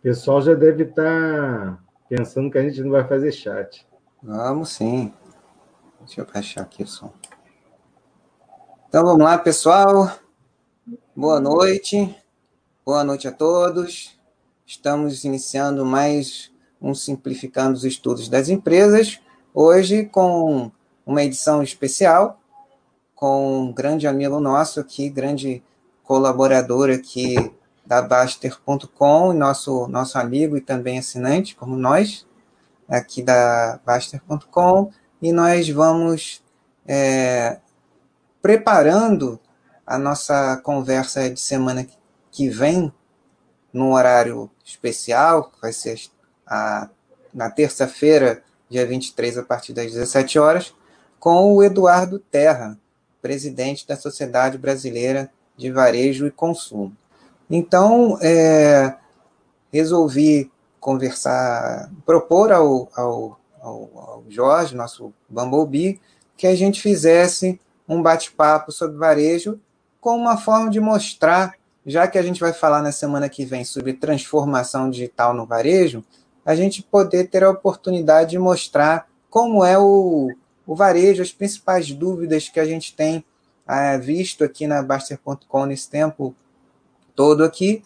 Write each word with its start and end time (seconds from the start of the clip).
O 0.00 0.02
pessoal 0.02 0.40
já 0.40 0.54
deve 0.54 0.84
estar 0.84 1.78
pensando 2.08 2.50
que 2.50 2.56
a 2.56 2.62
gente 2.62 2.80
não 2.80 2.90
vai 2.90 3.06
fazer 3.06 3.30
chat. 3.32 3.86
Vamos 4.22 4.70
sim. 4.70 5.12
Deixa 5.98 6.22
eu 6.22 6.26
baixar 6.26 6.62
aqui 6.62 6.82
o 6.82 6.86
som. 6.86 7.12
Então 8.88 9.04
vamos 9.04 9.22
lá, 9.22 9.36
pessoal. 9.36 10.10
Boa 11.14 11.38
noite. 11.38 12.16
Boa 12.82 13.04
noite 13.04 13.28
a 13.28 13.30
todos. 13.30 14.18
Estamos 14.64 15.22
iniciando 15.24 15.84
mais 15.84 16.50
um 16.80 16.94
Simplificando 16.94 17.74
os 17.74 17.84
Estudos 17.84 18.26
das 18.26 18.48
Empresas, 18.48 19.20
hoje 19.52 20.06
com 20.06 20.72
uma 21.04 21.22
edição 21.22 21.62
especial, 21.62 22.40
com 23.14 23.64
um 23.64 23.72
grande 23.74 24.06
amigo 24.06 24.40
nosso 24.40 24.80
aqui, 24.80 25.10
grande 25.10 25.62
colaborador 26.02 26.88
aqui 26.88 27.52
da 27.90 28.00
Baster.com, 28.00 29.32
nosso, 29.32 29.88
nosso 29.88 30.16
amigo 30.16 30.56
e 30.56 30.60
também 30.60 31.00
assinante, 31.00 31.56
como 31.56 31.74
nós, 31.74 32.24
aqui 32.88 33.20
da 33.20 33.80
Baster.com, 33.84 34.92
e 35.20 35.32
nós 35.32 35.68
vamos 35.68 36.40
é, 36.86 37.58
preparando 38.40 39.40
a 39.84 39.98
nossa 39.98 40.56
conversa 40.58 41.28
de 41.28 41.40
semana 41.40 41.84
que 42.30 42.48
vem, 42.48 42.92
num 43.72 43.92
horário 43.92 44.48
especial, 44.64 45.50
vai 45.60 45.72
ser 45.72 46.00
a, 46.46 46.88
na 47.34 47.50
terça-feira, 47.50 48.40
dia 48.68 48.86
23, 48.86 49.38
a 49.38 49.42
partir 49.42 49.72
das 49.72 49.90
17 49.90 50.38
horas, 50.38 50.72
com 51.18 51.56
o 51.56 51.60
Eduardo 51.60 52.20
Terra, 52.20 52.78
presidente 53.20 53.84
da 53.84 53.96
Sociedade 53.96 54.56
Brasileira 54.56 55.28
de 55.56 55.72
Varejo 55.72 56.24
e 56.24 56.30
Consumo. 56.30 56.96
Então, 57.50 58.16
é, 58.22 58.94
resolvi 59.72 60.50
conversar, 60.78 61.90
propor 62.06 62.52
ao, 62.52 62.88
ao, 62.94 63.40
ao, 63.60 63.90
ao 63.94 64.24
Jorge, 64.28 64.76
nosso 64.76 65.12
Bumblebee, 65.28 66.00
que 66.36 66.46
a 66.46 66.54
gente 66.54 66.80
fizesse 66.80 67.60
um 67.88 68.00
bate-papo 68.00 68.70
sobre 68.70 68.96
varejo 68.96 69.60
com 70.00 70.16
uma 70.16 70.38
forma 70.38 70.70
de 70.70 70.80
mostrar, 70.80 71.54
já 71.84 72.06
que 72.06 72.16
a 72.16 72.22
gente 72.22 72.40
vai 72.40 72.52
falar 72.52 72.80
na 72.82 72.92
semana 72.92 73.28
que 73.28 73.44
vem 73.44 73.64
sobre 73.64 73.92
transformação 73.92 74.88
digital 74.88 75.34
no 75.34 75.44
varejo, 75.44 76.04
a 76.46 76.54
gente 76.54 76.82
poder 76.82 77.28
ter 77.28 77.44
a 77.44 77.50
oportunidade 77.50 78.30
de 78.30 78.38
mostrar 78.38 79.06
como 79.28 79.64
é 79.64 79.78
o, 79.78 80.32
o 80.66 80.74
varejo, 80.74 81.20
as 81.20 81.32
principais 81.32 81.92
dúvidas 81.92 82.48
que 82.48 82.58
a 82.58 82.64
gente 82.64 82.94
tem 82.94 83.24
é, 83.68 83.98
visto 83.98 84.42
aqui 84.42 84.66
na 84.66 84.82
Baster.com 84.82 85.66
nesse 85.66 85.90
tempo 85.90 86.34
todo 87.20 87.44
aqui 87.44 87.82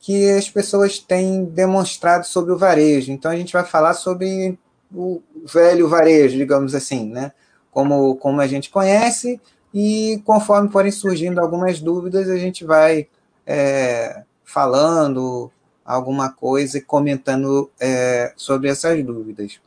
que 0.00 0.30
as 0.30 0.48
pessoas 0.48 0.98
têm 0.98 1.44
demonstrado 1.44 2.24
sobre 2.24 2.52
o 2.52 2.56
varejo. 2.56 3.12
Então 3.12 3.30
a 3.30 3.36
gente 3.36 3.52
vai 3.52 3.62
falar 3.62 3.92
sobre 3.92 4.58
o 4.90 5.20
velho 5.44 5.86
varejo, 5.86 6.38
digamos 6.38 6.74
assim, 6.74 7.10
né? 7.10 7.32
Como, 7.70 8.16
como 8.16 8.40
a 8.40 8.46
gente 8.46 8.70
conhece, 8.70 9.38
e 9.74 10.22
conforme 10.24 10.70
forem 10.70 10.90
surgindo 10.90 11.38
algumas 11.38 11.80
dúvidas, 11.80 12.30
a 12.30 12.38
gente 12.38 12.64
vai 12.64 13.06
é, 13.46 14.22
falando 14.42 15.52
alguma 15.84 16.32
coisa 16.32 16.78
e 16.78 16.80
comentando 16.80 17.70
é, 17.78 18.32
sobre 18.36 18.70
essas 18.70 19.04
dúvidas. 19.04 19.60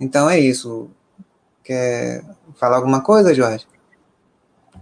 Então 0.00 0.30
é 0.30 0.40
isso. 0.40 0.88
Quer 1.62 2.24
falar 2.54 2.76
alguma 2.76 3.02
coisa, 3.02 3.34
Jorge? 3.34 3.66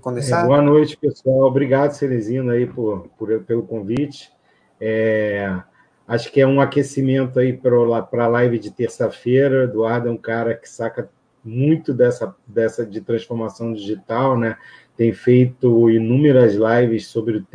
Começar? 0.00 0.42
É, 0.42 0.46
boa 0.46 0.62
noite, 0.62 0.96
pessoal. 0.96 1.42
Obrigado, 1.42 1.92
Celesino, 1.92 2.50
aí, 2.50 2.66
por, 2.66 3.08
por, 3.18 3.40
pelo 3.44 3.62
convite. 3.62 4.30
É, 4.80 5.60
acho 6.06 6.32
que 6.32 6.40
é 6.40 6.46
um 6.46 6.60
aquecimento 6.60 7.38
aí 7.38 7.52
para 7.52 8.24
a 8.24 8.28
live 8.28 8.58
de 8.58 8.70
terça-feira. 8.70 9.64
Eduardo 9.64 10.08
é 10.08 10.10
um 10.10 10.16
cara 10.16 10.54
que 10.54 10.68
saca 10.68 11.08
muito 11.44 11.92
dessa, 11.92 12.34
dessa 12.46 12.86
de 12.86 13.00
transformação 13.00 13.72
digital, 13.72 14.38
né? 14.38 14.56
Tem 14.96 15.12
feito 15.12 15.90
inúmeras 15.90 16.54
lives 16.54 17.06
sobre 17.06 17.38
o 17.38 17.46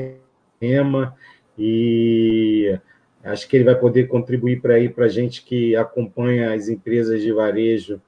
tema 0.60 1.16
e 1.58 2.78
acho 3.24 3.48
que 3.48 3.58
ele 3.58 3.64
vai 3.64 3.76
poder 3.76 4.08
contribuir 4.08 4.62
para 4.62 4.76
aí 4.76 4.90
para 4.90 5.08
gente 5.08 5.44
que 5.44 5.76
acompanha 5.76 6.54
as 6.54 6.68
empresas 6.68 7.22
de 7.22 7.32
varejo 7.32 8.02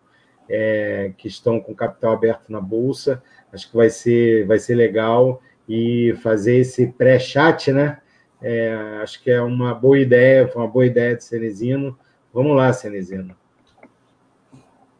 é, 0.49 1.11
que 1.17 1.27
estão 1.27 1.59
com 1.59 1.75
capital 1.75 2.13
aberto 2.13 2.49
na 2.49 2.59
bolsa. 2.59 3.21
Acho 3.51 3.69
que 3.69 3.75
vai 3.75 3.89
ser, 3.89 4.45
vai 4.45 4.59
ser 4.59 4.75
legal 4.75 5.41
e 5.67 6.15
fazer 6.21 6.57
esse 6.57 6.87
pré-chat, 6.87 7.71
né? 7.71 7.99
É, 8.41 8.73
acho 9.01 9.21
que 9.21 9.29
é 9.29 9.41
uma 9.41 9.73
boa 9.73 9.99
ideia, 9.99 10.47
foi 10.47 10.61
uma 10.61 10.67
boa 10.67 10.85
ideia 10.85 11.15
de 11.15 11.23
Cenezino. 11.23 11.97
Vamos 12.33 12.55
lá, 12.55 12.71
Cenezino. 12.71 13.35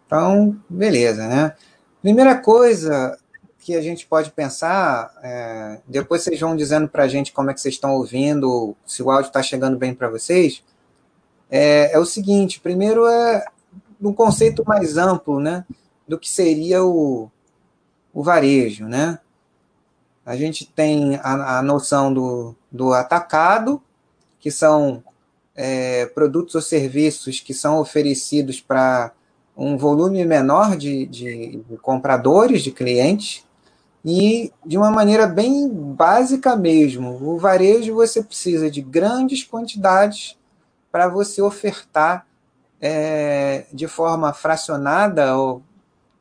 Então, 0.06 0.59
beleza, 0.70 1.28
né? 1.28 1.56
Primeira 2.02 2.36
coisa 2.38 3.18
que 3.59 3.76
a 3.76 3.82
gente 3.82 4.08
pode 4.08 4.32
pensar, 4.32 5.14
é, 5.22 5.80
depois 5.88 6.24
vocês 6.24 6.40
vão 6.40 6.56
dizendo 6.56 6.88
para 6.88 7.04
a 7.04 7.08
gente 7.08 7.32
como 7.34 7.52
é 7.52 7.54
que 7.54 7.62
vocês 7.62 7.76
estão 7.76 7.94
ouvindo, 7.94 8.76
se 8.86 9.04
o 9.04 9.12
áudio 9.12 9.28
está 9.28 9.44
chegando 9.44 9.78
bem 9.78 9.94
para 9.94 10.09
vocês, 10.09 10.64
é, 11.52 11.92
é, 11.94 12.00
o 12.00 12.06
seguinte, 12.06 12.59
primeiro 12.59 13.06
é 13.06 13.46
um 14.02 14.14
conceito 14.14 14.64
mais 14.66 14.98
amplo, 14.98 15.40
né, 15.40 15.66
do 16.08 16.18
que 16.18 16.30
seria 16.30 16.84
o, 16.84 17.30
o 18.19 18.24
varejo, 18.24 18.85
né? 18.85 19.18
A 20.25 20.35
gente 20.35 20.66
tem 20.66 21.16
a, 21.24 21.59
a 21.59 21.62
noção 21.62 22.13
do, 22.13 22.53
do 22.69 22.91
atacado, 22.91 23.81
que 24.41 24.52
são 24.52 25.02
é, 25.56 26.06
produtos 26.07 26.53
ou 26.53 26.62
serviços 26.62 27.40
que 27.40 27.53
são 27.53 27.79
oferecidos 27.79 28.59
para 28.59 29.13
um 29.56 29.78
volume 29.78 30.25
menor 30.25 30.75
de, 30.75 31.06
de 31.06 31.63
compradores, 31.81 32.62
de 32.62 32.72
clientes, 32.72 33.46
e 34.03 34.52
de 34.66 34.78
uma 34.78 34.91
maneira 34.91 35.25
bem 35.25 35.69
básica 35.69 36.58
mesmo. 36.58 37.18
O 37.24 37.38
varejo 37.38 37.96
você 37.96 38.22
precisa 38.22 38.69
de 38.69 38.81
grandes 38.81 39.46
quantidades 39.46 40.38
para 40.91 41.08
você 41.08 41.41
ofertar 41.41 42.28
é, 42.81 43.66
de 43.72 43.88
forma 43.88 44.34
fracionada 44.34 45.38
ou 45.38 45.64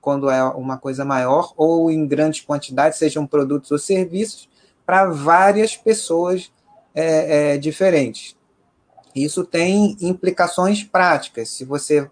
quando 0.00 0.30
é 0.30 0.42
uma 0.42 0.78
coisa 0.78 1.04
maior, 1.04 1.52
ou 1.56 1.90
em 1.90 2.06
grandes 2.06 2.40
quantidades, 2.40 2.98
sejam 2.98 3.26
produtos 3.26 3.70
ou 3.70 3.78
serviços, 3.78 4.48
para 4.86 5.06
várias 5.06 5.76
pessoas 5.76 6.50
é, 6.94 7.54
é, 7.54 7.58
diferentes. 7.58 8.36
Isso 9.14 9.44
tem 9.44 9.96
implicações 10.00 10.82
práticas. 10.82 11.50
Se 11.50 11.64
você 11.64 12.10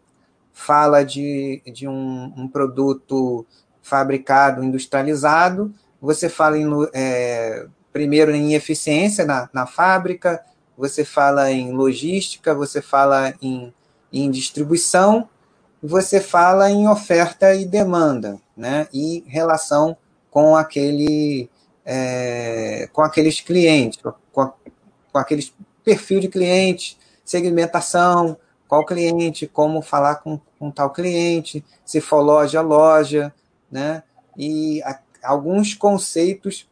fala 0.52 1.04
de, 1.04 1.62
de 1.72 1.86
um, 1.86 2.32
um 2.36 2.48
produto 2.48 3.46
fabricado, 3.82 4.64
industrializado, 4.64 5.72
você 6.00 6.28
fala 6.28 6.58
em, 6.58 6.66
é, 6.92 7.66
primeiro 7.92 8.34
em 8.34 8.54
eficiência 8.54 9.24
na, 9.24 9.48
na 9.52 9.66
fábrica, 9.66 10.44
você 10.76 11.04
fala 11.04 11.50
em 11.50 11.72
logística, 11.72 12.54
você 12.54 12.82
fala 12.82 13.34
em, 13.40 13.72
em 14.12 14.30
distribuição, 14.30 15.28
você 15.86 16.20
fala 16.20 16.70
em 16.70 16.88
oferta 16.88 17.54
e 17.54 17.64
demanda, 17.64 18.38
né? 18.56 18.88
E 18.92 19.24
relação 19.26 19.96
com 20.30 20.56
aquele 20.56 21.48
é, 21.84 22.88
com 22.92 23.02
aqueles 23.02 23.40
clientes, 23.40 24.00
com, 24.32 24.40
a, 24.40 24.52
com 25.12 25.18
aqueles 25.18 25.54
perfil 25.84 26.20
de 26.20 26.28
cliente, 26.28 26.98
segmentação, 27.24 28.36
qual 28.66 28.84
cliente, 28.84 29.46
como 29.46 29.80
falar 29.80 30.16
com, 30.16 30.40
com 30.58 30.70
tal 30.70 30.90
cliente, 30.90 31.64
se 31.84 32.00
for 32.00 32.20
loja, 32.20 32.60
loja, 32.60 33.32
né? 33.70 34.02
E 34.36 34.82
a, 34.82 34.98
alguns 35.22 35.74
conceitos 35.74 36.68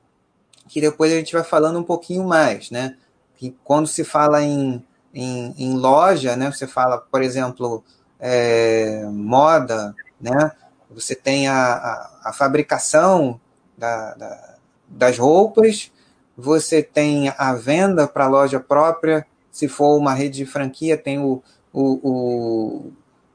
que 0.69 0.81
depois 0.81 1.13
a 1.13 1.17
gente 1.17 1.33
vai 1.33 1.45
falando 1.45 1.79
um 1.79 1.85
pouquinho 1.85 2.25
mais, 2.25 2.71
né? 2.71 2.97
Que 3.37 3.57
quando 3.63 3.87
se 3.87 4.03
fala 4.05 4.43
em, 4.43 4.85
em, 5.13 5.55
em 5.57 5.75
loja, 5.77 6.37
né? 6.37 6.51
Você 6.51 6.67
fala, 6.67 6.99
por 6.99 7.23
exemplo, 7.23 7.85
é, 8.19 9.05
moda, 9.11 9.95
né? 10.21 10.53
Você 10.91 11.15
tem 11.15 11.49
a, 11.49 11.75
a, 11.75 12.11
a 12.25 12.33
fabricação 12.33 13.41
da, 13.77 14.15
da, 14.15 14.55
das 14.89 15.19
roupas, 15.19 15.91
você 16.37 16.83
tem 16.83 17.33
a 17.37 17.55
venda 17.55 18.07
para 18.07 18.29
loja 18.29 18.61
própria, 18.61 19.27
se 19.51 19.69
for 19.69 19.97
uma 19.97 20.15
rede 20.15 20.39
de 20.39 20.47
franquia, 20.47 20.97
tem 20.97 21.19
o, 21.19 21.43
o, 21.73 22.09
o, 22.09 22.93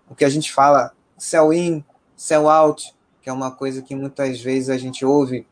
o 0.09 0.15
que 0.15 0.25
a 0.25 0.29
gente 0.29 0.51
fala 0.51 0.91
sell-in, 1.17 1.83
sell-out, 2.15 2.93
que 3.21 3.29
é 3.29 3.33
uma 3.33 3.51
coisa 3.51 3.81
que 3.81 3.95
muitas 3.95 4.41
vezes 4.41 4.69
a 4.69 4.77
gente 4.77 5.05
ouve 5.05 5.45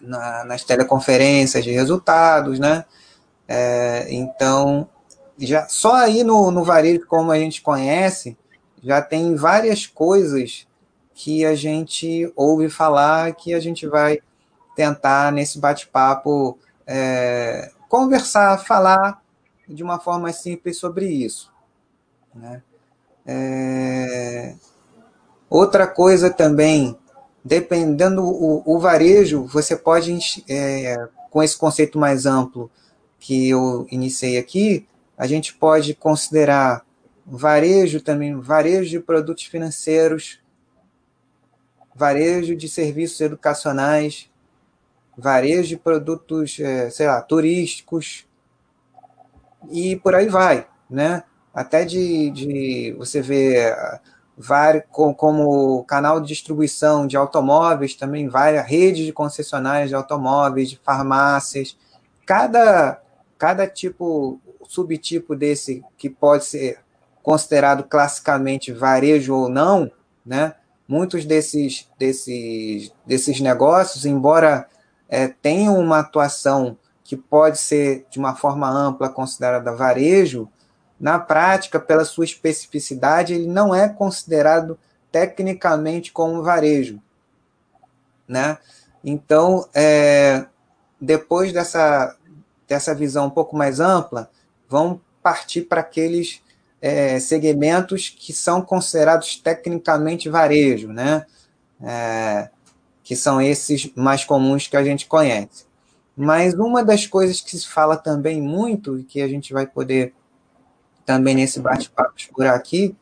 na, 0.00 0.44
nas 0.44 0.64
teleconferências 0.64 1.64
de 1.64 1.70
resultados, 1.70 2.58
né? 2.58 2.84
É, 3.48 4.06
então, 4.10 4.88
já 5.40 5.68
só 5.68 5.94
aí 5.94 6.22
no, 6.22 6.50
no 6.50 6.64
varejo, 6.64 7.06
como 7.06 7.30
a 7.30 7.38
gente 7.38 7.62
conhece, 7.62 8.36
já 8.82 9.00
tem 9.00 9.34
várias 9.34 9.86
coisas 9.86 10.66
que 11.14 11.44
a 11.44 11.54
gente 11.54 12.32
ouve 12.34 12.68
falar 12.70 13.34
que 13.34 13.52
a 13.52 13.60
gente 13.60 13.86
vai 13.86 14.20
tentar 14.74 15.32
nesse 15.32 15.58
bate-papo 15.58 16.58
é, 16.86 17.70
conversar, 17.88 18.58
falar 18.58 19.22
de 19.68 19.82
uma 19.82 19.98
forma 19.98 20.32
simples 20.32 20.78
sobre 20.78 21.06
isso. 21.06 21.52
Né? 22.34 22.62
É... 23.26 24.54
Outra 25.48 25.86
coisa 25.86 26.30
também, 26.30 26.96
dependendo 27.44 28.24
o, 28.24 28.62
o 28.64 28.78
varejo, 28.78 29.44
você 29.44 29.76
pode, 29.76 30.16
é, 30.48 30.96
com 31.30 31.42
esse 31.42 31.56
conceito 31.56 31.98
mais 31.98 32.24
amplo 32.24 32.70
que 33.18 33.48
eu 33.48 33.86
iniciei 33.90 34.38
aqui, 34.38 34.86
a 35.20 35.26
gente 35.26 35.52
pode 35.52 35.92
considerar 35.92 36.82
varejo 37.26 38.00
também, 38.00 38.40
varejo 38.40 38.88
de 38.88 38.98
produtos 38.98 39.44
financeiros, 39.44 40.40
varejo 41.94 42.56
de 42.56 42.66
serviços 42.66 43.20
educacionais, 43.20 44.30
varejo 45.14 45.68
de 45.68 45.76
produtos, 45.76 46.58
é, 46.58 46.88
sei 46.88 47.06
lá, 47.06 47.20
turísticos, 47.20 48.26
e 49.70 49.94
por 49.96 50.14
aí 50.14 50.26
vai, 50.26 50.66
né? 50.88 51.22
Até 51.52 51.84
de, 51.84 52.30
de 52.30 52.94
você 52.96 53.20
ver 53.20 53.76
vários, 54.38 54.84
como 54.90 55.84
canal 55.84 56.18
de 56.18 56.28
distribuição 56.28 57.06
de 57.06 57.18
automóveis, 57.18 57.94
também 57.94 58.26
várias 58.26 58.66
redes 58.66 59.04
de 59.04 59.12
concessionárias 59.12 59.90
de 59.90 59.94
automóveis, 59.94 60.70
de 60.70 60.78
farmácias. 60.78 61.76
Cada, 62.24 63.02
cada 63.36 63.66
tipo, 63.66 64.40
subtipo 64.70 65.34
desse 65.34 65.84
que 65.98 66.08
pode 66.08 66.44
ser 66.44 66.78
considerado 67.24 67.82
classicamente 67.82 68.70
varejo 68.72 69.34
ou 69.34 69.48
não, 69.48 69.90
né? 70.24 70.54
Muitos 70.86 71.24
desses, 71.24 71.88
desses, 71.98 72.92
desses 73.04 73.40
negócios, 73.40 74.04
embora 74.04 74.68
é, 75.08 75.26
tenham 75.26 75.76
uma 75.76 75.98
atuação 75.98 76.76
que 77.02 77.16
pode 77.16 77.58
ser 77.58 78.06
de 78.10 78.20
uma 78.20 78.36
forma 78.36 78.70
ampla 78.70 79.08
considerada 79.08 79.74
varejo, 79.74 80.48
na 81.00 81.18
prática, 81.18 81.80
pela 81.80 82.04
sua 82.04 82.24
especificidade, 82.24 83.34
ele 83.34 83.48
não 83.48 83.74
é 83.74 83.88
considerado 83.88 84.78
tecnicamente 85.10 86.12
como 86.12 86.44
varejo. 86.44 87.02
Né? 88.28 88.56
Então, 89.02 89.68
é, 89.74 90.46
depois 91.00 91.52
dessa, 91.52 92.16
dessa 92.68 92.94
visão 92.94 93.26
um 93.26 93.30
pouco 93.30 93.56
mais 93.56 93.80
ampla, 93.80 94.30
vão 94.70 95.00
partir 95.20 95.62
para 95.62 95.80
aqueles 95.80 96.40
é, 96.80 97.18
segmentos 97.18 98.08
que 98.08 98.32
são 98.32 98.62
considerados 98.62 99.36
tecnicamente 99.36 100.28
varejo, 100.28 100.88
né? 100.88 101.26
É, 101.82 102.48
que 103.02 103.16
são 103.16 103.42
esses 103.42 103.92
mais 103.96 104.24
comuns 104.24 104.68
que 104.68 104.76
a 104.76 104.84
gente 104.84 105.06
conhece. 105.06 105.64
Mas 106.16 106.54
uma 106.54 106.84
das 106.84 107.06
coisas 107.06 107.40
que 107.40 107.58
se 107.58 107.66
fala 107.66 107.96
também 107.96 108.40
muito, 108.40 108.98
e 108.98 109.02
que 109.02 109.20
a 109.20 109.26
gente 109.28 109.52
vai 109.52 109.66
poder 109.66 110.14
também 111.04 111.34
nesse 111.34 111.58
bate-papo 111.58 112.14
por 112.32 112.46
aqui, 112.46 112.94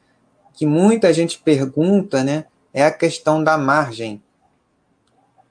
que 0.54 0.64
muita 0.64 1.12
gente 1.12 1.38
pergunta, 1.38 2.24
né, 2.24 2.46
é 2.72 2.84
a 2.84 2.90
questão 2.90 3.44
da 3.44 3.58
margem. 3.58 4.22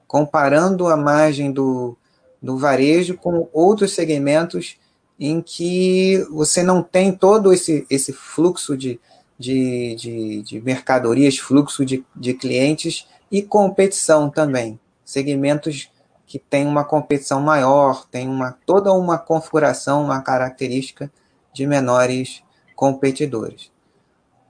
Comparando 0.06 0.88
a 0.88 0.96
margem 0.96 1.52
do, 1.52 1.96
do 2.42 2.58
varejo 2.58 3.16
com 3.16 3.48
outros 3.52 3.92
segmentos 3.92 4.78
em 5.18 5.40
que 5.40 6.24
você 6.30 6.62
não 6.62 6.82
tem 6.82 7.10
todo 7.12 7.52
esse, 7.52 7.86
esse 7.90 8.12
fluxo 8.12 8.76
de, 8.76 9.00
de, 9.38 9.96
de, 9.96 10.42
de 10.42 10.60
mercadorias, 10.60 11.38
fluxo 11.38 11.84
de, 11.84 12.04
de 12.14 12.34
clientes 12.34 13.08
e 13.30 13.42
competição 13.42 14.30
também. 14.30 14.78
Segmentos 15.04 15.90
que 16.26 16.38
têm 16.38 16.66
uma 16.66 16.84
competição 16.84 17.40
maior, 17.40 18.06
tem 18.06 18.28
uma, 18.28 18.56
toda 18.66 18.92
uma 18.92 19.18
configuração, 19.18 20.04
uma 20.04 20.20
característica 20.20 21.10
de 21.52 21.66
menores 21.66 22.42
competidores. 22.76 23.72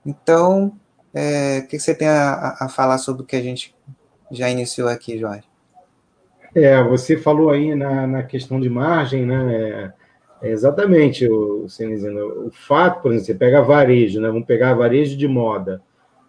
Então, 0.05 0.73
é, 1.13 1.59
o 1.59 1.67
que 1.67 1.79
você 1.79 1.95
tem 1.95 2.07
a, 2.07 2.57
a, 2.59 2.69
falar 2.69 2.97
sobre 2.97 3.23
o 3.23 3.25
que 3.25 3.35
a 3.35 3.41
gente 3.41 3.73
já 4.29 4.49
iniciou 4.49 4.87
aqui, 4.87 5.17
Jorge? 5.17 5.43
É, 6.53 6.83
você 6.83 7.17
falou 7.17 7.49
aí 7.49 7.73
na, 7.75 8.05
na 8.05 8.23
questão 8.23 8.59
de 8.59 8.69
margem, 8.69 9.25
né? 9.25 9.93
Exatamente, 10.41 11.27
o, 11.27 11.65
o, 11.65 12.47
o 12.47 12.51
fato, 12.51 13.01
por 13.01 13.11
exemplo, 13.11 13.25
você 13.25 13.35
pega 13.35 13.61
varejo, 13.61 14.21
né? 14.21 14.29
Vamos 14.29 14.45
pegar 14.45 14.73
varejo 14.73 15.17
de 15.17 15.27
moda. 15.27 15.81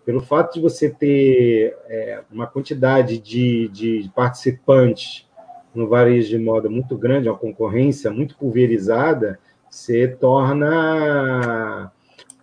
Pelo 0.04 0.20
fato 0.20 0.54
de 0.54 0.60
você 0.60 0.90
ter 0.90 1.76
é, 1.88 2.20
uma 2.30 2.46
quantidade 2.46 3.18
de, 3.18 3.68
de 3.68 4.10
participantes 4.14 5.28
no 5.74 5.88
varejo 5.88 6.28
de 6.28 6.38
moda 6.38 6.68
muito 6.68 6.96
grande, 6.96 7.28
uma 7.28 7.38
concorrência 7.38 8.10
muito 8.10 8.36
pulverizada, 8.36 9.38
você 9.68 10.08
torna. 10.08 11.92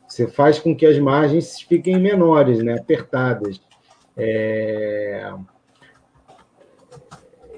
Você 0.07 0.27
faz 0.27 0.57
com 0.57 0.73
que 0.73 0.85
as 0.85 0.97
margens 0.97 1.59
fiquem 1.59 1.99
menores, 1.99 2.63
né? 2.63 2.75
apertadas. 2.79 3.61
É... 4.15 5.31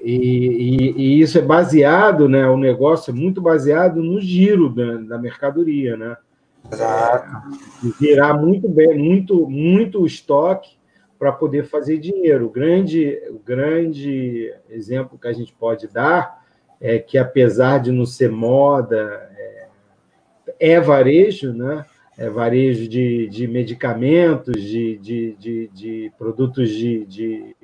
E, 0.02 0.16
e, 0.16 0.92
e, 0.96 1.20
isso 1.20 1.38
é 1.38 1.42
baseado, 1.42 2.28
né? 2.28 2.48
O 2.48 2.56
negócio 2.56 3.10
é 3.10 3.14
muito 3.14 3.40
baseado 3.40 4.02
no 4.02 4.20
giro 4.20 4.68
da, 4.68 4.96
da 4.96 5.18
mercadoria, 5.18 5.96
né? 5.96 6.16
Exato. 6.72 7.26
É, 7.26 7.92
virar 7.98 8.34
muito 8.34 8.68
bem, 8.68 8.96
muito, 8.96 9.48
muito 9.48 10.06
estoque 10.06 10.78
para 11.18 11.32
poder 11.32 11.64
fazer 11.64 11.98
dinheiro. 11.98 12.46
O 12.46 12.50
grande, 12.50 13.20
o 13.30 13.38
grande 13.38 14.54
exemplo 14.68 15.18
que 15.18 15.28
a 15.28 15.32
gente 15.32 15.52
pode 15.52 15.86
dar 15.88 16.40
é 16.80 16.98
que, 16.98 17.18
apesar 17.18 17.78
de 17.78 17.92
não 17.92 18.06
ser 18.06 18.30
moda, 18.30 19.30
é 20.60 20.78
varejo, 20.78 21.54
né? 21.54 21.84
É 22.18 22.28
varejo 22.28 22.86
de, 22.86 23.26
de 23.28 23.48
medicamentos, 23.48 24.62
de, 24.62 24.98
de, 24.98 25.36
de, 25.36 25.70
de 25.72 26.12
produtos 26.18 26.68
de, 26.68 27.06
de, 27.06 27.56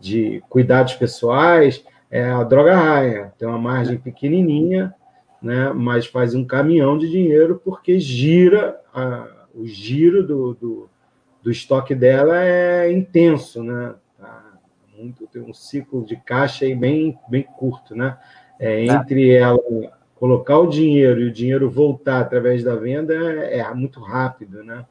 de, 0.00 0.42
cuidados 0.48 0.94
pessoais, 0.94 1.84
é 2.10 2.24
a 2.24 2.42
droga 2.42 2.74
raia. 2.74 3.32
Tem 3.38 3.46
uma 3.46 3.58
margem 3.58 3.98
pequenininha, 3.98 4.94
né? 5.40 5.72
mas 5.72 6.06
faz 6.06 6.34
um 6.34 6.44
caminhão 6.44 6.98
de 6.98 7.08
dinheiro 7.08 7.60
porque 7.64 8.00
gira, 8.00 8.80
a, 8.92 9.28
o 9.54 9.66
giro 9.66 10.26
do, 10.26 10.54
do, 10.54 10.90
do 11.42 11.50
estoque 11.50 11.94
dela 11.94 12.42
é 12.42 12.90
intenso, 12.90 13.62
né? 13.62 13.94
Tá 14.18 14.52
muito, 14.96 15.26
tem 15.26 15.42
um 15.42 15.54
ciclo 15.54 16.04
de 16.04 16.16
caixa 16.16 16.64
aí 16.64 16.74
bem, 16.74 17.18
bem 17.28 17.42
curto, 17.42 17.94
né? 17.94 18.18
É, 18.58 18.86
tá. 18.86 18.94
entre 18.94 19.30
ela 19.30 19.58
colocar 20.20 20.58
o 20.58 20.68
dinheiro 20.68 21.22
e 21.22 21.28
o 21.28 21.32
dinheiro 21.32 21.70
voltar 21.70 22.20
através 22.20 22.62
da 22.62 22.76
venda 22.76 23.14
é, 23.14 23.60
é 23.60 23.74
muito 23.74 24.00
rápido, 24.00 24.62
né? 24.62 24.84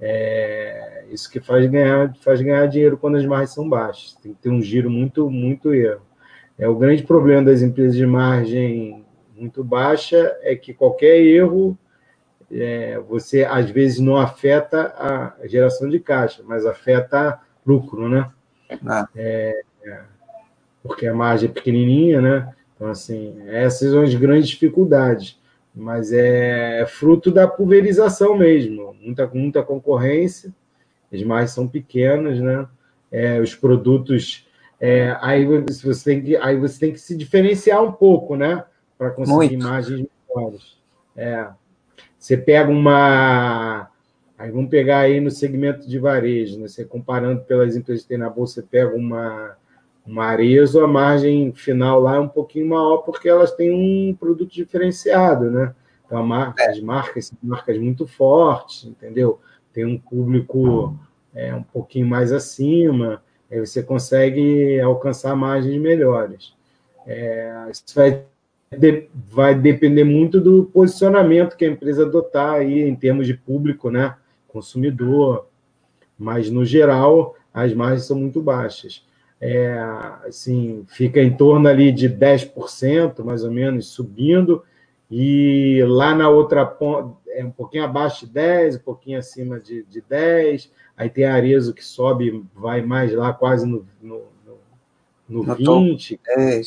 É 0.00 1.04
isso 1.10 1.30
que 1.30 1.40
faz 1.40 1.66
ganhar, 1.66 2.14
faz 2.20 2.40
ganhar 2.40 2.66
dinheiro 2.66 2.96
quando 2.96 3.16
as 3.16 3.26
margens 3.26 3.50
são 3.50 3.68
baixas. 3.68 4.14
Tem 4.22 4.32
que 4.32 4.40
ter 4.40 4.50
um 4.50 4.62
giro 4.62 4.90
muito, 4.90 5.30
muito 5.30 5.74
erro. 5.74 6.02
É 6.58 6.68
o 6.68 6.76
grande 6.76 7.02
problema 7.02 7.44
das 7.44 7.62
empresas 7.62 7.96
de 7.96 8.06
margem 8.06 9.04
muito 9.36 9.64
baixa 9.64 10.36
é 10.42 10.54
que 10.54 10.74
qualquer 10.74 11.18
erro 11.20 11.76
é, 12.52 12.98
você 13.08 13.44
às 13.44 13.70
vezes 13.70 13.98
não 13.98 14.16
afeta 14.16 14.94
a 14.98 15.46
geração 15.46 15.88
de 15.88 15.98
caixa, 16.00 16.42
mas 16.44 16.66
afeta 16.66 17.40
lucro, 17.64 18.08
né? 18.08 18.30
Ah. 18.86 19.08
É, 19.16 19.62
porque 20.82 21.06
a 21.06 21.14
margem 21.14 21.48
é 21.48 21.52
pequenininha, 21.52 22.20
né? 22.20 22.54
Então, 22.74 22.88
assim, 22.88 23.42
essas 23.46 23.90
são 23.90 24.02
as 24.02 24.14
grandes 24.14 24.48
dificuldades, 24.48 25.39
mas 25.74 26.12
é, 26.12 26.84
fruto 26.86 27.30
da 27.30 27.46
pulverização 27.46 28.36
mesmo, 28.36 28.94
muita, 29.00 29.26
muita 29.28 29.62
concorrência, 29.62 30.52
as 31.12 31.22
margens 31.22 31.52
são 31.52 31.66
pequenas, 31.66 32.40
né? 32.40 32.66
É, 33.10 33.40
os 33.40 33.54
produtos. 33.54 34.46
É, 34.80 35.16
aí, 35.20 35.44
você 35.44 36.04
tem 36.04 36.22
que, 36.22 36.36
aí 36.36 36.56
você 36.56 36.78
tem 36.78 36.92
que 36.92 37.00
se 37.00 37.16
diferenciar 37.16 37.82
um 37.82 37.92
pouco, 37.92 38.36
né? 38.36 38.64
Para 38.96 39.10
conseguir 39.10 39.56
Muito. 39.56 39.64
margens 39.64 40.06
melhores. 40.28 40.78
É, 41.16 41.48
você 42.18 42.36
pega 42.36 42.70
uma. 42.70 43.90
Aí 44.38 44.50
vamos 44.50 44.70
pegar 44.70 45.00
aí 45.00 45.20
no 45.20 45.30
segmento 45.30 45.86
de 45.86 45.98
varejo, 45.98 46.58
né? 46.60 46.68
Você 46.68 46.84
comparando 46.84 47.42
pelas 47.42 47.76
empresas 47.76 48.02
que 48.02 48.08
tem 48.08 48.18
na 48.18 48.30
bolsa, 48.30 48.54
você 48.54 48.62
pega 48.62 48.94
uma 48.94 49.56
uma 50.06 50.24
Arezo, 50.24 50.80
a 50.80 50.88
margem 50.88 51.52
final 51.52 52.00
lá 52.00 52.16
é 52.16 52.18
um 52.18 52.28
pouquinho 52.28 52.68
maior 52.68 52.98
porque 52.98 53.28
elas 53.28 53.52
têm 53.52 53.70
um 53.70 54.14
produto 54.14 54.50
diferenciado, 54.50 55.50
né? 55.50 55.74
Então, 56.06 56.26
marca, 56.26 56.68
as 56.68 56.80
marcas 56.80 57.26
são 57.26 57.38
marcas 57.42 57.78
muito 57.78 58.06
fortes, 58.06 58.84
entendeu? 58.84 59.38
Tem 59.72 59.84
um 59.84 59.98
público 59.98 60.98
é, 61.32 61.54
um 61.54 61.62
pouquinho 61.62 62.06
mais 62.06 62.32
acima, 62.32 63.22
aí 63.50 63.60
você 63.60 63.82
consegue 63.82 64.80
alcançar 64.80 65.36
margens 65.36 65.80
melhores. 65.80 66.54
É, 67.06 67.68
isso 67.70 67.84
vai, 67.94 68.24
de, 68.76 69.08
vai 69.14 69.54
depender 69.54 70.02
muito 70.02 70.40
do 70.40 70.64
posicionamento 70.64 71.56
que 71.56 71.64
a 71.64 71.68
empresa 71.68 72.04
adotar 72.04 72.54
aí 72.54 72.80
em 72.80 72.96
termos 72.96 73.26
de 73.26 73.34
público, 73.34 73.90
né? 73.90 74.16
Consumidor. 74.48 75.46
Mas, 76.18 76.50
no 76.50 76.64
geral, 76.64 77.36
as 77.54 77.72
margens 77.72 78.06
são 78.06 78.18
muito 78.18 78.42
baixas 78.42 79.04
é, 79.40 79.78
assim, 80.26 80.84
fica 80.88 81.20
em 81.20 81.34
torno 81.34 81.68
ali 81.68 81.90
de 81.90 82.08
10%, 82.08 83.24
mais 83.24 83.42
ou 83.42 83.50
menos, 83.50 83.88
subindo, 83.88 84.62
e 85.10 85.82
lá 85.86 86.14
na 86.14 86.28
outra 86.28 86.66
ponta, 86.66 87.16
é 87.28 87.44
um 87.44 87.50
pouquinho 87.50 87.84
abaixo 87.84 88.26
de 88.26 88.32
10, 88.32 88.76
um 88.76 88.80
pouquinho 88.80 89.18
acima 89.18 89.58
de, 89.58 89.82
de 89.84 90.02
10, 90.02 90.70
aí 90.96 91.08
tem 91.08 91.24
a 91.24 91.34
Arezo 91.34 91.72
que 91.72 91.84
sobe, 91.84 92.44
vai 92.54 92.82
mais 92.82 93.12
lá 93.12 93.32
quase 93.32 93.66
no, 93.66 93.86
no, 94.02 94.24
no, 95.28 95.42
no 95.42 95.54
20. 95.54 96.20
É. 96.28 96.60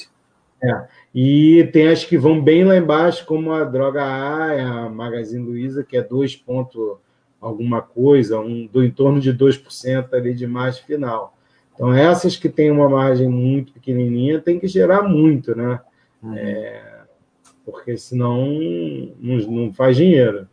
É. 0.63 0.87
E 1.13 1.69
tem 1.73 1.89
as 1.89 2.05
que 2.05 2.17
vão 2.17 2.41
bem 2.41 2.63
lá 2.63 2.77
embaixo, 2.77 3.25
como 3.25 3.51
a 3.51 3.65
Droga 3.65 4.01
A, 4.01 4.85
a 4.85 4.89
Magazine 4.89 5.45
Luiza, 5.45 5.83
que 5.83 5.97
é 5.97 6.01
2 6.01 6.37
pontos 6.37 6.97
alguma 7.39 7.81
coisa, 7.81 8.39
um, 8.39 8.65
do 8.65 8.81
em 8.81 8.89
torno 8.89 9.19
de 9.19 9.33
2% 9.33 10.13
ali 10.13 10.33
de 10.33 10.47
margem 10.47 10.81
final. 10.85 11.37
Então, 11.73 11.93
essas 11.93 12.35
que 12.35 12.49
têm 12.49 12.69
uma 12.71 12.87
margem 12.87 13.27
muito 13.27 13.73
pequenininha 13.73 14.39
tem 14.39 14.59
que 14.59 14.67
gerar 14.67 15.01
muito, 15.03 15.55
né? 15.55 15.79
Uhum. 16.21 16.37
É, 16.37 17.01
porque 17.65 17.97
senão 17.97 18.45
não, 19.19 19.37
não 19.37 19.73
faz 19.73 19.95
dinheiro. 19.95 20.47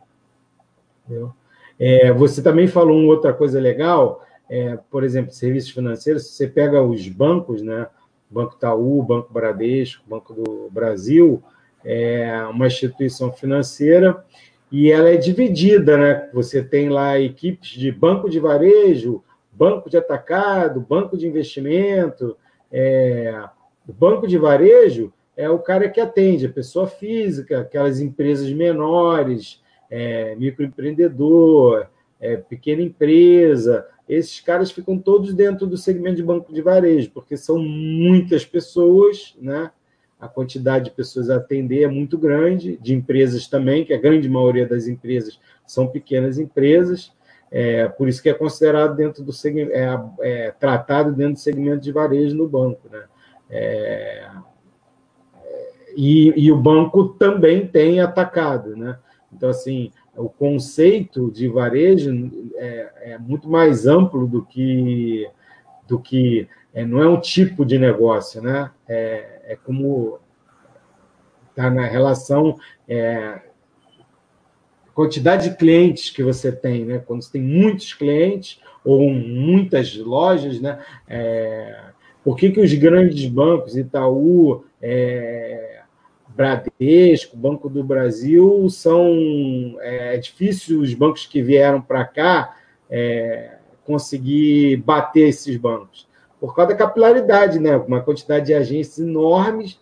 É, 1.79 2.11
você 2.11 2.41
também 2.41 2.67
falou 2.67 2.97
uma 2.97 3.11
outra 3.11 3.33
coisa 3.33 3.59
legal, 3.59 4.25
é, 4.49 4.77
por 4.89 5.03
exemplo, 5.03 5.31
serviços 5.31 5.71
financeiros, 5.71 6.27
você 6.27 6.47
pega 6.47 6.81
os 6.81 7.07
bancos, 7.07 7.61
né? 7.61 7.87
Banco 8.29 8.55
Itaú, 8.55 9.03
Banco 9.03 9.33
Bradesco, 9.33 10.03
Banco 10.07 10.33
do 10.33 10.69
Brasil, 10.71 11.43
é 11.83 12.43
uma 12.45 12.67
instituição 12.67 13.31
financeira 13.31 14.23
e 14.71 14.89
ela 14.89 15.09
é 15.09 15.17
dividida, 15.17 15.97
né? 15.97 16.29
Você 16.33 16.63
tem 16.63 16.87
lá 16.87 17.19
equipes 17.19 17.71
de 17.71 17.91
banco 17.91 18.29
de 18.29 18.39
varejo, 18.39 19.21
banco 19.51 19.89
de 19.89 19.97
atacado, 19.97 20.79
banco 20.79 21.17
de 21.17 21.27
investimento. 21.27 22.37
É... 22.71 23.43
Banco 23.87 24.27
de 24.27 24.37
varejo 24.37 25.11
é 25.35 25.49
o 25.49 25.59
cara 25.59 25.89
que 25.89 25.99
atende, 25.99 26.45
a 26.45 26.51
pessoa 26.51 26.87
física, 26.87 27.61
aquelas 27.61 27.99
empresas 27.99 28.51
menores, 28.51 29.61
é, 29.89 30.35
microempreendedor, 30.35 31.87
é, 32.19 32.37
pequena 32.37 32.81
empresa. 32.81 33.87
Esses 34.07 34.39
caras 34.39 34.71
ficam 34.71 34.97
todos 34.97 35.33
dentro 35.33 35.65
do 35.65 35.77
segmento 35.77 36.17
de 36.17 36.23
banco 36.23 36.53
de 36.53 36.61
varejo, 36.61 37.11
porque 37.11 37.35
são 37.35 37.57
muitas 37.57 38.45
pessoas, 38.45 39.35
né? 39.41 39.71
a 40.21 40.27
quantidade 40.27 40.85
de 40.85 40.91
pessoas 40.91 41.31
a 41.31 41.37
atender 41.37 41.81
é 41.81 41.87
muito 41.87 42.15
grande, 42.15 42.77
de 42.77 42.93
empresas 42.93 43.47
também, 43.47 43.83
que 43.83 43.91
a 43.91 43.99
grande 43.99 44.29
maioria 44.29 44.67
das 44.67 44.85
empresas 44.87 45.39
são 45.65 45.87
pequenas 45.87 46.37
empresas, 46.37 47.11
é, 47.51 47.87
por 47.89 48.07
isso 48.07 48.23
que 48.23 48.29
é 48.29 48.33
considerado 48.33 48.95
dentro 48.95 49.23
do 49.23 49.33
é, 49.45 49.99
é, 50.21 50.51
tratado 50.51 51.11
dentro 51.11 51.33
do 51.33 51.39
segmento 51.39 51.81
de 51.81 51.91
varejo 51.91 52.35
no 52.35 52.47
banco. 52.47 52.87
Né? 52.89 53.03
É, 53.49 54.29
e, 55.95 56.33
e, 56.45 56.51
o 56.51 56.57
banco 56.57 57.09
também 57.09 57.67
tem 57.67 57.99
atacado. 57.99 58.77
Né? 58.77 58.97
Então, 59.33 59.49
assim, 59.49 59.91
o 60.15 60.29
conceito 60.29 61.29
de 61.29 61.49
varejo 61.49 62.31
é, 62.55 63.13
é 63.13 63.17
muito 63.17 63.49
mais 63.49 63.85
amplo 63.85 64.25
do 64.25 64.45
que, 64.45 65.29
do 65.85 65.99
que 65.99 66.47
é, 66.73 66.85
não 66.85 67.01
é 67.01 67.07
um 67.09 67.19
tipo 67.19 67.65
de 67.65 67.77
negócio, 67.77 68.41
né? 68.41 68.71
É, 68.87 69.41
é 69.43 69.55
como 69.57 70.19
está 71.49 71.69
na 71.69 71.85
relação 71.85 72.57
é, 72.87 73.41
quantidade 75.01 75.49
de 75.49 75.55
clientes 75.55 76.11
que 76.11 76.23
você 76.23 76.51
tem, 76.51 76.85
né? 76.85 77.01
Quando 77.05 77.23
você 77.23 77.31
tem 77.31 77.41
muitos 77.41 77.93
clientes 77.93 78.59
ou 78.85 79.11
muitas 79.11 79.97
lojas, 79.97 80.61
né? 80.61 80.79
É, 81.07 81.75
por 82.23 82.37
que, 82.37 82.51
que 82.51 82.59
os 82.59 82.71
grandes 82.75 83.25
bancos, 83.25 83.75
Itaú, 83.75 84.63
é, 84.79 85.81
Bradesco, 86.29 87.35
Banco 87.35 87.67
do 87.67 87.83
Brasil, 87.83 88.69
são 88.69 89.75
é, 89.79 90.15
é 90.15 90.17
difícil 90.17 90.81
os 90.81 90.93
bancos 90.93 91.25
que 91.25 91.41
vieram 91.41 91.81
para 91.81 92.05
cá 92.05 92.55
é, 92.89 93.57
conseguir 93.83 94.77
bater 94.77 95.29
esses 95.29 95.57
bancos? 95.57 96.09
por 96.39 96.55
causa 96.55 96.71
da 96.71 96.77
capilaridade, 96.77 97.59
né? 97.59 97.77
Uma 97.77 98.01
quantidade 98.01 98.47
de 98.47 98.53
agências 98.55 98.97
enormes, 98.97 99.79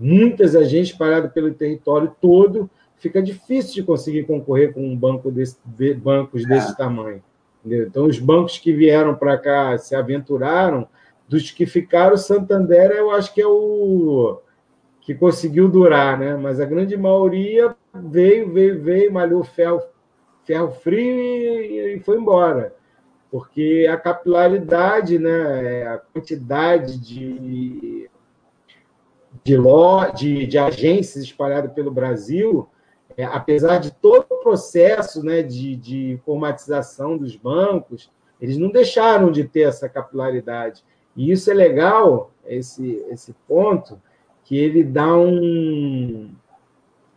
muitas 0.00 0.56
agências 0.56 0.92
espalhadas 0.92 1.30
pelo 1.32 1.52
território 1.52 2.10
todo, 2.18 2.70
fica 2.98 3.22
difícil 3.22 3.74
de 3.74 3.82
conseguir 3.82 4.24
concorrer 4.24 4.72
com 4.72 4.80
um 4.80 4.96
banco 4.96 5.30
desse, 5.30 5.56
de, 5.64 5.94
bancos 5.94 6.44
é. 6.44 6.48
desse 6.48 6.76
tamanho. 6.76 7.22
Entendeu? 7.64 7.86
Então, 7.86 8.04
os 8.06 8.18
bancos 8.18 8.58
que 8.58 8.72
vieram 8.72 9.14
para 9.14 9.36
cá 9.36 9.76
se 9.78 9.94
aventuraram, 9.94 10.88
dos 11.28 11.50
que 11.50 11.66
ficaram, 11.66 12.14
o 12.14 12.18
Santander, 12.18 12.90
eu 12.92 13.10
acho 13.10 13.34
que 13.34 13.40
é 13.40 13.46
o 13.46 14.40
que 15.00 15.14
conseguiu 15.14 15.68
durar, 15.68 16.18
né? 16.18 16.36
Mas 16.36 16.60
a 16.60 16.64
grande 16.64 16.96
maioria 16.96 17.74
veio, 17.94 18.52
veio, 18.52 18.82
veio, 18.82 19.12
malhou 19.12 19.42
ferro, 19.42 19.82
ferro 20.44 20.70
frio 20.70 20.98
e, 21.00 21.96
e 21.96 22.00
foi 22.00 22.18
embora 22.18 22.76
porque 23.30 23.86
a 23.90 23.96
capilaridade, 23.96 25.18
né, 25.18 25.86
a 25.86 25.98
quantidade 25.98 26.98
de, 26.98 28.08
de, 29.44 29.56
lo, 29.56 30.10
de, 30.12 30.46
de 30.46 30.58
agências 30.58 31.24
espalhadas 31.24 31.72
pelo 31.72 31.90
Brasil, 31.90 32.68
é, 33.18 33.24
apesar 33.24 33.78
de 33.78 33.90
todo 33.90 34.26
o 34.30 34.36
processo 34.36 35.24
né, 35.24 35.42
de, 35.42 35.74
de 35.74 36.12
informatização 36.12 37.18
dos 37.18 37.34
bancos, 37.34 38.08
eles 38.40 38.56
não 38.56 38.70
deixaram 38.70 39.32
de 39.32 39.42
ter 39.42 39.62
essa 39.62 39.88
capilaridade. 39.88 40.84
E 41.16 41.32
isso 41.32 41.50
é 41.50 41.54
legal, 41.54 42.30
esse, 42.46 43.04
esse 43.10 43.34
ponto, 43.48 44.00
que 44.44 44.56
ele 44.56 44.84
dá 44.84 45.16
um. 45.16 46.30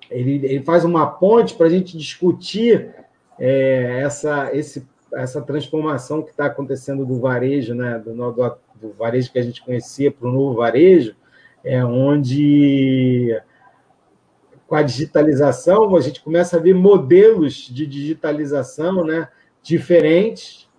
Ele, 0.09 0.43
ele 0.43 0.63
faz 0.63 0.83
uma 0.83 1.05
ponte 1.05 1.53
para 1.53 1.67
a 1.67 1.69
gente 1.69 1.95
discutir 1.95 2.95
é, 3.39 4.01
essa, 4.01 4.49
esse 4.53 4.89
essa 5.13 5.41
transformação 5.41 6.23
que 6.23 6.31
está 6.31 6.45
acontecendo 6.45 7.05
do 7.05 7.19
varejo, 7.19 7.75
né, 7.75 7.99
do, 7.99 8.13
do, 8.13 8.57
do 8.75 8.93
varejo 8.97 9.31
que 9.31 9.37
a 9.37 9.43
gente 9.43 9.63
conhecia 9.63 10.11
para 10.11 10.27
o 10.27 10.31
novo 10.31 10.55
varejo, 10.55 11.15
é 11.63 11.83
onde 11.85 13.39
com 14.71 14.75
a 14.77 14.83
digitalização 14.83 15.97
a 15.97 15.99
gente 15.99 16.23
começa 16.23 16.55
a 16.55 16.59
ver 16.61 16.73
modelos 16.73 17.55
de 17.55 17.85
digitalização, 17.85 19.03
né, 19.03 19.27
diferentes 19.61 20.69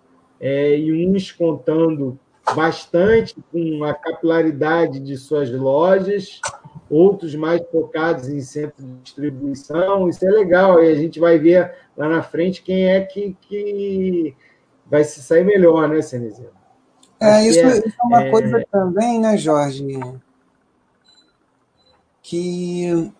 é, 0.41 0.79
e 0.79 1.07
uns 1.07 1.31
contando 1.31 2.19
bastante 2.57 3.37
com 3.53 3.85
a 3.85 3.93
capilaridade 3.93 4.99
de 4.99 5.15
suas 5.19 5.53
lojas, 5.53 6.41
outros 6.89 7.35
mais 7.35 7.61
focados 7.71 8.31
em 8.31 8.41
centro 8.41 8.83
de 8.83 8.95
distribuição. 9.03 10.09
Isso 10.09 10.27
é 10.27 10.31
legal, 10.31 10.83
e 10.83 10.91
a 10.91 10.95
gente 10.95 11.21
vai 11.21 11.39
ver 11.39 11.75
lá 11.95 12.09
na 12.09 12.23
frente 12.23 12.63
quem 12.63 12.89
é 12.89 13.03
que, 13.03 13.37
que 13.43 14.35
vai 14.87 15.05
se 15.05 15.23
sair 15.23 15.45
melhor, 15.45 15.87
né, 15.87 16.01
Cenizino? 16.01 16.49
É, 17.21 17.47
isso 17.47 17.61
é, 17.61 17.79
isso 17.79 17.89
é 17.89 18.07
uma 18.07 18.25
é... 18.25 18.31
coisa 18.31 18.67
também, 18.73 19.21
né, 19.21 19.37
Jorge? 19.37 20.01
Que 22.23 23.13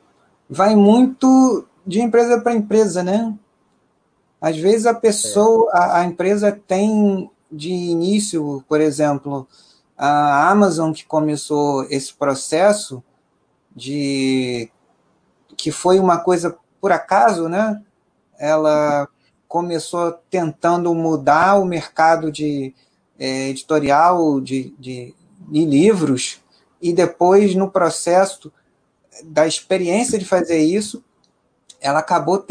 vai 0.53 0.77
muito 0.77 1.67
de 1.87 2.01
empresa 2.01 2.41
para 2.41 2.55
empresa, 2.55 3.03
né? 3.03 3.35
Às 4.41 4.57
vezes 4.59 4.87
a 4.87 4.95
pessoa, 4.95 5.71
é. 5.73 5.79
a, 5.79 5.99
a 6.01 6.05
empresa 6.05 6.53
tem 6.67 7.31
de 7.51 7.71
início, 7.71 8.65
por 8.69 8.81
exemplo, 8.81 9.47
a 9.97 10.51
Amazon 10.51 10.93
que 10.93 11.05
começou 11.05 11.85
esse 11.85 12.13
processo 12.15 13.03
de 13.75 14.71
que 15.57 15.71
foi 15.71 15.99
uma 15.99 16.19
coisa 16.19 16.57
por 16.81 16.93
acaso, 16.93 17.49
né? 17.49 17.81
ela 18.43 19.09
começou 19.47 20.11
tentando 20.29 20.93
mudar 20.93 21.61
o 21.61 21.65
mercado 21.65 22.33
de 22.33 22.75
é, 23.17 23.51
editorial 23.51 24.41
de, 24.41 24.75
de, 24.77 25.15
de 25.49 25.65
livros 25.65 26.41
e 26.81 26.93
depois 26.93 27.55
no 27.55 27.71
processo 27.71 28.53
da 29.25 29.47
experiência 29.47 30.19
de 30.19 30.25
fazer 30.25 30.59
isso, 30.59 31.05
ela 31.81 31.99
acabou 31.99 32.45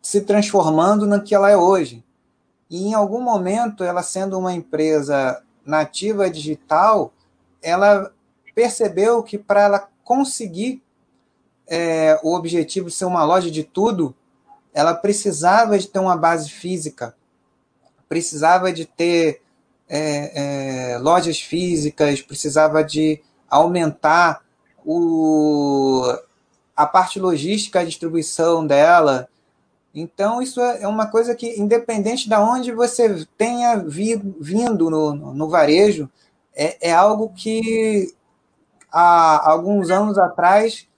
se 0.00 0.20
transformando 0.20 1.06
no 1.06 1.22
que 1.22 1.34
ela 1.34 1.50
é 1.50 1.56
hoje. 1.56 2.04
E 2.70 2.86
em 2.86 2.94
algum 2.94 3.20
momento, 3.20 3.82
ela 3.82 4.02
sendo 4.02 4.38
uma 4.38 4.52
empresa 4.52 5.42
nativa 5.64 6.30
digital, 6.30 7.12
ela 7.62 8.12
percebeu 8.54 9.22
que 9.22 9.38
para 9.38 9.62
ela 9.62 9.88
conseguir 10.04 10.82
é, 11.66 12.18
o 12.22 12.34
objetivo 12.34 12.88
de 12.88 12.94
ser 12.94 13.04
uma 13.04 13.24
loja 13.24 13.50
de 13.50 13.64
tudo, 13.64 14.14
ela 14.72 14.94
precisava 14.94 15.78
de 15.78 15.88
ter 15.88 15.98
uma 15.98 16.16
base 16.16 16.50
física, 16.50 17.14
precisava 18.08 18.72
de 18.72 18.84
ter 18.86 19.42
é, 19.88 20.92
é, 20.92 20.98
lojas 20.98 21.40
físicas, 21.40 22.22
precisava 22.22 22.84
de 22.84 23.20
aumentar 23.48 24.42
o, 24.90 26.18
a 26.74 26.86
parte 26.86 27.20
logística, 27.20 27.80
a 27.80 27.84
distribuição 27.84 28.66
dela. 28.66 29.28
Então, 29.94 30.40
isso 30.40 30.60
é, 30.62 30.82
é 30.82 30.88
uma 30.88 31.06
coisa 31.06 31.34
que, 31.34 31.60
independente 31.60 32.26
de 32.26 32.34
onde 32.36 32.72
você 32.72 33.26
tenha 33.36 33.76
vi, 33.76 34.16
vindo 34.40 34.88
no, 34.88 35.14
no 35.14 35.48
varejo, 35.50 36.08
é, 36.54 36.88
é 36.88 36.92
algo 36.92 37.30
que 37.36 38.14
há 38.90 39.50
alguns 39.50 39.90
anos 39.90 40.16
atrás 40.16 40.88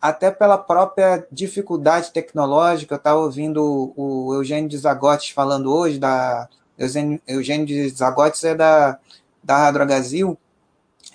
até 0.00 0.30
pela 0.30 0.56
própria 0.56 1.26
dificuldade 1.32 2.12
tecnológica. 2.12 2.94
Eu 2.94 2.98
estava 2.98 3.18
ouvindo 3.18 3.92
o 3.96 4.32
Eugênio 4.34 4.68
de 4.68 4.78
Zagotes 4.78 5.30
falando 5.30 5.72
hoje, 5.72 5.98
da 5.98 6.48
Eugênio, 6.78 7.20
Eugênio 7.26 7.66
de 7.66 7.88
Zagotes 7.90 8.44
é 8.44 8.54
da, 8.54 8.98
da 9.42 9.58
Radrogazil, 9.58 10.38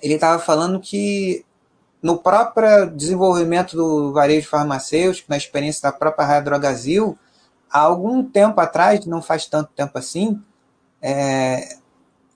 ele 0.01 0.15
estava 0.15 0.39
falando 0.39 0.79
que 0.79 1.45
no 2.05 2.19
próprio 2.19 2.85
desenvolvimento 2.91 3.75
do 3.75 4.13
varejo 4.13 4.47
farmacêutico, 4.47 5.27
na 5.27 5.38
experiência 5.38 5.89
da 5.89 5.91
própria 5.91 6.27
Radrogazil, 6.27 7.17
há 7.67 7.79
algum 7.79 8.24
tempo 8.24 8.62
atrás, 8.62 9.07
não 9.07 9.24
faz 9.24 9.47
tanto 9.47 9.71
tempo 9.75 9.97
assim, 9.97 10.39
é, 11.01 11.77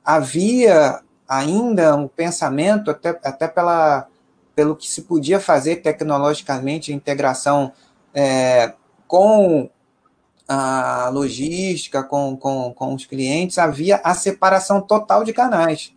havia 0.03 1.01
ainda 1.27 1.95
um 1.95 2.07
pensamento, 2.07 2.89
até, 2.89 3.09
até 3.23 3.47
pela, 3.47 4.07
pelo 4.55 4.75
que 4.75 4.87
se 4.87 5.03
podia 5.03 5.39
fazer 5.39 5.83
tecnologicamente, 5.83 6.91
a 6.91 6.95
integração 6.95 7.71
é, 8.11 8.73
com 9.07 9.69
a 10.47 11.09
logística, 11.09 12.01
com, 12.01 12.35
com, 12.35 12.73
com 12.73 12.95
os 12.95 13.05
clientes, 13.05 13.59
havia 13.59 13.97
a 14.03 14.15
separação 14.15 14.81
total 14.81 15.23
de 15.23 15.31
canais. 15.31 15.93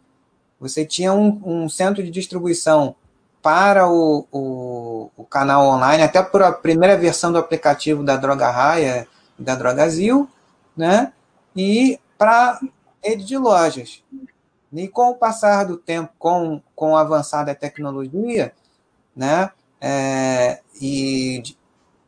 Você 0.60 0.84
tinha 0.84 1.14
um, 1.14 1.40
um 1.42 1.68
centro 1.70 2.02
de 2.02 2.10
distribuição 2.10 2.96
para 3.42 3.88
o, 3.88 4.26
o, 4.30 5.10
o, 5.16 5.24
canal 5.24 5.66
online, 5.66 6.02
até 6.02 6.22
por 6.22 6.42
a 6.42 6.52
primeira 6.52 6.96
versão 6.96 7.32
do 7.32 7.38
aplicativo 7.38 8.04
da 8.04 8.16
Droga 8.16 8.48
Raia, 8.48 9.08
da 9.36 9.56
Drogazil, 9.56 10.30
né? 10.76 11.12
E 11.54 11.98
para 12.16 12.60
rede 13.02 13.24
de 13.24 13.36
lojas. 13.36 14.02
E 14.72 14.88
com 14.88 15.10
o 15.10 15.16
passar 15.16 15.64
do 15.64 15.76
tempo, 15.76 16.12
com, 16.18 16.62
com 16.74 16.96
a 16.96 17.00
avançada 17.00 17.54
tecnologia, 17.54 18.52
né? 19.14 19.50
É, 19.80 20.60
e 20.80 21.42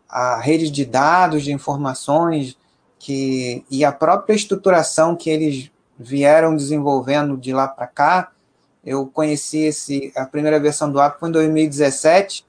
a 0.09 0.39
rede 0.39 0.71
de 0.71 0.85
dados, 0.85 1.43
de 1.43 1.53
informações, 1.53 2.57
que, 2.97 3.65
e 3.69 3.85
a 3.85 3.91
própria 3.91 4.35
estruturação 4.35 5.17
que 5.17 5.29
eles 5.29 5.71
vieram 5.99 6.55
desenvolvendo 6.55 7.37
de 7.37 7.53
lá 7.53 7.67
para 7.67 7.89
cá, 7.89 8.33
eu 8.85 9.07
conheci 9.07 9.59
esse, 9.61 10.13
a 10.17 10.27
primeira 10.27 10.61
versão 10.61 10.91
do 10.91 11.01
app 11.01 11.19
foi 11.19 11.29
em 11.29 11.33
2017, 11.33 12.47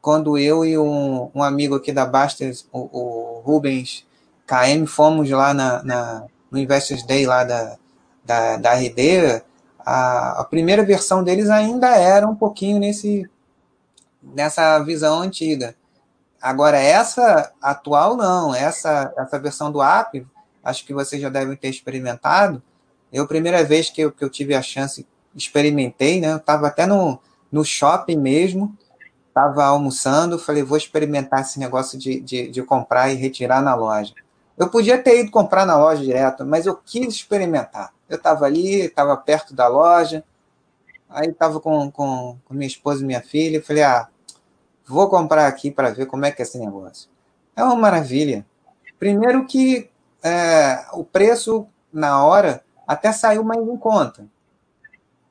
quando 0.00 0.38
eu 0.38 0.64
e 0.64 0.78
um, 0.78 1.30
um 1.34 1.42
amigo 1.42 1.74
aqui 1.74 1.92
da 1.92 2.06
Bastos, 2.06 2.66
o, 2.72 2.78
o, 2.78 3.40
Rubens 3.40 4.06
KM, 4.46 4.86
fomos 4.86 5.28
lá 5.28 5.52
na, 5.52 5.82
na, 5.82 6.24
no 6.50 6.58
Investors 6.58 7.02
Day 7.04 7.26
lá 7.26 7.44
da, 7.44 7.76
da, 8.24 8.56
da 8.56 8.74
RD, 8.74 9.42
a, 9.80 10.40
a 10.40 10.44
primeira 10.44 10.84
versão 10.84 11.22
deles 11.22 11.50
ainda 11.50 11.96
era 11.96 12.26
um 12.26 12.34
pouquinho 12.34 12.78
nesse, 12.78 13.28
nessa 14.22 14.78
visão 14.80 15.20
antiga. 15.20 15.76
Agora, 16.40 16.78
essa 16.78 17.52
atual, 17.60 18.16
não. 18.16 18.54
Essa, 18.54 19.12
essa 19.16 19.38
versão 19.38 19.70
do 19.70 19.82
app, 19.82 20.26
acho 20.62 20.84
que 20.84 20.94
vocês 20.94 21.20
já 21.20 21.28
devem 21.28 21.56
ter 21.56 21.68
experimentado. 21.68 22.62
Eu, 23.12 23.26
primeira 23.26 23.64
vez 23.64 23.90
que 23.90 24.00
eu, 24.00 24.12
que 24.12 24.24
eu 24.24 24.30
tive 24.30 24.54
a 24.54 24.62
chance 24.62 25.06
experimentei, 25.36 26.20
né? 26.20 26.32
Eu 26.32 26.38
estava 26.38 26.66
até 26.68 26.86
no, 26.86 27.18
no 27.52 27.64
shopping 27.64 28.16
mesmo, 28.16 28.76
estava 29.28 29.64
almoçando, 29.64 30.38
falei, 30.38 30.62
vou 30.62 30.78
experimentar 30.78 31.42
esse 31.42 31.58
negócio 31.58 31.98
de, 31.98 32.20
de, 32.20 32.48
de, 32.48 32.62
comprar 32.62 33.10
e 33.10 33.16
retirar 33.16 33.60
na 33.62 33.74
loja. 33.74 34.14
Eu 34.56 34.70
podia 34.70 34.96
ter 34.96 35.20
ido 35.20 35.30
comprar 35.30 35.66
na 35.66 35.76
loja 35.76 36.02
direto, 36.02 36.44
mas 36.44 36.64
eu 36.64 36.74
quis 36.74 37.14
experimentar. 37.14 37.92
Eu 38.08 38.16
estava 38.16 38.46
ali, 38.46 38.82
estava 38.82 39.14
perto 39.16 39.54
da 39.54 39.68
loja, 39.68 40.24
aí 41.10 41.28
estava 41.28 41.60
com, 41.60 41.90
com, 41.90 42.38
com, 42.44 42.54
minha 42.54 42.66
esposa 42.66 43.02
e 43.02 43.06
minha 43.06 43.20
filha, 43.20 43.62
falei, 43.62 43.82
ah, 43.82 44.08
vou 44.86 45.08
comprar 45.10 45.46
aqui 45.46 45.70
para 45.70 45.90
ver 45.90 46.06
como 46.06 46.24
é 46.24 46.30
que 46.30 46.40
é 46.40 46.44
esse 46.44 46.58
negócio. 46.58 47.10
É 47.54 47.62
uma 47.62 47.76
maravilha. 47.76 48.46
Primeiro 48.98 49.44
que 49.44 49.90
é, 50.22 50.86
o 50.92 51.04
preço 51.04 51.66
na 51.92 52.24
hora 52.24 52.64
até 52.86 53.12
saiu 53.12 53.44
mais 53.44 53.60
em 53.60 53.76
conta. 53.76 54.26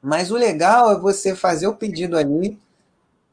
Mas 0.05 0.29
o 0.29 0.35
legal 0.35 0.91
é 0.91 0.99
você 0.99 1.35
fazer 1.35 1.65
o 1.65 1.75
pedido 1.75 2.15
ali 2.15 2.61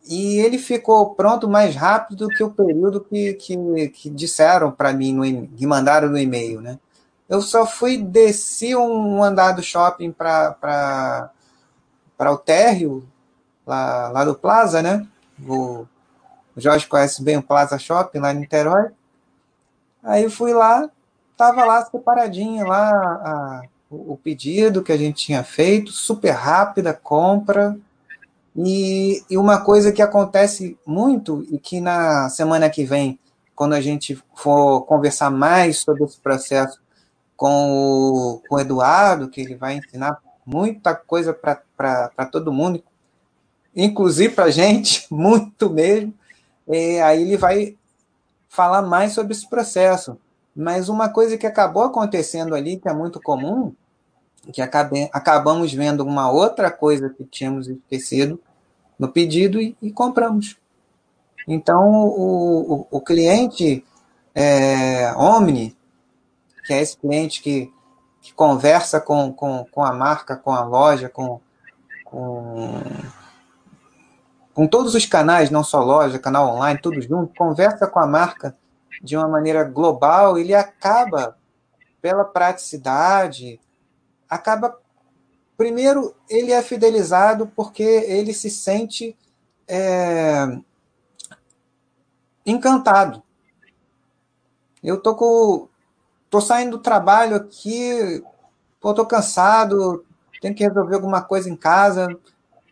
e 0.08 0.38
ele 0.38 0.56
ficou 0.56 1.14
pronto 1.14 1.46
mais 1.46 1.76
rápido 1.76 2.26
do 2.26 2.28
que 2.28 2.42
o 2.42 2.50
período 2.50 3.02
que, 3.02 3.34
que, 3.34 3.88
que 3.90 4.08
disseram 4.08 4.72
para 4.72 4.90
mim, 4.90 5.12
no, 5.12 5.46
que 5.48 5.66
mandaram 5.66 6.08
no 6.08 6.18
e-mail, 6.18 6.62
né? 6.62 6.78
Eu 7.28 7.42
só 7.42 7.66
fui, 7.66 7.98
desci 7.98 8.74
um 8.74 9.22
andar 9.22 9.52
do 9.52 9.62
shopping 9.62 10.12
para 10.12 11.30
o 12.18 12.38
térreo, 12.38 13.06
lá, 13.66 14.08
lá 14.08 14.24
do 14.24 14.34
Plaza, 14.34 14.80
né? 14.80 15.06
O, 15.46 15.86
o 16.56 16.60
Jorge 16.60 16.86
conhece 16.86 17.22
bem 17.22 17.36
o 17.36 17.42
Plaza 17.42 17.78
Shopping, 17.78 18.18
lá 18.18 18.32
em 18.32 18.38
Niterói. 18.38 18.90
Aí 20.02 20.30
fui 20.30 20.54
lá, 20.54 20.88
tava 21.36 21.66
lá 21.66 21.84
separadinho 21.84 22.66
lá 22.66 22.90
a, 22.90 23.62
o 23.92 24.16
pedido 24.16 24.82
que 24.82 24.92
a 24.92 24.96
gente 24.96 25.26
tinha 25.26 25.44
feito, 25.44 25.92
super 25.92 26.30
rápida 26.30 26.94
compra. 26.94 27.76
E, 28.56 29.22
e 29.30 29.36
uma 29.36 29.60
coisa 29.60 29.92
que 29.92 30.02
acontece 30.02 30.78
muito 30.86 31.46
e 31.50 31.58
que 31.58 31.80
na 31.80 32.28
semana 32.28 32.68
que 32.68 32.84
vem, 32.84 33.18
quando 33.54 33.74
a 33.74 33.80
gente 33.80 34.20
for 34.34 34.82
conversar 34.82 35.30
mais 35.30 35.78
sobre 35.78 36.04
esse 36.04 36.18
processo 36.18 36.80
com 37.36 37.70
o, 37.72 38.42
com 38.48 38.56
o 38.56 38.60
Eduardo, 38.60 39.28
que 39.28 39.40
ele 39.40 39.54
vai 39.54 39.76
ensinar 39.76 40.18
muita 40.44 40.94
coisa 40.94 41.32
para 41.32 42.26
todo 42.30 42.52
mundo, 42.52 42.82
inclusive 43.74 44.34
para 44.34 44.44
a 44.44 44.50
gente, 44.50 45.06
muito 45.12 45.70
mesmo. 45.70 46.12
E 46.68 46.98
aí 47.00 47.22
ele 47.22 47.36
vai 47.36 47.76
falar 48.48 48.82
mais 48.82 49.12
sobre 49.12 49.32
esse 49.32 49.48
processo. 49.48 50.18
Mas 50.54 50.90
uma 50.90 51.08
coisa 51.08 51.38
que 51.38 51.46
acabou 51.46 51.82
acontecendo 51.82 52.54
ali, 52.54 52.76
que 52.76 52.88
é 52.88 52.92
muito 52.92 53.20
comum, 53.20 53.74
que 54.50 54.60
acabe, 54.60 55.08
acabamos 55.12 55.72
vendo 55.72 56.04
uma 56.04 56.30
outra 56.30 56.70
coisa 56.70 57.10
que 57.10 57.24
tínhamos 57.24 57.68
esquecido 57.68 58.40
no 58.98 59.08
pedido 59.08 59.60
e, 59.60 59.76
e 59.80 59.92
compramos. 59.92 60.56
Então, 61.46 62.06
o, 62.06 62.72
o, 62.72 62.86
o 62.90 63.00
cliente 63.00 63.84
é, 64.34 65.12
Omni, 65.16 65.76
que 66.64 66.72
é 66.72 66.80
esse 66.80 66.96
cliente 66.96 67.42
que, 67.42 67.72
que 68.20 68.32
conversa 68.32 69.00
com, 69.00 69.32
com, 69.32 69.64
com 69.70 69.84
a 69.84 69.92
marca, 69.92 70.36
com 70.36 70.52
a 70.52 70.64
loja, 70.64 71.08
com, 71.08 71.40
com, 72.04 72.82
com 74.54 74.66
todos 74.66 74.94
os 74.94 75.06
canais, 75.06 75.50
não 75.50 75.64
só 75.64 75.82
loja, 75.82 76.18
canal 76.18 76.54
online, 76.54 76.80
tudo 76.80 77.00
junto, 77.00 77.34
conversa 77.34 77.86
com 77.86 77.98
a 77.98 78.06
marca 78.06 78.56
de 79.02 79.16
uma 79.16 79.28
maneira 79.28 79.64
global, 79.64 80.38
ele 80.38 80.54
acaba, 80.54 81.36
pela 82.00 82.24
praticidade, 82.24 83.60
acaba. 84.32 84.78
Primeiro, 85.56 86.14
ele 86.28 86.50
é 86.50 86.62
fidelizado 86.62 87.46
porque 87.54 87.82
ele 87.82 88.32
se 88.32 88.50
sente 88.50 89.16
é, 89.68 90.58
encantado. 92.44 93.22
Eu 94.82 95.00
tô 95.00 95.14
com, 95.14 95.68
tô 96.30 96.40
saindo 96.40 96.78
do 96.78 96.82
trabalho 96.82 97.36
aqui, 97.36 98.24
pô, 98.80 98.94
tô 98.94 99.06
cansado, 99.06 100.04
tenho 100.40 100.54
que 100.54 100.66
resolver 100.66 100.96
alguma 100.96 101.22
coisa 101.22 101.48
em 101.48 101.54
casa, 101.54 102.08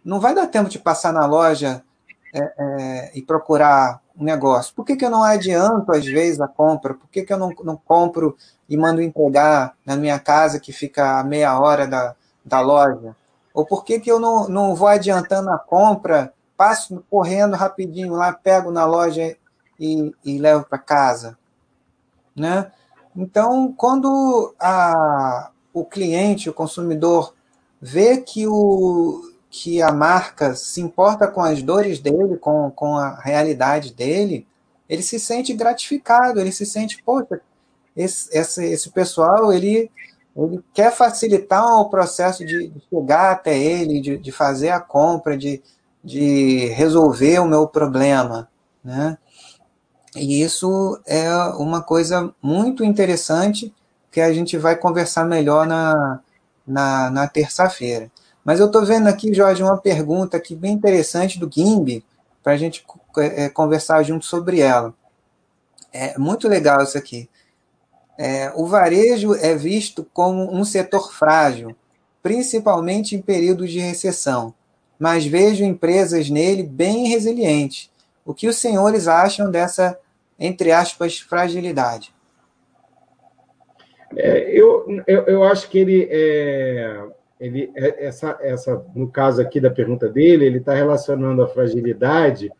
não 0.04 0.18
vai 0.18 0.34
dar 0.34 0.48
tempo 0.48 0.70
de 0.70 0.78
passar 0.78 1.12
na 1.12 1.26
loja 1.26 1.84
é, 2.34 2.54
é, 2.58 3.12
e 3.14 3.22
procurar 3.22 4.02
um 4.20 4.24
negócio. 4.24 4.74
Por 4.74 4.84
que, 4.84 4.94
que 4.94 5.04
eu 5.04 5.10
não 5.10 5.24
adianto, 5.24 5.90
às 5.92 6.04
vezes, 6.04 6.40
a 6.40 6.46
compra? 6.46 6.94
Por 6.94 7.08
que, 7.08 7.22
que 7.22 7.32
eu 7.32 7.38
não, 7.38 7.50
não 7.64 7.76
compro 7.76 8.36
e 8.68 8.76
mando 8.76 9.00
entregar 9.00 9.74
na 9.84 9.96
minha 9.96 10.18
casa, 10.18 10.60
que 10.60 10.72
fica 10.72 11.18
a 11.18 11.24
meia 11.24 11.58
hora 11.58 11.86
da, 11.86 12.14
da 12.44 12.60
loja? 12.60 13.16
Ou 13.54 13.64
por 13.64 13.82
que, 13.82 13.98
que 13.98 14.10
eu 14.10 14.20
não, 14.20 14.46
não 14.48 14.74
vou 14.74 14.88
adiantando 14.88 15.50
a 15.50 15.58
compra, 15.58 16.32
passo 16.56 17.02
correndo 17.10 17.56
rapidinho 17.56 18.12
lá, 18.12 18.32
pego 18.32 18.70
na 18.70 18.84
loja 18.84 19.34
e, 19.78 20.14
e 20.22 20.38
levo 20.38 20.66
para 20.66 20.78
casa? 20.78 21.38
Né? 22.36 22.70
Então, 23.16 23.72
quando 23.72 24.54
a, 24.60 25.50
o 25.72 25.84
cliente, 25.84 26.50
o 26.50 26.54
consumidor, 26.54 27.34
vê 27.80 28.18
que 28.18 28.46
o, 28.46 29.29
que 29.50 29.82
a 29.82 29.90
marca 29.90 30.54
se 30.54 30.80
importa 30.80 31.26
com 31.26 31.42
as 31.42 31.60
dores 31.60 31.98
dele, 31.98 32.36
com, 32.36 32.70
com 32.70 32.96
a 32.96 33.20
realidade 33.20 33.92
dele, 33.92 34.46
ele 34.88 35.02
se 35.02 35.18
sente 35.18 35.52
gratificado, 35.52 36.40
ele 36.40 36.52
se 36.52 36.64
sente, 36.64 37.02
poxa, 37.02 37.40
esse, 37.96 38.36
esse, 38.36 38.64
esse 38.64 38.90
pessoal, 38.90 39.52
ele, 39.52 39.90
ele 40.36 40.62
quer 40.72 40.92
facilitar 40.92 41.80
o 41.80 41.90
processo 41.90 42.44
de, 42.44 42.72
chegar 42.88 43.32
até 43.32 43.58
ele, 43.58 44.00
de, 44.00 44.16
de 44.18 44.32
fazer 44.32 44.70
a 44.70 44.80
compra, 44.80 45.36
de, 45.36 45.60
de 46.02 46.66
resolver 46.68 47.40
o 47.40 47.48
meu 47.48 47.66
problema, 47.66 48.48
né? 48.82 49.18
E 50.14 50.42
isso 50.42 51.00
é 51.06 51.32
uma 51.56 51.82
coisa 51.82 52.34
muito 52.42 52.84
interessante 52.84 53.72
que 54.10 54.20
a 54.20 54.32
gente 54.32 54.56
vai 54.56 54.74
conversar 54.74 55.24
melhor 55.24 55.66
na, 55.66 56.20
na, 56.66 57.10
na 57.10 57.28
terça-feira. 57.28 58.10
Mas 58.44 58.60
eu 58.60 58.66
estou 58.66 58.84
vendo 58.84 59.06
aqui, 59.08 59.34
Jorge, 59.34 59.62
uma 59.62 59.78
pergunta 59.78 60.36
aqui 60.36 60.54
bem 60.54 60.72
interessante 60.72 61.38
do 61.38 61.50
Gimbi, 61.50 62.04
para 62.42 62.54
a 62.54 62.56
gente 62.56 62.84
é, 63.18 63.48
conversar 63.48 64.02
junto 64.02 64.24
sobre 64.24 64.60
ela. 64.60 64.94
É 65.92 66.16
muito 66.18 66.48
legal 66.48 66.82
isso 66.82 66.96
aqui. 66.96 67.28
É, 68.18 68.52
o 68.54 68.66
varejo 68.66 69.34
é 69.34 69.54
visto 69.54 70.06
como 70.12 70.54
um 70.54 70.64
setor 70.64 71.12
frágil, 71.12 71.74
principalmente 72.22 73.16
em 73.16 73.22
períodos 73.22 73.70
de 73.70 73.78
recessão, 73.78 74.54
mas 74.98 75.24
vejo 75.24 75.64
empresas 75.64 76.28
nele 76.28 76.62
bem 76.62 77.08
resilientes. 77.08 77.90
O 78.24 78.34
que 78.34 78.46
os 78.46 78.56
senhores 78.56 79.08
acham 79.08 79.50
dessa, 79.50 79.98
entre 80.38 80.70
aspas, 80.70 81.18
fragilidade? 81.18 82.14
É, 84.16 84.50
eu, 84.50 84.86
eu, 85.06 85.22
eu, 85.24 85.44
acho 85.44 85.68
que 85.70 85.78
ele, 85.78 86.08
é, 86.10 87.02
ele 87.40 87.72
é, 87.74 88.04
essa, 88.04 88.38
essa, 88.40 88.84
no 88.94 89.08
caso 89.08 89.40
aqui 89.40 89.58
da 89.58 89.70
pergunta 89.70 90.08
dele, 90.08 90.44
ele 90.44 90.58
está 90.58 90.74
relacionando 90.74 91.42
a 91.42 91.48
fragilidade 91.48 92.52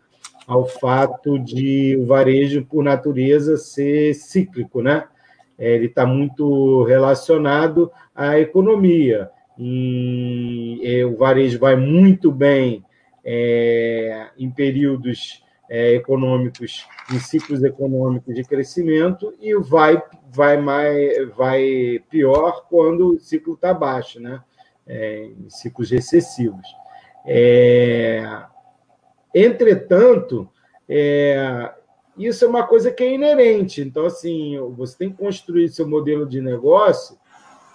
ao 0.46 0.66
fato 0.66 1.38
de 1.38 1.96
o 1.96 2.06
varejo, 2.06 2.64
por 2.64 2.82
natureza, 2.82 3.56
ser 3.56 4.14
cíclico, 4.14 4.82
né? 4.82 5.04
É, 5.58 5.74
ele 5.74 5.86
está 5.86 6.06
muito 6.06 6.82
relacionado 6.84 7.92
à 8.14 8.40
economia. 8.40 9.30
E, 9.58 10.80
é, 10.82 11.04
o 11.04 11.16
varejo 11.16 11.58
vai 11.58 11.76
muito 11.76 12.32
bem 12.32 12.82
é, 13.22 14.28
em 14.38 14.50
períodos 14.50 15.44
é, 15.68 15.94
econômicos, 15.94 16.86
em 17.12 17.18
ciclos 17.20 17.62
econômicos 17.62 18.34
de 18.34 18.42
crescimento, 18.42 19.34
e 19.40 19.54
vai, 19.54 20.02
vai, 20.32 20.56
mais, 20.56 21.28
vai 21.36 22.02
pior 22.10 22.66
quando 22.68 23.14
o 23.14 23.20
ciclo 23.20 23.54
está 23.54 23.74
baixo, 23.74 24.18
né? 24.18 24.40
É, 24.92 25.31
em 25.38 25.48
ciclos 25.48 25.88
recessivos. 25.88 26.66
É, 27.24 28.24
entretanto, 29.33 30.50
é, 30.88 31.72
isso 32.18 32.44
é 32.44 32.48
uma 32.48 32.66
coisa 32.66 32.90
que 32.90 33.05
é 33.05 33.14
inerente. 33.14 33.81
Então, 33.81 34.07
assim, 34.07 34.59
você 34.76 34.98
tem 34.98 35.11
que 35.11 35.16
construir 35.16 35.68
seu 35.68 35.88
modelo 35.88 36.26
de 36.26 36.40
negócio 36.40 37.16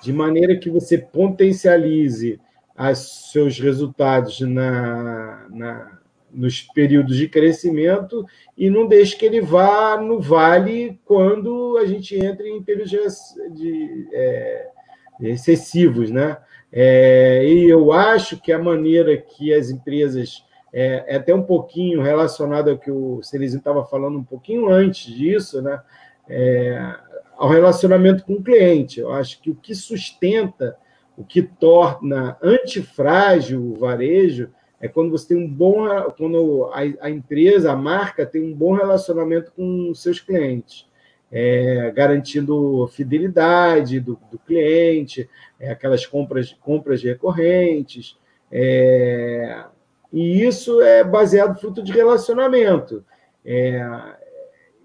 de 0.02 0.12
maneira 0.12 0.58
que 0.58 0.70
você 0.70 0.98
potencialize 0.98 2.40
os 2.78 3.32
seus 3.32 3.60
resultados 3.60 4.42
na, 4.42 5.48
na, 5.50 6.00
nos 6.32 6.62
períodos 6.62 7.16
de 7.16 7.30
crescimento 7.30 8.26
e 8.58 8.70
não 8.70 8.86
deixe 8.88 9.16
que 9.16 9.26
ele 9.26 9.42
vá 9.42 9.98
no 9.98 10.20
vale 10.20 11.00
quando 11.06 11.78
a 11.78 11.86
gente 11.86 12.16
entra 12.16 12.48
em 12.48 12.62
períodos 12.62 12.92
de, 12.92 13.08
de 13.54 14.10
é, 14.14 14.68
excessivos. 15.22 16.12
Né? 16.12 16.38
É, 16.78 17.48
e 17.48 17.70
eu 17.70 17.94
acho 17.94 18.38
que 18.38 18.52
a 18.52 18.60
maneira 18.60 19.16
que 19.16 19.54
as 19.54 19.70
empresas 19.70 20.44
é, 20.74 21.06
é 21.08 21.16
até 21.16 21.34
um 21.34 21.42
pouquinho 21.42 22.02
relacionado 22.02 22.70
ao 22.70 22.78
que 22.78 22.92
o 22.92 23.24
Celizinho 23.24 23.60
estava 23.60 23.86
falando 23.86 24.18
um 24.18 24.24
pouquinho 24.24 24.68
antes 24.68 25.06
disso, 25.06 25.62
né? 25.62 25.82
É, 26.28 26.96
ao 27.38 27.48
relacionamento 27.48 28.26
com 28.26 28.34
o 28.34 28.44
cliente. 28.44 29.00
Eu 29.00 29.14
acho 29.14 29.42
que 29.42 29.50
o 29.50 29.56
que 29.56 29.74
sustenta, 29.74 30.76
o 31.18 31.24
que 31.24 31.42
torna 31.42 32.38
antifrágil 32.44 33.62
o 33.62 33.76
varejo 33.76 34.50
é 34.82 34.90
quando 34.90 35.12
você 35.12 35.30
tem 35.30 35.38
um 35.38 35.48
bom, 35.48 35.88
quando 36.18 36.70
a, 36.74 37.06
a 37.06 37.10
empresa, 37.10 37.72
a 37.72 37.76
marca 37.76 38.26
tem 38.26 38.44
um 38.44 38.54
bom 38.54 38.74
relacionamento 38.74 39.54
com 39.54 39.94
seus 39.96 40.20
clientes. 40.20 40.86
É, 41.32 41.92
garantindo 41.94 42.88
fidelidade 42.88 44.00
do, 44.00 44.18
do 44.32 44.38
cliente, 44.38 45.30
é, 45.60 45.72
aquelas 45.72 46.06
compras, 46.06 46.56
compras 46.62 47.04
recorrentes, 47.04 48.18
é, 48.52 49.66
e 50.14 50.46
isso 50.46 50.82
é 50.82 51.04
baseado 51.04 51.60
fruto 51.60 51.84
de 51.84 51.92
relacionamento. 51.92 53.04
É, 53.44 53.84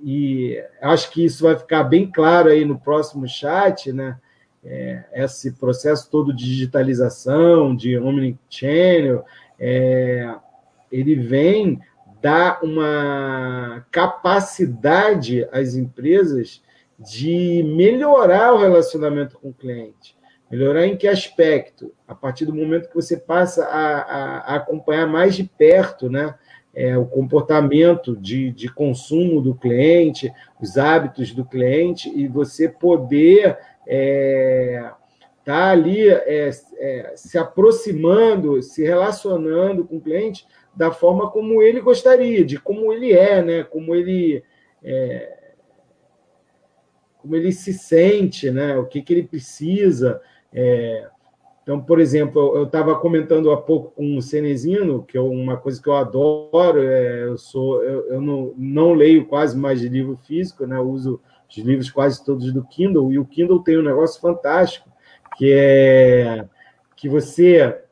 e 0.03 0.63
acho 0.81 1.11
que 1.11 1.25
isso 1.25 1.45
vai 1.45 1.57
ficar 1.57 1.85
bem 1.85 2.11
claro 2.11 2.49
aí 2.49 2.65
no 2.65 2.79
próximo 2.79 3.29
chat, 3.29 3.93
né? 3.93 4.19
É, 4.63 5.05
esse 5.13 5.53
processo 5.53 6.11
todo 6.11 6.35
de 6.35 6.45
digitalização, 6.45 7.75
de 7.75 7.97
omnichannel, 7.97 9.25
é, 9.59 10.35
ele 10.93 11.15
vem 11.15 11.81
dar 12.21 12.63
uma 12.63 13.85
capacidade 13.91 15.49
às 15.51 15.75
empresas 15.75 16.63
de 16.99 17.63
melhorar 17.65 18.53
o 18.53 18.59
relacionamento 18.59 19.39
com 19.39 19.49
o 19.49 19.55
cliente. 19.55 20.17
Melhorar 20.51 20.87
em 20.87 20.97
que 20.97 21.07
aspecto? 21.07 21.93
A 22.07 22.15
partir 22.15 22.45
do 22.45 22.55
momento 22.55 22.89
que 22.89 22.95
você 22.95 23.17
passa 23.17 23.65
a, 23.65 23.99
a, 24.01 24.39
a 24.39 24.57
acompanhar 24.57 25.07
mais 25.07 25.35
de 25.35 25.45
perto 25.45 26.11
né, 26.11 26.35
é, 26.75 26.97
o 26.99 27.07
comportamento 27.07 28.17
de, 28.17 28.51
de 28.51 28.69
consumo 28.69 29.41
do 29.41 29.55
cliente, 29.55 30.33
os 30.61 30.77
hábitos 30.77 31.33
do 31.33 31.45
cliente, 31.45 32.13
e 32.15 32.29
você 32.29 32.69
poder 32.69 33.57
é, 33.87 34.91
tá 35.45 35.71
ali 35.71 36.09
é, 36.09 36.51
é, 36.79 37.13
se 37.17 37.39
aproximando, 37.39 38.63
se 38.63 38.83
relacionando 38.83 39.85
com 39.85 39.97
o 39.97 40.01
cliente 40.01 40.47
da 40.81 40.91
forma 40.91 41.31
como 41.31 41.61
ele 41.61 41.79
gostaria, 41.79 42.43
de 42.43 42.59
como 42.59 42.91
ele 42.91 43.13
é, 43.13 43.43
né, 43.43 43.63
como 43.63 43.95
ele 43.95 44.43
é, 44.83 45.53
como 47.19 47.37
ele 47.37 47.53
se 47.53 47.75
sente, 47.75 48.51
né, 48.51 48.79
o 48.79 48.87
que, 48.87 49.03
que 49.03 49.13
ele 49.13 49.25
precisa. 49.25 50.23
É, 50.51 51.07
então, 51.63 51.83
por 51.83 52.01
exemplo, 52.01 52.57
eu 52.57 52.65
estava 52.65 52.99
comentando 52.99 53.51
há 53.51 53.59
pouco 53.59 53.91
com 53.91 54.17
o 54.17 54.23
Cenezino, 54.23 55.03
que 55.03 55.19
é 55.19 55.21
uma 55.21 55.59
coisa 55.59 55.83
que 55.83 55.87
eu 55.87 55.97
adoro, 55.97 56.83
é, 56.83 57.25
eu 57.25 57.37
sou 57.37 57.85
eu, 57.85 58.07
eu 58.13 58.21
não, 58.23 58.55
não, 58.57 58.95
leio 58.95 59.27
quase 59.27 59.59
mais 59.59 59.81
de 59.81 59.89
livro 59.91 60.17
físico, 60.17 60.67
né? 60.67 60.79
Eu 60.79 60.89
uso 60.89 61.21
os 61.47 61.59
livros 61.59 61.91
quase 61.91 62.25
todos 62.25 62.51
do 62.55 62.65
Kindle, 62.65 63.13
e 63.13 63.19
o 63.19 63.27
Kindle 63.27 63.63
tem 63.63 63.77
um 63.77 63.83
negócio 63.83 64.19
fantástico, 64.19 64.89
que 65.37 65.53
é 65.53 66.47
que 66.97 67.07
você, 67.07 67.83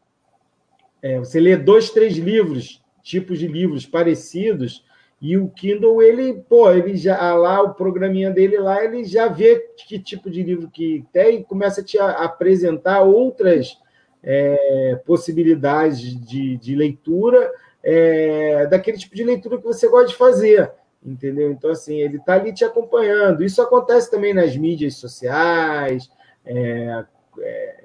é, 1.02 1.18
você 1.18 1.40
lê 1.40 1.56
dois, 1.56 1.90
três 1.90 2.16
livros, 2.16 2.82
tipos 3.02 3.38
de 3.38 3.46
livros 3.46 3.86
parecidos, 3.86 4.84
e 5.20 5.36
o 5.36 5.48
Kindle, 5.48 6.00
ele, 6.00 6.34
pô, 6.48 6.70
ele 6.70 6.96
já 6.96 7.34
lá, 7.34 7.60
o 7.62 7.74
programinha 7.74 8.30
dele 8.30 8.58
lá, 8.58 8.84
ele 8.84 9.04
já 9.04 9.26
vê 9.26 9.58
que 9.76 9.98
tipo 9.98 10.30
de 10.30 10.42
livro 10.44 10.70
que 10.70 11.04
tem 11.12 11.40
e 11.40 11.44
começa 11.44 11.80
a 11.80 11.84
te 11.84 11.98
apresentar 11.98 13.02
outras 13.02 13.76
é, 14.22 15.00
possibilidades 15.04 16.14
de, 16.24 16.56
de 16.56 16.74
leitura, 16.76 17.50
é, 17.82 18.66
daquele 18.66 18.96
tipo 18.96 19.16
de 19.16 19.24
leitura 19.24 19.58
que 19.58 19.64
você 19.64 19.88
gosta 19.88 20.08
de 20.08 20.14
fazer, 20.14 20.70
entendeu? 21.04 21.50
Então, 21.50 21.70
assim, 21.70 21.96
ele 21.96 22.18
está 22.18 22.34
ali 22.34 22.52
te 22.52 22.64
acompanhando. 22.64 23.42
Isso 23.42 23.60
acontece 23.60 24.10
também 24.10 24.32
nas 24.32 24.56
mídias 24.56 24.96
sociais. 24.96 26.08
É, 26.44 27.04
é. 27.40 27.77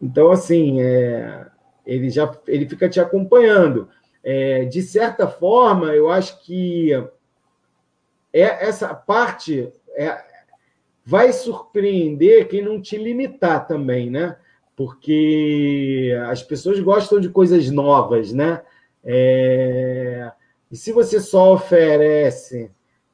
Então, 0.00 0.30
assim, 0.30 0.80
é, 0.80 1.46
ele 1.86 2.08
já 2.08 2.32
ele 2.46 2.68
fica 2.68 2.88
te 2.88 3.00
acompanhando. 3.00 3.88
É, 4.22 4.64
de 4.64 4.82
certa 4.82 5.26
forma, 5.26 5.94
eu 5.94 6.10
acho 6.10 6.42
que 6.44 6.92
é, 8.32 8.42
essa 8.66 8.94
parte 8.94 9.72
é, 9.96 10.22
vai 11.04 11.32
surpreender 11.32 12.48
quem 12.48 12.62
não 12.62 12.80
te 12.80 12.96
limitar 12.96 13.66
também, 13.66 14.10
né? 14.10 14.36
Porque 14.76 16.16
as 16.28 16.42
pessoas 16.42 16.80
gostam 16.80 17.20
de 17.20 17.28
coisas 17.28 17.70
novas, 17.70 18.32
né? 18.32 18.62
É, 19.04 20.30
e 20.70 20.76
se 20.76 20.92
você 20.92 21.20
só 21.20 21.52
oferece 21.52 22.70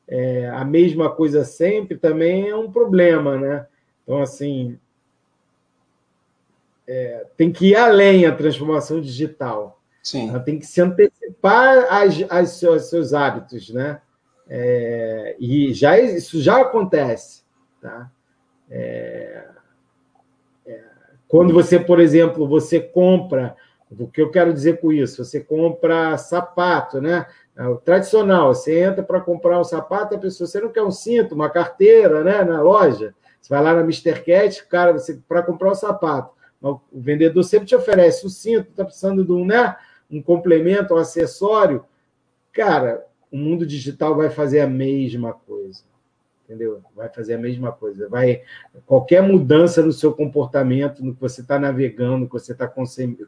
é, 0.06 0.48
a 0.50 0.64
mesma 0.64 1.10
coisa 1.10 1.44
sempre, 1.44 1.96
também 1.96 2.48
é 2.48 2.56
um 2.56 2.70
problema, 2.70 3.36
né? 3.36 3.66
Então, 4.02 4.22
assim, 4.22 4.78
é, 6.86 7.26
tem 7.36 7.52
que 7.52 7.70
ir 7.70 7.76
além 7.76 8.26
a 8.26 8.34
transformação 8.34 9.00
digital. 9.00 9.80
Sim. 10.02 10.28
Ela 10.28 10.40
tem 10.40 10.58
que 10.58 10.66
se 10.66 10.80
antecipar 10.80 11.88
aos 12.30 12.50
seus 12.88 13.12
hábitos, 13.12 13.70
né? 13.70 14.00
É, 14.48 15.36
e 15.40 15.74
já, 15.74 15.98
isso 15.98 16.40
já 16.40 16.60
acontece. 16.60 17.42
Tá? 17.80 18.08
É, 18.70 19.44
é, 20.66 20.80
quando 21.26 21.52
você, 21.52 21.78
por 21.80 21.98
exemplo, 21.98 22.46
você 22.46 22.78
compra, 22.78 23.56
o 23.90 24.06
que 24.06 24.22
eu 24.22 24.30
quero 24.30 24.52
dizer 24.52 24.80
com 24.80 24.92
isso? 24.92 25.24
Você 25.24 25.40
compra 25.40 26.16
sapato, 26.16 27.00
né? 27.00 27.26
É 27.56 27.66
o 27.66 27.76
tradicional, 27.76 28.54
você 28.54 28.80
entra 28.80 29.02
para 29.02 29.20
comprar 29.20 29.58
um 29.58 29.64
sapato, 29.64 30.14
a 30.14 30.18
pessoa, 30.18 30.46
você 30.46 30.60
não 30.60 30.68
quer 30.68 30.82
um 30.82 30.90
cinto, 30.90 31.34
uma 31.34 31.48
carteira, 31.48 32.22
né? 32.22 32.44
Na 32.44 32.60
loja, 32.60 33.14
você 33.40 33.48
vai 33.52 33.62
lá 33.62 33.74
na 33.74 33.80
Mr. 33.80 34.22
Cat, 34.22 34.66
cara, 34.66 34.92
você 34.92 35.18
para 35.26 35.42
comprar 35.42 35.70
um 35.70 35.74
sapato, 35.74 36.35
o 36.70 37.00
vendedor 37.00 37.42
sempre 37.44 37.66
te 37.66 37.74
oferece 37.74 38.26
o 38.26 38.30
cinto, 38.30 38.70
está 38.70 38.84
precisando 38.84 39.24
de 39.24 39.32
um, 39.32 39.44
né? 39.44 39.76
um 40.10 40.22
complemento, 40.22 40.94
um 40.94 40.98
acessório, 40.98 41.84
cara, 42.52 43.04
o 43.30 43.36
mundo 43.36 43.66
digital 43.66 44.14
vai 44.16 44.30
fazer 44.30 44.60
a 44.60 44.66
mesma 44.66 45.32
coisa. 45.32 45.82
Entendeu? 46.44 46.80
Vai 46.94 47.08
fazer 47.08 47.34
a 47.34 47.38
mesma 47.38 47.72
coisa. 47.72 48.08
Vai 48.08 48.42
qualquer 48.86 49.20
mudança 49.20 49.82
no 49.82 49.92
seu 49.92 50.12
comportamento, 50.12 51.04
no 51.04 51.12
que 51.12 51.20
você 51.20 51.40
está 51.40 51.58
navegando, 51.58 52.18
no 52.18 52.26
que 52.26 52.34
você 52.34 52.52
está 52.52 52.72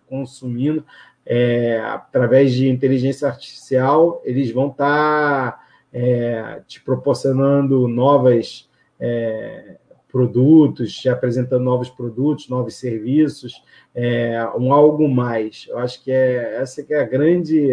consumindo, 0.07 0.85
é, 1.27 1.81
através 1.81 2.55
de 2.55 2.69
inteligência 2.69 3.27
artificial, 3.27 4.23
eles 4.25 4.53
vão 4.53 4.69
estar 4.69 5.51
tá, 5.53 5.67
é, 5.93 6.63
te 6.67 6.81
proporcionando 6.81 7.89
novas 7.89 8.71
é, 9.01 9.77
produtos, 10.11 10.95
te 10.95 11.09
apresentando 11.09 11.63
novos 11.63 11.91
produtos, 11.91 12.49
novos 12.49 12.75
serviços, 12.75 13.63
é, 13.95 14.43
um 14.57 14.73
algo 14.73 15.09
mais. 15.09 15.67
Eu 15.69 15.79
acho 15.79 16.03
que 16.03 16.11
é 16.11 16.57
essa 16.61 16.83
que 16.83 16.95
é 16.95 17.01
a 17.01 17.05
grande. 17.05 17.69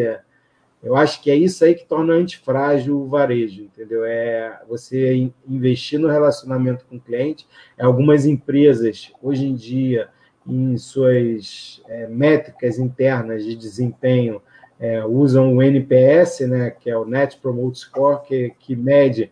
Eu 0.83 0.95
acho 0.95 1.21
que 1.21 1.31
é 1.31 1.35
isso 1.35 1.63
aí 1.65 1.73
que 1.73 1.85
torna 1.85 2.13
antifrágil 2.13 3.01
o 3.01 3.07
varejo, 3.07 3.63
entendeu? 3.63 4.05
É 4.05 4.61
você 4.67 5.31
investir 5.47 5.99
no 5.99 6.07
relacionamento 6.07 6.85
com 6.85 6.97
o 6.97 7.01
cliente. 7.01 7.47
É, 7.77 7.83
algumas 7.83 8.25
empresas, 8.25 9.11
hoje 9.21 9.47
em 9.47 9.55
dia, 9.55 10.09
em 10.47 10.77
suas 10.77 11.81
é, 11.87 12.07
métricas 12.07 12.77
internas 12.77 13.43
de 13.43 13.55
desempenho, 13.55 14.41
é, 14.79 15.03
usam 15.05 15.55
o 15.55 15.63
NPS, 15.63 16.41
né, 16.41 16.69
que 16.69 16.89
é 16.89 16.97
o 16.97 17.05
Net 17.05 17.37
Promote 17.37 17.79
Score, 17.79 18.21
que, 18.27 18.53
que 18.59 18.75
mede 18.75 19.31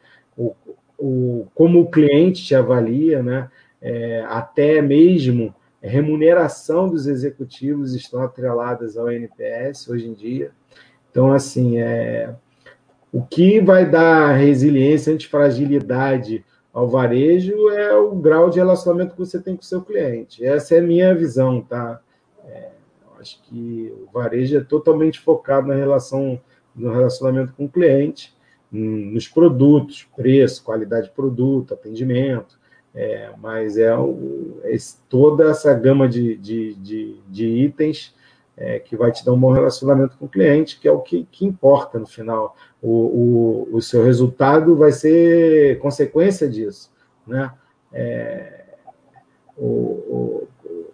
o, 1.04 1.48
como 1.54 1.82
o 1.82 1.92
cliente 1.92 2.46
te 2.46 2.56
avalia, 2.56 3.22
né, 3.22 3.52
é, 3.82 4.24
até 4.26 4.82
mesmo 4.82 5.54
remuneração 5.82 6.88
dos 6.88 7.08
executivos 7.08 7.94
estão 7.94 8.22
atreladas 8.22 8.96
ao 8.96 9.12
NPS 9.12 9.89
hoje 9.89 10.08
em 10.08 10.13
dia. 10.13 10.52
Então, 11.12 11.34
assim, 11.34 11.78
é, 11.78 12.34
o 13.12 13.22
que 13.22 13.60
vai 13.60 13.86
dar 13.86 14.32
resiliência, 14.32 15.13
antifragilidade 15.13 16.46
ao 16.72 16.88
varejo 16.88 17.70
é 17.72 17.94
o 17.94 18.16
grau 18.16 18.50
de 18.50 18.60
relacionamento 18.60 19.12
que 19.12 19.20
você 19.20 19.42
tem 19.42 19.58
com 19.58 19.62
o 19.62 19.66
seu 19.66 19.82
cliente. 19.82 20.44
Essa 20.46 20.76
é 20.76 20.80
a 20.80 20.84
minha 20.84 21.13
visão, 21.13 21.60
tá? 21.60 22.00
É, 22.46 22.70
acho 23.20 23.44
que 23.44 23.94
o 24.02 24.10
varejo 24.10 24.58
é 24.58 24.63
totalmente 24.63 25.20
focado 25.20 25.68
na 25.68 25.76
relação, 25.76 26.39
no 26.74 26.94
relacionamento 26.94 27.52
com 27.52 27.66
o 27.66 27.70
cliente, 27.70 28.34
nos 28.74 29.28
produtos, 29.28 30.08
preço, 30.16 30.64
qualidade 30.64 31.08
de 31.08 31.14
produto, 31.14 31.76
atendimento, 31.76 32.60
é, 32.96 33.30
mas 33.40 33.78
é, 33.78 33.96
o, 33.96 34.60
é, 34.64 34.76
toda 35.08 35.52
essa 35.52 35.74
gama 35.74 36.10
de, 36.10 36.36
de, 36.38 36.74
de, 36.76 37.18
de 37.30 37.46
itens 37.46 38.16
é, 38.58 38.80
que 38.80 38.96
vai 38.96 39.12
te 39.12 39.24
dar 39.24 39.34
um 39.34 39.40
bom 39.40 39.52
relacionamento 39.52 40.18
com 40.18 40.26
o 40.26 40.30
cliente, 40.30 40.80
que 40.80 40.88
é 40.88 40.92
o 40.92 41.02
que, 41.02 41.28
que 41.32 41.46
importa 41.46 42.00
no 42.00 42.08
final. 42.08 42.56
O, 42.82 43.68
o, 43.72 43.76
o 43.78 43.82
seu 43.82 44.04
resultado 44.04 44.76
vai 44.76 44.92
ser 44.92 45.80
consequência 45.80 46.50
disso. 46.50 46.92
Né? 47.26 47.52
É, 47.92 48.66
o, 49.58 50.48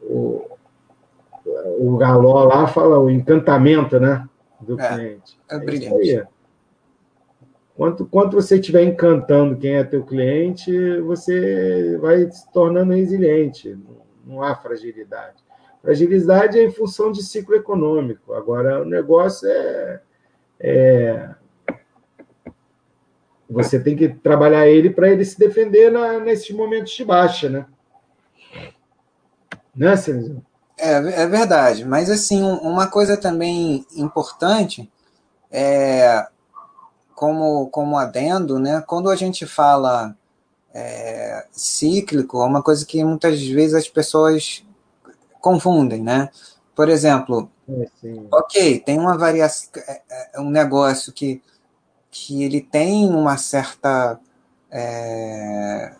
o, 0.04 0.50
o, 1.80 1.98
Galó 1.98 2.46
lá 2.46 2.68
fala 2.68 3.00
o 3.00 3.10
encantamento 3.10 4.00
né, 4.00 4.28
do 4.62 4.80
é, 4.80 4.88
cliente. 4.88 5.40
É, 5.50 5.56
é 5.56 5.60
brilhante. 5.60 6.28
Quanto, 7.80 8.06
quanto 8.06 8.36
você 8.36 8.56
estiver 8.56 8.84
encantando 8.84 9.56
quem 9.56 9.76
é 9.76 9.86
teu 9.86 10.04
cliente, 10.04 11.00
você 11.00 11.98
vai 12.02 12.30
se 12.30 12.46
tornando 12.52 12.92
resiliente. 12.92 13.80
Não 14.26 14.44
há 14.44 14.54
fragilidade. 14.54 15.38
Fragilidade 15.82 16.60
é 16.60 16.64
em 16.64 16.72
função 16.72 17.10
de 17.10 17.24
ciclo 17.24 17.56
econômico. 17.56 18.34
Agora, 18.34 18.82
o 18.82 18.86
negócio 18.86 19.48
é, 19.48 20.02
é 20.60 21.30
você 23.50 23.80
tem 23.80 23.96
que 23.96 24.10
trabalhar 24.10 24.68
ele 24.68 24.90
para 24.90 25.10
ele 25.10 25.24
se 25.24 25.40
defender 25.40 25.90
na, 25.90 26.20
nesses 26.20 26.52
momentos 26.52 26.92
de 26.92 27.06
baixa, 27.06 27.48
né? 27.48 27.66
Né, 29.74 29.96
Cenizinho? 29.96 30.46
É, 30.78 31.22
é 31.22 31.28
verdade, 31.28 31.86
mas 31.86 32.10
assim, 32.10 32.44
uma 32.44 32.88
coisa 32.88 33.16
também 33.16 33.86
importante 33.96 34.92
é 35.50 36.28
como, 37.20 37.68
como 37.68 37.98
adendo, 37.98 38.58
né? 38.58 38.82
Quando 38.88 39.10
a 39.10 39.16
gente 39.18 39.46
fala 39.46 40.16
é, 40.74 41.46
cíclico, 41.52 42.42
é 42.42 42.46
uma 42.46 42.64
coisa 42.64 42.86
que 42.86 43.04
muitas 43.04 43.46
vezes 43.46 43.76
as 43.76 43.90
pessoas 43.90 44.66
confundem, 45.42 46.02
né? 46.02 46.30
Por 46.74 46.88
exemplo, 46.88 47.52
é, 47.68 47.90
ok, 48.32 48.80
tem 48.80 48.98
uma 48.98 49.18
variação, 49.18 49.70
é, 49.86 50.02
é, 50.34 50.40
um 50.40 50.50
negócio 50.50 51.12
que, 51.12 51.44
que 52.10 52.42
ele 52.42 52.62
tem 52.62 53.10
uma 53.10 53.36
certa. 53.36 54.18
É, 54.72 55.94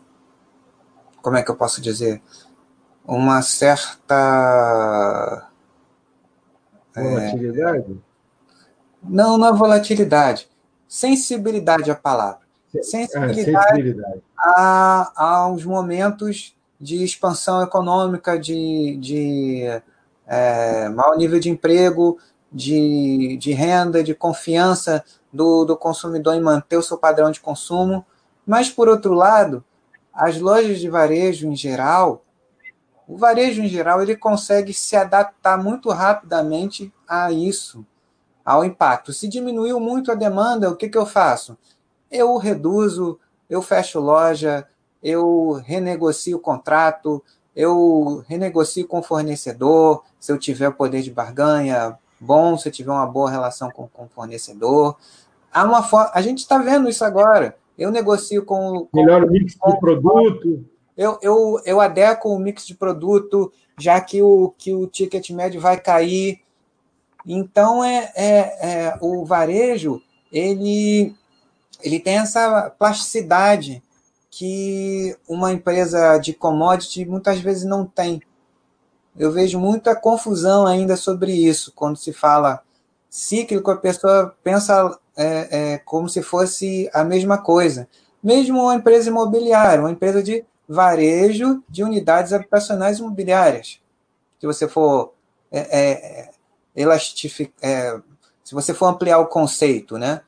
como 1.22 1.36
é 1.36 1.44
que 1.44 1.52
eu 1.52 1.58
posso 1.58 1.82
dizer? 1.82 2.22
Uma 3.06 3.42
certa. 3.42 5.50
É, 6.96 7.04
volatilidade? 7.04 8.02
Não, 9.04 9.38
não 9.38 9.50
é 9.50 9.54
volatilidade. 9.54 10.49
Sensibilidade 10.90 11.88
é 11.88 11.94
a 11.94 11.96
palavra. 11.96 12.40
Sensibilidade, 12.82 13.56
ah, 13.56 13.62
sensibilidade. 13.62 14.22
A, 14.38 15.12
aos 15.16 15.64
momentos 15.64 16.56
de 16.82 17.04
expansão 17.04 17.62
econômica, 17.62 18.40
de, 18.40 18.98
de 18.98 19.82
é, 20.26 20.90
maior 20.90 21.16
nível 21.16 21.40
de 21.40 21.50
emprego, 21.50 22.18
de, 22.52 23.38
de 23.38 23.52
renda, 23.52 24.04
de 24.04 24.16
confiança 24.16 25.06
do, 25.32 25.64
do 25.64 25.78
consumidor 25.78 26.34
em 26.34 26.42
manter 26.42 26.78
o 26.78 26.84
seu 26.84 26.98
padrão 26.98 27.30
de 27.30 27.40
consumo. 27.40 28.04
Mas, 28.44 28.72
por 28.72 28.88
outro 28.90 29.14
lado, 29.14 29.64
as 30.12 30.40
lojas 30.40 30.80
de 30.80 30.90
varejo 30.90 31.48
em 31.48 31.56
geral, 31.56 32.26
o 33.08 33.16
varejo 33.16 33.62
em 33.62 33.68
geral, 33.68 34.02
ele 34.02 34.16
consegue 34.16 34.74
se 34.74 34.96
adaptar 34.96 35.62
muito 35.62 35.90
rapidamente 35.90 36.92
a 37.08 37.32
isso, 37.32 37.86
ao 38.50 38.66
impacto. 38.66 39.14
Se 39.14 39.28
diminuiu 39.28 39.80
muito 39.80 40.12
a 40.12 40.16
demanda, 40.16 40.72
o 40.72 40.76
que, 40.76 40.90
que 40.90 40.98
eu 40.98 41.06
faço? 41.06 41.56
Eu 42.10 42.36
reduzo, 42.38 43.20
eu 43.48 43.62
fecho 43.62 44.00
loja, 44.00 44.68
eu 45.04 45.62
renegocio 45.64 46.36
o 46.38 46.40
contrato, 46.40 47.24
eu 47.56 48.24
renegocio 48.28 48.88
com 48.88 49.00
o 49.00 49.04
fornecedor, 49.04 50.04
se 50.20 50.32
eu 50.32 50.40
tiver 50.40 50.72
poder 50.72 51.04
de 51.04 51.12
barganha 51.12 51.96
bom, 52.20 52.58
se 52.58 52.68
eu 52.68 52.72
tiver 52.72 52.92
uma 52.92 53.06
boa 53.06 53.30
relação 53.30 53.70
com, 53.70 53.88
com 53.88 54.06
o 54.06 54.10
fornecedor. 54.10 54.98
Há 55.54 55.64
uma 55.64 55.88
a 56.12 56.20
gente 56.20 56.40
está 56.40 56.58
vendo 56.58 56.90
isso 56.90 57.06
agora. 57.06 57.56
Eu 57.78 57.92
negocio 57.92 58.44
com. 58.44 58.88
com 58.92 58.98
Melhor 58.98 59.30
mix 59.30 59.54
com, 59.60 59.70
de 59.74 59.80
produto. 59.80 60.66
Eu, 60.98 61.20
eu, 61.22 61.62
eu 61.64 61.80
adequo 61.80 62.30
o 62.30 62.40
mix 62.40 62.66
de 62.66 62.74
produto, 62.74 63.54
já 63.78 64.02
que 64.02 64.24
o, 64.24 64.56
que 64.58 64.74
o 64.74 64.88
ticket 64.88 65.30
médio 65.30 65.62
vai 65.62 65.80
cair. 65.80 66.42
Então, 67.32 67.84
é, 67.84 68.12
é, 68.16 68.88
é 68.88 68.98
o 69.00 69.24
varejo 69.24 70.02
ele, 70.32 71.16
ele 71.82 72.00
tem 72.00 72.18
essa 72.18 72.72
plasticidade 72.72 73.84
que 74.32 75.16
uma 75.28 75.52
empresa 75.52 76.18
de 76.18 76.34
commodity 76.34 77.06
muitas 77.06 77.40
vezes 77.40 77.66
não 77.66 77.86
tem. 77.86 78.22
Eu 79.18 79.32
vejo 79.32 79.60
muita 79.60 79.96
confusão 79.96 80.66
ainda 80.66 80.96
sobre 80.96 81.32
isso. 81.32 81.72
Quando 81.76 81.98
se 81.98 82.12
fala 82.12 82.64
cíclico, 83.10 83.70
a 83.70 83.78
pessoa 83.78 84.36
pensa 84.44 84.98
é, 85.16 85.74
é, 85.74 85.78
como 85.80 86.08
se 86.08 86.22
fosse 86.22 86.90
a 86.94 87.04
mesma 87.04 87.38
coisa. 87.38 87.88
Mesmo 88.24 88.62
uma 88.62 88.76
empresa 88.76 89.10
imobiliária, 89.10 89.82
uma 89.82 89.92
empresa 89.92 90.22
de 90.22 90.46
varejo 90.68 91.64
de 91.68 91.84
unidades 91.84 92.34
habitacionais 92.34 93.00
imobiliárias. 93.00 93.80
Se 94.40 94.46
você 94.46 94.68
for 94.68 95.14
é, 95.52 96.30
elastificar, 96.80 97.54
é, 97.62 98.00
se 98.44 98.56
você 98.56 98.74
for 98.74 98.88
ampliar 98.88 99.20
o 99.20 99.28
conceito, 99.28 99.98
né? 99.98 100.22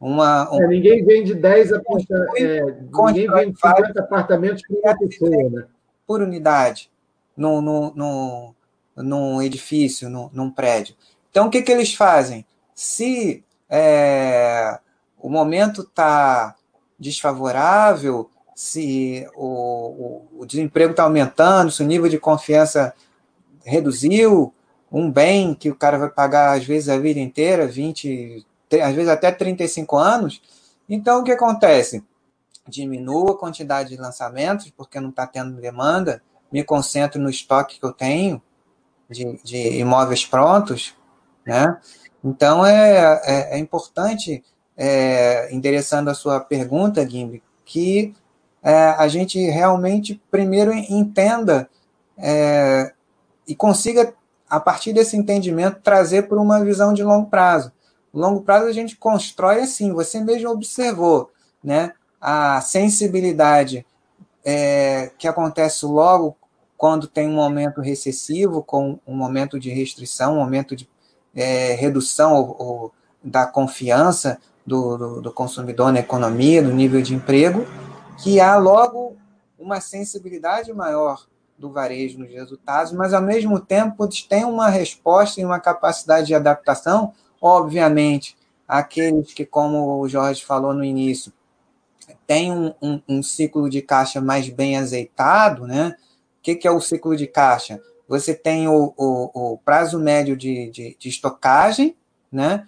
Uma, 0.00 0.52
um... 0.52 0.62
é, 0.62 0.66
ninguém 0.68 1.04
vende 1.04 1.34
10 1.34 1.72
apartamentos, 1.72 2.36
é, 2.36 2.64
ninguém 2.64 3.30
vende 3.30 3.56
50 3.56 4.00
apartamentos 4.00 4.62
por 4.66 4.78
uma 4.78 4.98
pessoa, 4.98 5.50
né? 5.50 5.64
Por 6.06 6.22
unidade, 6.22 6.90
num, 7.36 7.60
num, 7.60 7.92
num, 7.94 8.54
num 8.96 9.42
edifício, 9.42 10.08
num, 10.08 10.30
num, 10.32 10.50
prédio. 10.50 10.94
Então, 11.30 11.48
o 11.48 11.50
que, 11.50 11.62
que 11.62 11.70
eles 11.70 11.94
fazem? 11.94 12.46
Se 12.74 13.44
é, 13.68 14.78
o 15.18 15.28
momento 15.28 15.82
está 15.82 16.54
desfavorável, 16.98 18.30
se 18.54 19.26
o, 19.36 19.46
o, 19.46 20.40
o 20.40 20.46
desemprego 20.46 20.92
está 20.92 21.02
aumentando, 21.02 21.70
se 21.70 21.82
o 21.82 21.86
nível 21.86 22.08
de 22.08 22.18
confiança 22.18 22.94
reduziu, 23.64 24.54
um 24.90 25.10
bem 25.10 25.54
que 25.54 25.70
o 25.70 25.74
cara 25.74 25.98
vai 25.98 26.08
pagar 26.08 26.56
às 26.56 26.64
vezes 26.64 26.88
a 26.88 26.98
vida 26.98 27.20
inteira, 27.20 27.66
20, 27.66 28.44
às 28.82 28.94
vezes 28.94 29.08
até 29.08 29.30
35 29.30 29.96
anos. 29.96 30.42
Então, 30.88 31.20
o 31.20 31.24
que 31.24 31.32
acontece? 31.32 32.02
Diminua 32.66 33.32
a 33.32 33.38
quantidade 33.38 33.90
de 33.90 33.96
lançamentos, 33.96 34.72
porque 34.76 35.00
não 35.00 35.10
está 35.10 35.26
tendo 35.26 35.60
demanda, 35.60 36.22
me 36.50 36.64
concentro 36.64 37.20
no 37.20 37.28
estoque 37.28 37.78
que 37.78 37.84
eu 37.84 37.92
tenho 37.92 38.42
de, 39.08 39.40
de 39.42 39.78
imóveis 39.78 40.24
prontos, 40.24 40.94
né? 41.46 41.78
Então, 42.24 42.64
é, 42.64 43.20
é, 43.24 43.56
é 43.56 43.58
importante, 43.58 44.42
é, 44.76 45.54
endereçando 45.54 46.10
a 46.10 46.14
sua 46.14 46.40
pergunta, 46.40 47.08
Gimbi, 47.08 47.42
que 47.64 48.14
é, 48.62 48.72
a 48.72 49.06
gente 49.08 49.38
realmente 49.38 50.20
primeiro 50.30 50.72
entenda 50.72 51.68
é, 52.16 52.92
e 53.46 53.54
consiga 53.54 54.14
a 54.48 54.58
partir 54.58 54.92
desse 54.92 55.16
entendimento, 55.16 55.80
trazer 55.82 56.28
para 56.28 56.40
uma 56.40 56.64
visão 56.64 56.92
de 56.92 57.02
longo 57.02 57.28
prazo. 57.28 57.72
Longo 58.12 58.42
prazo 58.42 58.66
a 58.66 58.72
gente 58.72 58.96
constrói 58.96 59.60
assim, 59.60 59.92
você 59.92 60.20
mesmo 60.20 60.50
observou, 60.50 61.30
né? 61.62 61.92
A 62.20 62.60
sensibilidade 62.60 63.86
é, 64.44 65.10
que 65.18 65.28
acontece 65.28 65.84
logo 65.84 66.36
quando 66.76 67.06
tem 67.06 67.28
um 67.28 67.34
momento 67.34 67.80
recessivo, 67.80 68.62
com 68.62 68.98
um 69.06 69.14
momento 69.14 69.58
de 69.58 69.70
restrição, 69.70 70.34
um 70.34 70.38
momento 70.38 70.74
de 70.74 70.88
é, 71.34 71.74
redução 71.74 72.34
ou, 72.34 72.56
ou 72.58 72.92
da 73.22 73.46
confiança 73.46 74.38
do, 74.64 74.96
do, 74.96 75.20
do, 75.20 75.32
consumidor 75.32 75.92
na 75.92 76.00
economia, 76.00 76.62
do 76.62 76.72
nível 76.72 77.02
de 77.02 77.14
emprego, 77.14 77.66
que 78.22 78.40
há 78.40 78.56
logo 78.56 79.16
uma 79.58 79.80
sensibilidade 79.80 80.72
maior 80.72 81.26
do 81.58 81.72
varejo 81.72 82.18
nos 82.18 82.30
resultados, 82.30 82.92
mas 82.92 83.12
ao 83.12 83.20
mesmo 83.20 83.58
tempo 83.58 84.04
eles 84.04 84.22
têm 84.22 84.44
uma 84.44 84.68
resposta 84.68 85.40
e 85.40 85.44
uma 85.44 85.58
capacidade 85.58 86.28
de 86.28 86.34
adaptação, 86.34 87.12
obviamente, 87.40 88.36
aqueles 88.66 89.34
que, 89.34 89.44
como 89.44 90.00
o 90.00 90.08
Jorge 90.08 90.44
falou 90.44 90.72
no 90.72 90.84
início, 90.84 91.32
têm 92.26 92.52
um, 92.52 92.72
um, 92.80 93.02
um 93.08 93.22
ciclo 93.22 93.68
de 93.68 93.82
caixa 93.82 94.20
mais 94.20 94.48
bem 94.48 94.76
azeitado, 94.76 95.66
né? 95.66 95.96
O 96.38 96.42
que, 96.42 96.54
que 96.54 96.68
é 96.68 96.70
o 96.70 96.80
ciclo 96.80 97.16
de 97.16 97.26
caixa? 97.26 97.80
Você 98.06 98.34
tem 98.34 98.68
o, 98.68 98.94
o, 98.96 99.52
o 99.54 99.58
prazo 99.58 99.98
médio 99.98 100.36
de, 100.36 100.70
de, 100.70 100.96
de 100.98 101.08
estocagem, 101.08 101.96
né? 102.30 102.64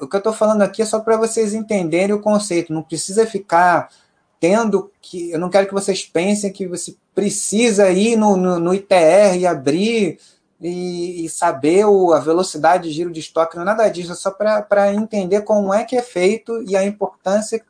o 0.00 0.08
que 0.08 0.16
eu 0.16 0.18
estou 0.18 0.32
falando 0.32 0.62
aqui 0.62 0.82
é 0.82 0.84
só 0.84 1.00
para 1.00 1.16
vocês 1.16 1.54
entenderem 1.54 2.14
o 2.14 2.20
conceito, 2.20 2.72
não 2.72 2.82
precisa 2.82 3.26
ficar 3.26 3.88
tendo 4.40 4.90
que. 5.02 5.30
Eu 5.30 5.38
não 5.38 5.50
quero 5.50 5.68
que 5.68 5.74
vocês 5.74 6.04
pensem 6.04 6.50
que 6.50 6.66
você 6.66 6.96
precisa 7.14 7.90
ir 7.90 8.16
no, 8.16 8.36
no, 8.36 8.58
no 8.58 8.74
ITR 8.74 9.36
e 9.38 9.46
abrir 9.46 10.18
e, 10.60 11.24
e, 11.24 11.28
saber 11.28 11.84
o, 11.84 12.12
a 12.12 12.18
velocidade 12.18 12.88
de 12.88 12.94
giro 12.94 13.12
de 13.12 13.20
estoque, 13.20 13.56
não 13.56 13.62
é 13.62 13.66
nada 13.66 13.88
disso, 13.88 14.12
é 14.12 14.14
só 14.14 14.30
para 14.30 14.92
entender 14.92 15.42
como 15.42 15.72
é 15.72 15.84
que 15.84 15.96
é 15.96 16.02
feito 16.02 16.62
e 16.62 16.76
a 16.76 16.84
importância 16.84 17.62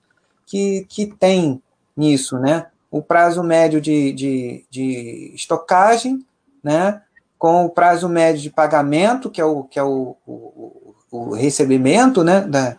que, 0.46 0.87
que 0.88 1.06
tem 1.06 1.62
nisso, 1.96 2.38
né? 2.38 2.66
O 2.90 3.02
prazo 3.02 3.42
médio 3.42 3.80
de, 3.80 4.12
de, 4.12 4.64
de 4.70 5.33
estocagem, 5.35 6.24
né? 6.62 7.02
Com 7.38 7.64
o 7.64 7.70
prazo 7.70 8.09
médio 8.09 8.42
de 8.42 8.50
pagamento, 8.50 9.30
que 9.30 9.40
é 9.40 9.44
o, 9.44 9.64
que 9.64 9.78
é 9.78 9.83
o, 9.83 10.16
o, 10.26 10.94
o 11.11 11.35
recebimento, 11.35 12.24
né? 12.24 12.40
Da, 12.42 12.76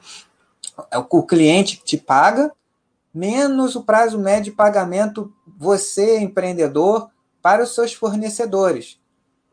é 0.92 0.98
o 0.98 1.24
cliente 1.24 1.78
que 1.78 1.84
te 1.84 1.98
paga, 1.98 2.52
menos 3.14 3.76
o 3.76 3.84
prazo 3.84 4.18
médio 4.18 4.52
de 4.52 4.52
pagamento, 4.52 5.34
você, 5.58 6.20
empreendedor, 6.20 7.10
para 7.42 7.64
os 7.64 7.76
seus 7.76 7.94
fornecedores. 7.94 9.00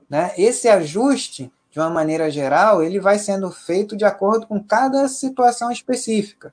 Né? 0.08 0.32
Esse 0.36 0.68
ajuste, 0.68 1.52
de 1.70 1.78
uma 1.78 1.90
maneira 1.90 2.30
geral, 2.30 2.82
ele 2.82 3.00
vai 3.00 3.18
sendo 3.18 3.50
feito 3.50 3.96
de 3.96 4.04
acordo 4.04 4.46
com 4.46 4.62
cada 4.62 5.08
situação 5.08 5.70
específica. 5.70 6.52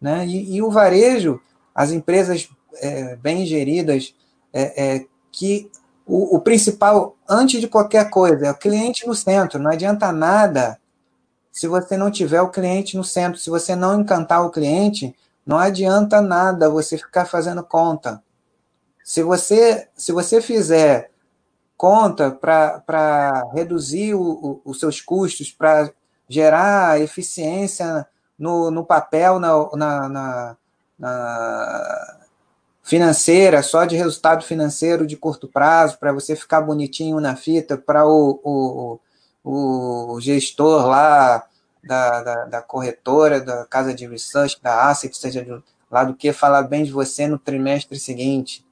Né? 0.00 0.26
E, 0.26 0.56
e 0.56 0.62
o 0.62 0.70
varejo, 0.70 1.40
as 1.74 1.90
empresas 1.90 2.48
é, 2.76 3.16
bem 3.16 3.46
geridas, 3.46 4.14
é, 4.52 4.96
é, 4.96 5.06
que 5.32 5.70
o, 6.06 6.36
o, 6.36 6.40
principal, 6.40 7.16
antes 7.28 7.60
de 7.60 7.68
qualquer 7.68 8.08
coisa, 8.10 8.46
é 8.46 8.50
o 8.50 8.58
cliente 8.58 9.06
no 9.06 9.14
centro. 9.14 9.58
Não 9.58 9.70
adianta 9.70 10.12
nada 10.12 10.78
se 11.50 11.66
você 11.66 11.96
não 11.96 12.10
tiver 12.10 12.42
o 12.42 12.50
cliente 12.50 12.96
no 12.96 13.04
centro, 13.04 13.38
se 13.38 13.48
você 13.48 13.76
não 13.76 14.00
encantar 14.00 14.44
o 14.44 14.50
cliente, 14.50 15.14
não 15.46 15.58
adianta 15.58 16.20
nada 16.20 16.70
você 16.70 16.96
ficar 16.96 17.26
fazendo 17.26 17.62
conta. 17.62 18.22
Se 19.02 19.22
você, 19.22 19.88
se 19.94 20.12
você 20.12 20.40
fizer 20.40 21.10
conta 21.76 22.30
para 22.30 23.50
reduzir 23.52 24.14
o, 24.14 24.22
o, 24.22 24.60
os 24.64 24.80
seus 24.80 25.00
custos, 25.00 25.50
para 25.50 25.92
gerar 26.28 27.00
eficiência 27.00 28.06
no, 28.38 28.70
no 28.70 28.84
papel, 28.84 29.38
na, 29.38 29.68
na, 29.74 30.08
na, 30.08 30.56
na 30.98 32.16
financeira, 32.82 33.62
só 33.62 33.84
de 33.84 33.96
resultado 33.96 34.44
financeiro 34.44 35.06
de 35.06 35.16
curto 35.16 35.46
prazo, 35.46 35.98
para 35.98 36.12
você 36.12 36.34
ficar 36.34 36.62
bonitinho 36.62 37.20
na 37.20 37.36
fita, 37.36 37.76
para 37.76 38.06
o, 38.06 38.40
o, 38.42 40.14
o 40.14 40.20
gestor 40.20 40.86
lá 40.86 41.44
da, 41.86 42.22
da, 42.22 42.44
da, 42.46 42.62
corretora, 42.62 43.40
da 43.40 43.64
casa 43.66 43.94
de 43.94 44.06
research, 44.06 44.60
da 44.62 44.88
asset, 44.88 45.16
seja 45.16 45.44
de, 45.44 45.62
lá 45.90 46.04
do 46.04 46.14
que 46.14 46.32
falar 46.32 46.62
bem 46.62 46.84
de 46.84 46.92
você 46.92 47.26
no 47.26 47.38
trimestre 47.38 47.98
seguinte. 47.98 48.64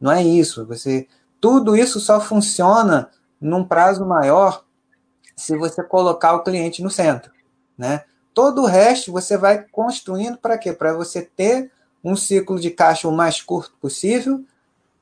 Não 0.00 0.12
é 0.12 0.22
isso. 0.22 0.64
Você 0.66 1.06
tudo 1.40 1.74
isso 1.74 1.98
só 1.98 2.20
funciona 2.20 3.10
num 3.40 3.64
prazo 3.64 4.04
maior 4.04 4.64
se 5.34 5.56
você 5.56 5.82
colocar 5.82 6.34
o 6.34 6.42
cliente 6.42 6.82
no 6.82 6.90
centro, 6.90 7.32
né? 7.76 8.04
Todo 8.34 8.62
o 8.62 8.66
resto 8.66 9.10
você 9.10 9.36
vai 9.36 9.64
construindo 9.72 10.36
para 10.36 10.58
quê? 10.58 10.72
Para 10.72 10.92
você 10.92 11.22
ter 11.22 11.72
um 12.04 12.14
ciclo 12.14 12.60
de 12.60 12.70
caixa 12.70 13.08
o 13.08 13.12
mais 13.12 13.40
curto 13.40 13.74
possível, 13.80 14.44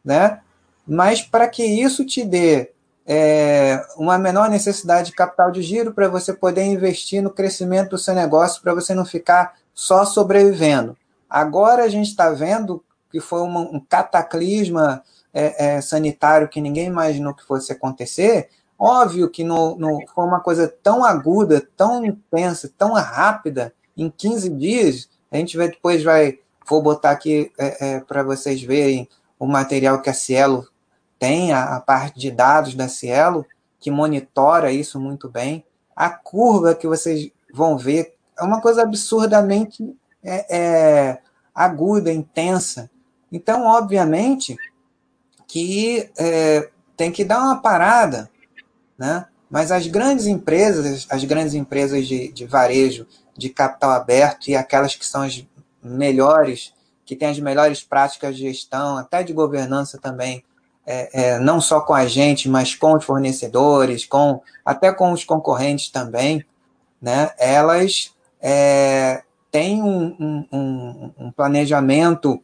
né? 0.04 0.40
Mas 0.87 1.20
para 1.20 1.48
que 1.48 1.64
isso 1.64 2.04
te 2.07 2.24
dê 2.24 2.72
é, 3.10 3.82
uma 3.96 4.18
menor 4.18 4.50
necessidade 4.50 5.06
de 5.06 5.16
capital 5.16 5.50
de 5.50 5.62
giro 5.62 5.94
para 5.94 6.08
você 6.08 6.34
poder 6.34 6.64
investir 6.64 7.22
no 7.22 7.30
crescimento 7.30 7.90
do 7.90 7.98
seu 7.98 8.14
negócio, 8.14 8.60
para 8.60 8.74
você 8.74 8.94
não 8.94 9.06
ficar 9.06 9.54
só 9.72 10.04
sobrevivendo. 10.04 10.94
Agora 11.28 11.84
a 11.84 11.88
gente 11.88 12.08
está 12.08 12.28
vendo 12.28 12.84
que 13.10 13.18
foi 13.18 13.40
uma, 13.40 13.60
um 13.60 13.80
cataclisma 13.80 15.02
é, 15.32 15.76
é, 15.76 15.80
sanitário 15.80 16.48
que 16.48 16.60
ninguém 16.60 16.86
imaginou 16.86 17.32
que 17.32 17.44
fosse 17.44 17.72
acontecer. 17.72 18.50
Óbvio 18.78 19.30
que 19.30 19.42
no, 19.42 19.74
no, 19.76 20.00
foi 20.14 20.24
uma 20.26 20.40
coisa 20.40 20.68
tão 20.82 21.02
aguda, 21.02 21.66
tão 21.76 22.04
intensa, 22.04 22.70
tão 22.76 22.92
rápida, 22.92 23.72
em 23.96 24.10
15 24.10 24.50
dias, 24.50 25.08
a 25.32 25.38
gente 25.38 25.56
vai, 25.56 25.68
depois 25.68 26.04
vai, 26.04 26.38
vou 26.68 26.82
botar 26.82 27.10
aqui 27.10 27.50
é, 27.58 27.96
é 27.96 28.00
para 28.00 28.22
vocês 28.22 28.62
verem 28.62 29.08
o 29.38 29.46
material 29.46 30.02
que 30.02 30.10
a 30.10 30.14
Cielo 30.14 30.68
tem 31.18 31.52
a, 31.52 31.76
a 31.76 31.81
parte 31.81 32.18
de 32.18 32.31
dados 32.31 32.74
da 32.74 32.88
Cielo, 32.88 33.44
que 33.81 33.90
monitora 33.90 34.72
isso 34.72 35.00
muito 35.00 35.28
bem. 35.28 35.64
A 35.94 36.11
curva 36.11 36.74
que 36.74 36.87
vocês 36.87 37.31
vão 37.52 37.76
ver 37.76 38.14
é 38.38 38.42
uma 38.42 38.61
coisa 38.61 38.83
absurdamente 38.83 39.97
é, 40.22 40.57
é, 40.57 41.18
aguda, 41.55 42.12
intensa. 42.12 42.90
Então, 43.32 43.66
obviamente, 43.66 44.57
que 45.47 46.11
é, 46.16 46.70
tem 46.97 47.11
que 47.11 47.24
dar 47.24 47.40
uma 47.40 47.61
parada, 47.61 48.30
né? 48.97 49.26
Mas 49.51 49.72
as 49.72 49.86
grandes 49.86 50.26
empresas, 50.26 51.07
as 51.09 51.24
grandes 51.24 51.55
empresas 51.55 52.07
de, 52.07 52.30
de 52.32 52.45
varejo, 52.45 53.07
de 53.36 53.49
capital 53.49 53.92
aberto 53.92 54.49
e 54.49 54.57
aquelas 54.57 54.95
que 54.95 55.07
são 55.07 55.22
as 55.22 55.47
melhores, 55.82 56.74
que 57.05 57.16
têm 57.16 57.28
as 57.28 57.38
melhores 57.38 57.82
práticas 57.82 58.36
de 58.36 58.42
gestão, 58.42 58.99
até 58.99 59.22
de 59.22 59.32
governança 59.32 59.99
também, 59.99 60.45
é, 60.91 61.11
é, 61.12 61.39
não 61.39 61.61
só 61.61 61.82
com 61.82 61.93
a 61.93 62.07
gente, 62.07 62.49
mas 62.49 62.74
com 62.74 62.97
os 62.97 63.05
fornecedores, 63.05 64.07
com 64.07 64.41
até 64.64 64.91
com 64.91 65.12
os 65.12 65.22
concorrentes 65.22 65.91
também, 65.91 66.43
né? 67.01 67.30
Elas 67.39 68.14
é, 68.41 69.22
têm 69.51 69.82
um, 69.82 70.47
um, 70.51 71.12
um, 71.18 71.30
planejamento, 71.30 72.43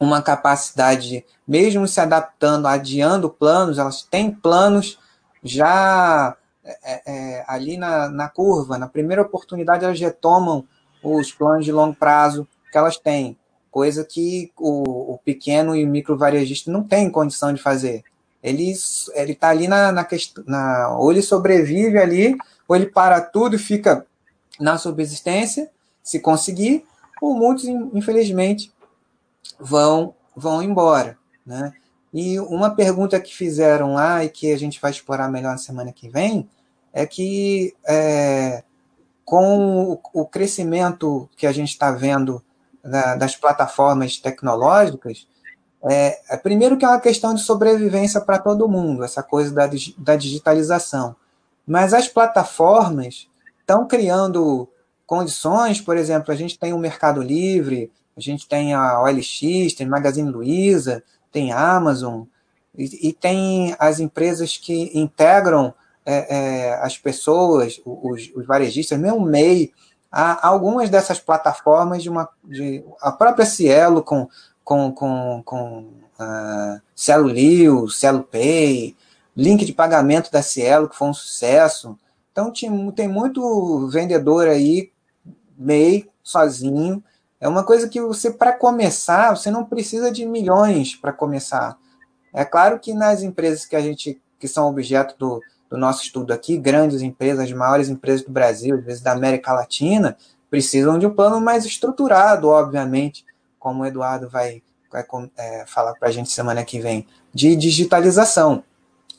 uma 0.00 0.22
capacidade, 0.22 1.26
mesmo 1.46 1.86
se 1.86 2.00
adaptando, 2.00 2.66
adiando 2.66 3.28
planos, 3.28 3.78
elas 3.78 4.00
têm 4.00 4.30
planos 4.30 4.98
já 5.42 6.34
é, 6.64 7.02
é, 7.06 7.44
ali 7.46 7.76
na, 7.76 8.08
na 8.08 8.30
curva, 8.30 8.78
na 8.78 8.88
primeira 8.88 9.20
oportunidade 9.20 9.84
elas 9.84 10.00
retomam 10.00 10.64
os 11.02 11.30
planos 11.32 11.66
de 11.66 11.72
longo 11.72 11.94
prazo 11.94 12.48
que 12.72 12.78
elas 12.78 12.96
têm 12.96 13.36
coisa 13.74 14.04
que 14.04 14.52
o, 14.56 15.14
o 15.14 15.18
pequeno 15.18 15.74
e 15.74 15.84
micro 15.84 16.16
varejista 16.16 16.70
não 16.70 16.84
tem 16.84 17.10
condição 17.10 17.52
de 17.52 17.60
fazer. 17.60 18.04
Ele 18.40 18.70
está 18.70 19.48
ali 19.48 19.66
na, 19.66 19.90
na 19.90 20.04
questão, 20.04 20.44
na, 20.46 20.96
ou 20.96 21.10
ele 21.10 21.20
sobrevive 21.20 21.98
ali, 21.98 22.36
ou 22.68 22.76
ele 22.76 22.86
para 22.86 23.20
tudo 23.20 23.56
e 23.56 23.58
fica 23.58 24.06
na 24.60 24.78
subsistência, 24.78 25.68
se 26.04 26.20
conseguir, 26.20 26.84
ou 27.20 27.34
muitos, 27.34 27.64
infelizmente, 27.64 28.72
vão, 29.58 30.14
vão 30.36 30.62
embora. 30.62 31.18
Né? 31.44 31.72
E 32.12 32.38
uma 32.38 32.76
pergunta 32.76 33.18
que 33.18 33.34
fizeram 33.34 33.94
lá 33.94 34.24
e 34.24 34.28
que 34.28 34.52
a 34.52 34.56
gente 34.56 34.80
vai 34.80 34.92
explorar 34.92 35.28
melhor 35.28 35.50
na 35.50 35.58
semana 35.58 35.92
que 35.92 36.08
vem 36.08 36.48
é 36.92 37.04
que 37.04 37.74
é, 37.84 38.62
com 39.24 39.94
o, 39.94 40.00
o 40.12 40.24
crescimento 40.24 41.28
que 41.36 41.44
a 41.44 41.50
gente 41.50 41.70
está 41.70 41.90
vendo 41.90 42.40
da, 42.84 43.16
das 43.16 43.34
plataformas 43.34 44.18
tecnológicas, 44.18 45.26
é, 45.82 46.18
é, 46.30 46.36
primeiro 46.36 46.76
que 46.76 46.84
é 46.84 46.88
uma 46.88 47.00
questão 47.00 47.34
de 47.34 47.42
sobrevivência 47.42 48.20
para 48.20 48.38
todo 48.38 48.68
mundo, 48.68 49.04
essa 49.04 49.22
coisa 49.22 49.52
da, 49.52 49.68
da 49.98 50.16
digitalização. 50.16 51.16
Mas 51.66 51.92
as 51.92 52.08
plataformas 52.08 53.28
estão 53.60 53.86
criando 53.86 54.68
condições, 55.06 55.80
por 55.80 55.96
exemplo, 55.96 56.32
a 56.32 56.36
gente 56.36 56.58
tem 56.58 56.72
o 56.72 56.78
Mercado 56.78 57.22
Livre, 57.22 57.90
a 58.16 58.20
gente 58.20 58.48
tem 58.48 58.74
a 58.74 59.00
OLX, 59.00 59.74
tem 59.76 59.86
Magazine 59.86 60.30
Luiza, 60.30 61.02
tem 61.32 61.52
Amazon, 61.52 62.22
e, 62.76 63.08
e 63.08 63.12
tem 63.12 63.74
as 63.78 64.00
empresas 64.00 64.56
que 64.56 64.90
integram 64.98 65.74
é, 66.06 66.36
é, 66.36 66.74
as 66.82 66.98
pessoas, 66.98 67.80
os, 67.84 68.30
os 68.34 68.46
varejistas, 68.46 68.98
mesmo 68.98 69.18
o 69.18 69.24
MEI, 69.24 69.72
há 70.14 70.46
algumas 70.46 70.88
dessas 70.88 71.18
plataformas 71.18 72.00
de 72.00 72.08
uma 72.08 72.28
de, 72.44 72.84
a 73.00 73.10
própria 73.10 73.44
Cielo 73.44 74.00
com 74.00 74.28
com 74.62 74.92
com, 74.92 75.42
com 75.44 75.78
uh, 76.20 76.80
Cielo 76.94 77.28
Liu, 77.28 77.88
Cielo 77.88 78.22
Pay, 78.22 78.96
link 79.36 79.64
de 79.64 79.72
pagamento 79.72 80.30
da 80.30 80.40
Cielo 80.40 80.88
que 80.88 80.96
foi 80.96 81.08
um 81.08 81.14
sucesso. 81.14 81.98
Então 82.30 82.52
tem, 82.52 82.90
tem 82.92 83.08
muito 83.08 83.88
vendedor 83.88 84.46
aí 84.46 84.92
MEI 85.58 86.08
sozinho. 86.22 87.02
É 87.40 87.48
uma 87.48 87.64
coisa 87.64 87.88
que 87.88 88.00
você 88.00 88.30
para 88.30 88.52
começar, 88.52 89.36
você 89.36 89.50
não 89.50 89.64
precisa 89.64 90.12
de 90.12 90.24
milhões 90.24 90.94
para 90.94 91.12
começar. 91.12 91.76
É 92.32 92.44
claro 92.44 92.78
que 92.78 92.94
nas 92.94 93.22
empresas 93.22 93.66
que 93.66 93.74
a 93.74 93.80
gente 93.80 94.20
que 94.38 94.46
são 94.46 94.68
objeto 94.68 95.16
do, 95.18 95.40
do 95.74 95.80
nosso 95.80 96.04
estudo 96.04 96.32
aqui, 96.32 96.56
grandes 96.56 97.02
empresas, 97.02 97.46
as 97.46 97.52
maiores 97.52 97.88
empresas 97.88 98.24
do 98.24 98.30
Brasil, 98.30 98.76
às 98.76 98.84
vezes 98.84 99.02
da 99.02 99.10
América 99.10 99.52
Latina, 99.52 100.16
precisam 100.48 101.00
de 101.00 101.04
um 101.04 101.12
plano 101.12 101.40
mais 101.40 101.64
estruturado, 101.64 102.46
obviamente, 102.48 103.26
como 103.58 103.82
o 103.82 103.86
Eduardo 103.86 104.30
vai, 104.30 104.62
vai 104.88 105.04
é, 105.36 105.64
falar 105.66 105.94
para 105.94 106.10
a 106.10 106.12
gente 106.12 106.30
semana 106.30 106.64
que 106.64 106.78
vem, 106.78 107.08
de 107.34 107.56
digitalização. 107.56 108.62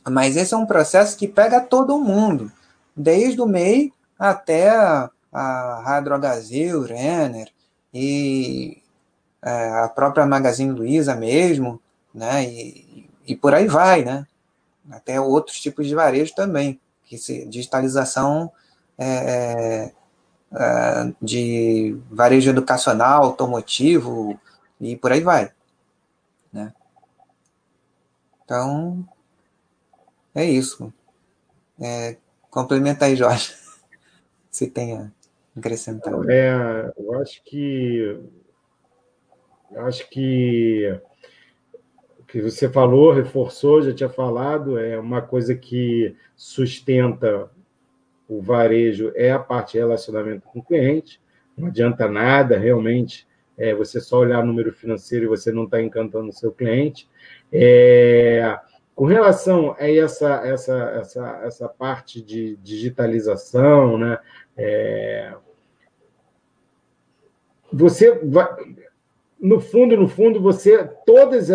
Mas 0.10 0.38
esse 0.38 0.54
é 0.54 0.58
um 0.58 0.66
processo 0.66 1.18
que 1.18 1.28
pega 1.28 1.60
todo 1.60 2.00
mundo, 2.00 2.50
desde 2.96 3.42
o 3.42 3.46
MEI 3.46 3.92
até 4.18 4.70
a, 4.70 5.10
a 5.34 6.00
Renner 6.88 7.50
e 7.94 8.82
é, 9.44 9.72
a 9.84 9.90
própria 9.90 10.26
Magazine 10.26 10.72
Luiza 10.72 11.16
mesmo, 11.16 11.82
né? 12.14 12.46
E, 12.46 13.10
e 13.28 13.36
por 13.36 13.54
aí 13.54 13.68
vai, 13.68 14.06
né? 14.06 14.26
Até 14.90 15.20
outros 15.20 15.60
tipos 15.60 15.88
de 15.88 15.96
varejo 15.96 16.34
também, 16.36 16.80
que 17.04 17.18
se, 17.18 17.46
digitalização 17.46 18.52
é, 18.98 19.06
é, 19.08 19.94
é, 20.58 21.14
de 21.22 21.98
varejo 22.10 22.50
educacional, 22.50 23.24
automotivo 23.24 24.40
e 24.80 24.96
por 24.96 25.12
aí 25.12 25.22
vai. 25.22 25.52
Né? 26.52 26.74
Então, 28.44 29.08
é 30.34 30.46
isso. 30.46 30.94
É, 31.82 32.18
complementa 32.50 33.06
aí, 33.06 33.16
Jorge, 33.16 33.54
se 34.50 34.68
tem 34.68 34.98
a 34.98 35.12
acrescentar. 35.58 36.14
É, 36.30 36.94
eu 36.98 37.22
acho 37.22 37.44
que 37.44 38.20
acho 39.76 40.10
que 40.10 41.00
que 42.36 42.42
você 42.42 42.68
falou, 42.68 43.14
reforçou, 43.14 43.82
já 43.82 43.94
tinha 43.94 44.10
falado, 44.10 44.78
é 44.78 45.00
uma 45.00 45.22
coisa 45.22 45.56
que 45.56 46.14
sustenta 46.36 47.50
o 48.28 48.42
varejo 48.42 49.14
é 49.16 49.32
a 49.32 49.40
parte 49.40 49.74
de 49.74 49.78
relacionamento 49.78 50.46
com 50.46 50.60
o 50.60 50.64
cliente. 50.64 51.22
Não 51.58 51.70
adianta 51.70 52.10
nada 52.10 52.58
realmente 52.58 53.26
é, 53.58 53.74
você 53.74 54.02
só 54.02 54.20
olhar 54.20 54.44
o 54.44 54.46
número 54.46 54.74
financeiro 54.74 55.24
e 55.24 55.30
você 55.30 55.50
não 55.50 55.64
está 55.64 55.82
encantando 55.82 56.28
o 56.28 56.34
seu 56.34 56.52
cliente. 56.52 57.08
É, 57.54 58.60
com 58.94 59.06
relação 59.06 59.74
a 59.80 59.90
essa, 59.90 60.46
essa, 60.46 60.76
essa, 61.00 61.42
essa 61.46 61.70
parte 61.70 62.22
de 62.22 62.58
digitalização, 62.58 63.98
né, 63.98 64.20
é, 64.58 65.34
você 67.72 68.12
vai, 68.26 68.46
no 69.40 69.60
fundo, 69.60 69.96
no 69.98 70.08
fundo, 70.08 70.42
você, 70.42 70.90
todas, 71.06 71.50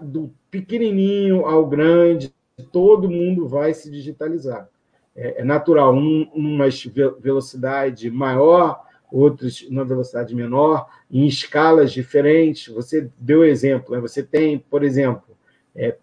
do 0.00 0.32
pequenininho 0.50 1.44
ao 1.44 1.66
grande, 1.66 2.32
todo 2.72 3.10
mundo 3.10 3.48
vai 3.48 3.74
se 3.74 3.90
digitalizar. 3.90 4.68
É, 5.14 5.40
é 5.40 5.44
natural, 5.44 5.94
um, 5.94 6.28
umas 6.34 6.84
velocidade 7.20 8.10
maior, 8.10 8.82
outros 9.10 9.66
numa 9.68 9.84
velocidade 9.84 10.34
menor, 10.34 10.86
em 11.10 11.26
escalas 11.26 11.92
diferentes. 11.92 12.72
Você 12.72 13.10
deu 13.18 13.44
exemplo, 13.44 13.94
né? 13.94 14.00
você 14.00 14.22
tem, 14.22 14.58
por 14.58 14.82
exemplo, 14.82 15.36
é, 15.74 15.96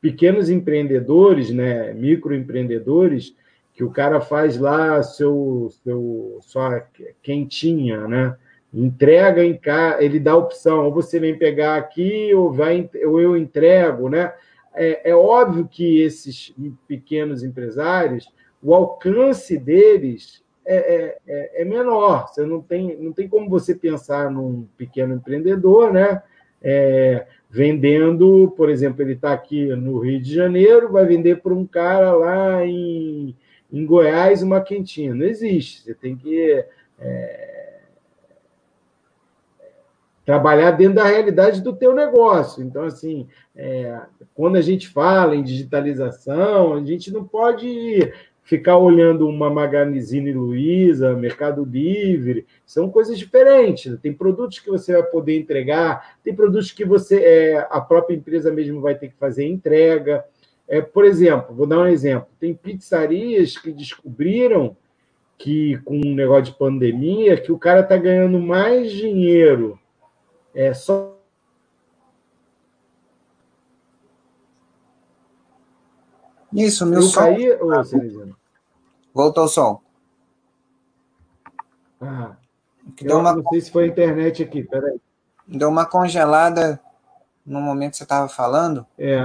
pequenos 0.00 0.48
empreendedores, 0.48 1.50
né, 1.50 1.92
microempreendedores, 1.92 3.34
que 3.74 3.84
o 3.84 3.90
cara 3.90 4.20
faz 4.20 4.58
lá 4.58 5.02
seu, 5.02 5.70
seu 5.82 6.38
sua 6.42 6.86
quentinha, 7.22 8.06
né? 8.06 8.36
Entrega 8.72 9.44
em 9.44 9.56
casa, 9.56 10.02
ele 10.02 10.20
dá 10.20 10.32
a 10.32 10.36
opção, 10.36 10.84
ou 10.84 10.92
você 10.92 11.18
vem 11.18 11.36
pegar 11.36 11.76
aqui, 11.76 12.32
ou, 12.34 12.52
vai, 12.52 12.88
ou 13.04 13.20
eu 13.20 13.36
entrego, 13.36 14.08
né? 14.08 14.32
É, 14.74 15.10
é 15.10 15.14
óbvio 15.14 15.68
que 15.68 16.00
esses 16.00 16.54
pequenos 16.86 17.42
empresários, 17.42 18.32
o 18.62 18.74
alcance 18.74 19.58
deles 19.58 20.42
é, 20.64 20.76
é, 20.76 21.18
é, 21.26 21.62
é, 21.62 21.64
menor. 21.64 22.28
Você 22.28 22.44
não 22.46 22.62
tem, 22.62 22.96
não 22.96 23.12
tem 23.12 23.28
como 23.28 23.48
você 23.48 23.74
pensar 23.74 24.30
num 24.30 24.68
pequeno 24.76 25.14
empreendedor, 25.14 25.92
né? 25.92 26.22
É, 26.62 27.26
vendendo, 27.50 28.52
por 28.56 28.70
exemplo, 28.70 29.02
ele 29.02 29.14
está 29.14 29.32
aqui 29.32 29.66
no 29.74 29.98
Rio 29.98 30.20
de 30.20 30.32
Janeiro, 30.32 30.92
vai 30.92 31.04
vender 31.04 31.40
para 31.40 31.54
um 31.54 31.66
cara 31.66 32.12
lá 32.12 32.64
em, 32.64 33.34
em 33.72 33.84
Goiás 33.84 34.42
uma 34.42 34.60
quentinha. 34.60 35.14
Não 35.14 35.26
existe. 35.26 35.82
Você 35.82 35.94
tem 35.94 36.14
que 36.16 36.64
é, 37.00 37.49
trabalhar 40.30 40.70
dentro 40.70 40.94
da 40.94 41.06
realidade 41.06 41.60
do 41.60 41.72
teu 41.72 41.92
negócio. 41.92 42.62
Então, 42.62 42.84
assim, 42.84 43.26
é, 43.52 44.00
quando 44.32 44.54
a 44.54 44.62
gente 44.62 44.86
fala 44.86 45.34
em 45.34 45.42
digitalização, 45.42 46.74
a 46.74 46.84
gente 46.84 47.12
não 47.12 47.24
pode 47.24 48.12
ficar 48.44 48.78
olhando 48.78 49.26
uma 49.26 49.50
Magazine 49.50 50.32
Luiza, 50.32 51.16
Mercado 51.16 51.64
Livre, 51.64 52.46
são 52.64 52.88
coisas 52.88 53.18
diferentes. 53.18 53.98
Tem 53.98 54.12
produtos 54.12 54.60
que 54.60 54.70
você 54.70 54.92
vai 54.92 55.02
poder 55.02 55.36
entregar, 55.36 56.16
tem 56.22 56.32
produtos 56.32 56.70
que 56.70 56.84
você 56.84 57.20
é, 57.20 57.66
a 57.68 57.80
própria 57.80 58.14
empresa 58.14 58.52
mesmo 58.52 58.80
vai 58.80 58.94
ter 58.94 59.08
que 59.08 59.16
fazer 59.16 59.44
entrega. 59.48 60.24
É, 60.68 60.80
por 60.80 61.04
exemplo, 61.04 61.56
vou 61.56 61.66
dar 61.66 61.80
um 61.80 61.88
exemplo: 61.88 62.28
tem 62.38 62.54
pizzarias 62.54 63.58
que 63.58 63.72
descobriram 63.72 64.76
que 65.36 65.76
com 65.78 65.96
um 65.96 66.14
negócio 66.14 66.52
de 66.52 66.58
pandemia, 66.58 67.36
que 67.36 67.50
o 67.50 67.58
cara 67.58 67.80
está 67.80 67.96
ganhando 67.96 68.38
mais 68.38 68.92
dinheiro 68.92 69.76
é 70.54 70.74
só 70.74 71.16
Isso, 76.52 76.84
meu 76.84 77.02
som. 77.02 77.20
Caí, 77.20 77.52
ô, 77.52 77.70
Voltou 79.14 79.44
o 79.44 79.48
som. 79.48 79.80
Ah, 82.00 82.36
Deu 83.00 83.18
uma... 83.18 83.34
Não 83.34 83.44
sei 83.50 83.60
se 83.60 83.70
foi 83.70 83.84
a 83.84 83.86
internet 83.86 84.42
aqui, 84.42 84.64
peraí. 84.64 85.00
Deu 85.46 85.68
uma 85.68 85.86
congelada 85.86 86.80
no 87.44 87.60
momento 87.60 87.92
que 87.92 87.98
você 87.98 88.02
estava 88.02 88.28
falando. 88.28 88.86
É. 88.98 89.24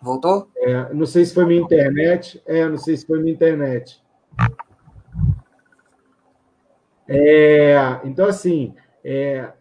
Voltou? 0.00 0.50
É, 0.56 0.92
não 0.92 1.06
sei 1.06 1.24
se 1.24 1.34
foi 1.34 1.46
minha 1.46 1.60
internet. 1.60 2.42
É, 2.46 2.68
não 2.68 2.78
sei 2.78 2.96
se 2.96 3.06
foi 3.06 3.20
minha 3.20 3.32
internet. 3.32 4.02
É, 7.08 8.00
então, 8.04 8.26
assim, 8.26 8.74
é, 9.04 9.52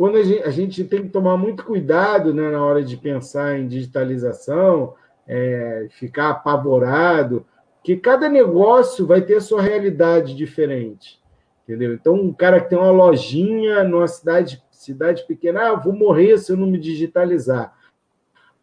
quando 0.00 0.16
a 0.16 0.22
gente, 0.22 0.42
a 0.44 0.50
gente, 0.50 0.84
tem 0.84 1.02
que 1.02 1.10
tomar 1.10 1.36
muito 1.36 1.62
cuidado 1.62 2.32
né, 2.32 2.50
na 2.50 2.64
hora 2.64 2.82
de 2.82 2.96
pensar 2.96 3.58
em 3.58 3.68
digitalização, 3.68 4.94
é, 5.28 5.88
ficar 5.90 6.30
apavorado, 6.30 7.44
que 7.84 7.98
cada 7.98 8.26
negócio 8.26 9.06
vai 9.06 9.20
ter 9.20 9.42
sua 9.42 9.60
realidade 9.60 10.34
diferente. 10.34 11.20
Entendeu? 11.64 11.92
Então, 11.92 12.14
um 12.14 12.32
cara 12.32 12.62
que 12.62 12.70
tem 12.70 12.78
uma 12.78 12.90
lojinha 12.90 13.84
numa 13.84 14.08
cidade, 14.08 14.64
cidade 14.70 15.26
pequena, 15.26 15.68
ah, 15.68 15.74
vou 15.74 15.92
morrer 15.92 16.38
se 16.38 16.50
eu 16.50 16.56
não 16.56 16.66
me 16.66 16.78
digitalizar. 16.78 17.76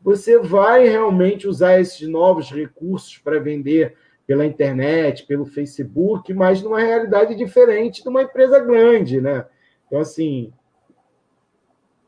Você 0.01 0.39
vai 0.39 0.87
realmente 0.87 1.47
usar 1.47 1.79
esses 1.79 2.07
novos 2.07 2.49
recursos 2.49 3.15
para 3.19 3.39
vender 3.39 3.95
pela 4.25 4.43
internet, 4.43 5.27
pelo 5.27 5.45
Facebook, 5.45 6.33
mas 6.33 6.63
numa 6.63 6.79
realidade 6.79 7.35
diferente 7.35 8.01
de 8.01 8.09
uma 8.09 8.23
empresa 8.23 8.59
grande, 8.59 9.21
né? 9.21 9.45
Então, 9.85 9.99
assim, 9.99 10.51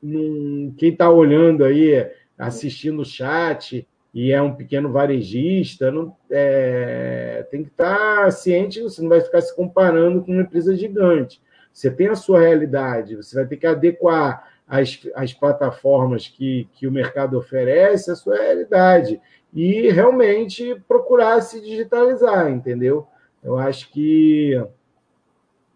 num, 0.02 0.74
quem 0.78 0.91
está 0.91 1.10
olhando 1.10 1.64
aí, 1.64 2.10
assistindo 2.38 3.02
o 3.02 3.06
chat 3.06 3.88
e 4.14 4.32
é 4.32 4.41
um 4.41 4.56
pequeno 4.56 4.91
varejista, 4.91 5.91
não, 5.91 6.16
é, 6.32 7.45
tem 7.52 7.64
que 7.64 7.70
estar 7.70 8.24
tá 8.24 8.32
ciente, 8.32 8.82
você 8.82 9.02
não 9.02 9.10
vai 9.10 9.22
ficar 9.22 9.41
se 9.41 9.56
comparando 9.56 10.24
com 10.24 10.32
uma 10.32 10.41
empresa 10.41 10.76
gigante. 10.76 11.41
Você 11.72 11.91
tem 11.91 12.08
a 12.08 12.16
sua 12.16 12.39
realidade, 12.39 13.16
você 13.16 13.36
vai 13.36 13.45
ter 13.45 13.58
que 13.58 13.68
adequar 13.68 14.52
as, 14.68 15.00
as 15.16 15.34
plataformas 15.34 16.28
que, 16.28 16.68
que 16.74 16.88
o 16.88 16.91
mercado 16.91 17.38
oferece 17.38 18.12
à 18.12 18.16
sua 18.16 18.38
realidade 18.38 19.22
e 19.54 19.89
realmente 19.89 20.76
procurar 20.88 21.41
se 21.41 21.62
digitalizar, 21.62 22.50
entendeu? 22.50 23.08
Eu 23.43 23.58
acho 23.58 23.91
que 23.91 24.62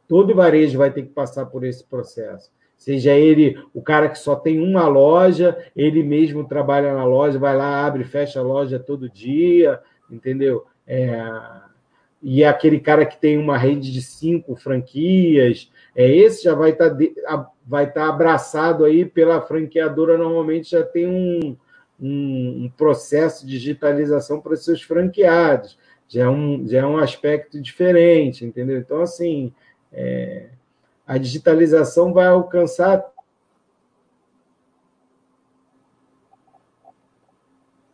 todo 0.08 0.36
varejo 0.36 0.78
vai 0.78 0.92
ter 0.92 1.04
que 1.04 1.10
passar 1.10 1.46
por 1.46 1.64
esse 1.64 1.84
processo. 1.84 2.52
Seja 2.84 3.14
ele 3.14 3.58
o 3.74 3.82
cara 3.82 4.10
que 4.10 4.20
só 4.20 4.36
tem 4.36 4.60
uma 4.60 4.90
loja, 4.90 5.58
ele 5.74 6.04
mesmo 6.04 6.44
trabalha 6.44 6.94
na 6.94 7.06
loja, 7.06 7.40
vai 7.40 7.56
lá, 7.56 7.86
abre 7.86 8.02
e 8.02 8.06
fecha 8.06 8.42
a 8.42 8.44
loja 8.44 8.78
todo 8.78 9.10
dia, 9.10 9.80
entendeu? 10.12 10.66
É, 10.86 11.18
e 12.22 12.44
é 12.44 12.48
aquele 12.50 12.82
cara 12.82 13.06
que 13.06 13.18
tem 13.18 13.38
uma 13.38 13.58
rede 13.58 13.90
de 13.90 14.02
cinco 14.02 14.54
franquias, 14.58 15.72
é, 15.96 16.14
esse 16.14 16.44
já 16.44 16.54
vai 16.54 16.72
estar 16.72 16.90
tá 16.90 17.50
vai 17.66 17.86
estar 17.86 18.02
tá 18.02 18.10
abraçado 18.10 18.84
aí 18.84 19.06
pela 19.06 19.40
franqueadora, 19.40 20.18
normalmente 20.18 20.72
já 20.72 20.84
tem 20.84 21.08
um, 21.08 21.56
um, 21.98 22.66
um 22.66 22.72
processo 22.76 23.48
de 23.48 23.54
digitalização 23.54 24.42
para 24.42 24.58
seus 24.58 24.82
franqueados, 24.82 25.80
já 26.06 26.24
é, 26.24 26.30
um, 26.30 26.68
já 26.68 26.80
é 26.80 26.86
um 26.86 26.98
aspecto 26.98 27.62
diferente, 27.62 28.44
entendeu? 28.44 28.78
Então, 28.78 29.02
assim, 29.02 29.54
é, 29.90 30.48
a 31.06 31.18
digitalização 31.18 32.14
vai 32.14 32.28
alcançar. 32.28 33.04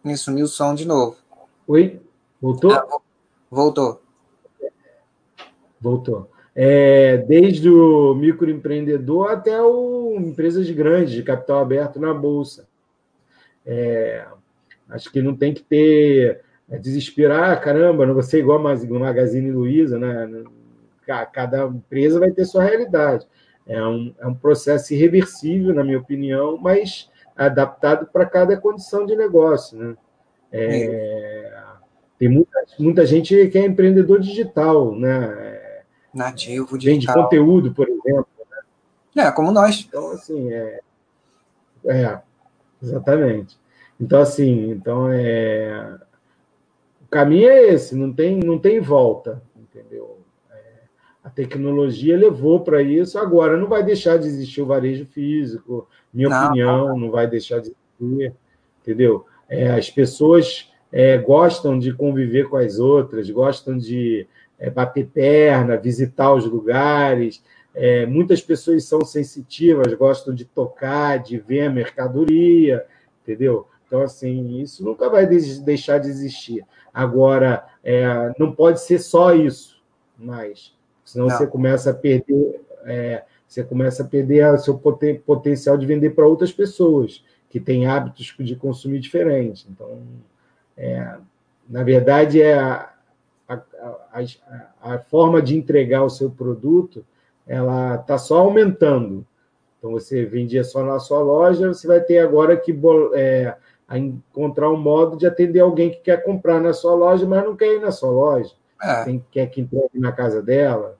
Me 0.03 0.15
sumiu 0.15 0.45
o 0.45 0.47
som 0.47 0.73
de 0.73 0.85
novo. 0.85 1.17
Oi? 1.67 2.01
Voltou? 2.41 2.71
Ah, 2.71 2.85
voltou. 3.49 4.01
Voltou. 5.79 6.29
É, 6.55 7.17
desde 7.17 7.69
o 7.69 8.13
microempreendedor 8.15 9.31
até 9.31 9.61
o 9.61 10.15
empresas 10.19 10.69
grandes 10.71 11.13
de 11.13 11.23
capital 11.23 11.59
aberto 11.59 11.99
na 11.99 12.13
bolsa. 12.13 12.67
É, 13.65 14.25
acho 14.89 15.11
que 15.11 15.21
não 15.21 15.35
tem 15.35 15.53
que 15.53 15.63
ter 15.63 16.41
é, 16.69 16.77
desesperar, 16.77 17.61
caramba, 17.61 18.05
não 18.05 18.13
vou 18.13 18.23
ser 18.23 18.39
igual 18.39 18.59
a 18.59 18.75
Magazine 18.99 19.51
Luiza, 19.51 19.97
né? 19.99 20.43
Cada 21.31 21.65
empresa 21.65 22.19
vai 22.19 22.31
ter 22.31 22.45
sua 22.45 22.63
realidade. 22.63 23.27
É 23.65 23.83
um, 23.83 24.13
é 24.19 24.27
um 24.27 24.33
processo 24.33 24.93
irreversível, 24.93 25.73
na 25.73 25.83
minha 25.83 25.99
opinião, 25.99 26.57
mas 26.57 27.09
adaptado 27.35 28.07
para 28.07 28.25
cada 28.25 28.57
condição 28.57 29.05
de 29.05 29.15
negócio, 29.15 29.77
né? 29.77 29.97
É, 30.51 31.53
tem 32.17 32.27
muita, 32.27 32.59
muita 32.79 33.05
gente 33.05 33.47
que 33.47 33.57
é 33.57 33.65
empreendedor 33.65 34.19
digital, 34.19 34.95
né? 34.95 35.83
Nativo 36.13 36.77
digital. 36.77 36.93
Vende 36.93 37.07
conteúdo, 37.07 37.73
por 37.73 37.87
exemplo. 37.87 38.27
Né? 39.15 39.23
É, 39.23 39.31
como 39.31 39.51
nós. 39.51 39.85
Então, 39.87 40.11
assim, 40.11 40.51
é, 40.51 40.79
é 41.85 42.19
exatamente. 42.81 43.57
Então, 43.99 44.21
assim, 44.21 44.71
então 44.71 45.11
é, 45.11 45.97
o 47.01 47.07
caminho 47.09 47.49
é 47.49 47.69
esse, 47.69 47.95
não 47.95 48.11
tem, 48.11 48.39
não 48.39 48.57
tem 48.57 48.79
volta, 48.79 49.41
entendeu? 49.55 50.19
A 51.23 51.29
tecnologia 51.29 52.17
levou 52.17 52.61
para 52.61 52.81
isso, 52.81 53.19
agora 53.19 53.57
não 53.57 53.67
vai 53.67 53.83
deixar 53.83 54.17
de 54.17 54.27
existir 54.27 54.61
o 54.61 54.65
varejo 54.65 55.05
físico, 55.05 55.87
minha 56.13 56.29
não, 56.29 56.45
opinião, 56.45 56.87
não. 56.89 56.97
não 56.97 57.11
vai 57.11 57.27
deixar 57.27 57.59
de 57.59 57.73
existir, 57.99 58.33
entendeu? 58.81 59.25
É, 59.49 59.71
as 59.71 59.89
pessoas 59.89 60.71
é, 60.91 61.17
gostam 61.17 61.77
de 61.77 61.93
conviver 61.93 62.47
com 62.49 62.57
as 62.57 62.79
outras, 62.79 63.29
gostam 63.29 63.77
de 63.77 64.27
é, 64.57 64.69
bater 64.69 65.07
perna, 65.07 65.77
visitar 65.77 66.33
os 66.33 66.45
lugares. 66.45 67.43
É, 67.73 68.05
muitas 68.05 68.41
pessoas 68.41 68.85
são 68.85 69.01
sensitivas, 69.01 69.93
gostam 69.93 70.33
de 70.33 70.45
tocar, 70.45 71.17
de 71.17 71.37
ver 71.37 71.67
a 71.67 71.69
mercadoria, 71.69 72.85
entendeu? 73.21 73.67
Então, 73.85 74.01
assim, 74.01 74.59
isso 74.61 74.83
nunca 74.83 75.09
vai 75.09 75.25
deixar 75.25 75.97
de 75.97 76.09
existir. 76.09 76.63
Agora, 76.93 77.65
é, 77.83 78.31
não 78.37 78.51
pode 78.51 78.81
ser 78.81 78.99
só 78.99 79.33
isso, 79.33 79.81
mas 80.17 80.77
senão 81.09 81.27
não. 81.27 81.37
você 81.37 81.47
começa 81.47 81.91
a 81.91 81.93
perder, 81.93 82.61
é, 82.85 83.23
você 83.47 83.63
começa 83.63 84.03
a 84.03 84.05
perder 84.05 84.53
o 84.53 84.57
seu 84.57 84.77
poten 84.77 85.19
potencial 85.19 85.77
de 85.77 85.85
vender 85.85 86.11
para 86.11 86.27
outras 86.27 86.51
pessoas 86.51 87.23
que 87.49 87.59
têm 87.59 87.87
hábitos 87.87 88.35
de 88.39 88.55
consumir 88.55 88.99
diferentes. 88.99 89.65
Então, 89.69 89.99
é, 90.77 91.15
na 91.67 91.83
verdade, 91.83 92.41
é 92.41 92.53
a, 92.53 92.93
a, 93.47 93.61
a, 94.13 94.93
a, 94.93 94.99
forma 94.99 95.41
de 95.41 95.57
entregar 95.57 96.03
o 96.03 96.09
seu 96.09 96.29
produto 96.29 97.03
ela 97.47 97.95
está 97.95 98.19
só 98.19 98.41
aumentando. 98.41 99.25
Então, 99.79 99.91
você 99.91 100.23
vendia 100.25 100.63
só 100.63 100.83
na 100.83 100.99
sua 100.99 101.19
loja, 101.19 101.67
você 101.69 101.87
vai 101.87 101.99
ter 101.99 102.19
agora 102.19 102.55
que 102.55 102.77
é, 103.15 103.55
encontrar 103.97 104.69
um 104.69 104.77
modo 104.77 105.17
de 105.17 105.25
atender 105.25 105.61
alguém 105.61 105.89
que 105.89 105.97
quer 106.01 106.23
comprar 106.23 106.61
na 106.61 106.73
sua 106.73 106.93
loja, 106.93 107.25
mas 107.25 107.43
não 107.43 107.55
quer 107.55 107.73
ir 107.73 107.81
na 107.81 107.91
sua 107.91 108.11
loja. 108.11 108.53
É. 108.79 109.03
Tem, 109.03 109.25
quer 109.31 109.47
que 109.47 109.61
entregue 109.61 109.99
na 109.99 110.11
casa 110.11 110.43
dela, 110.43 110.98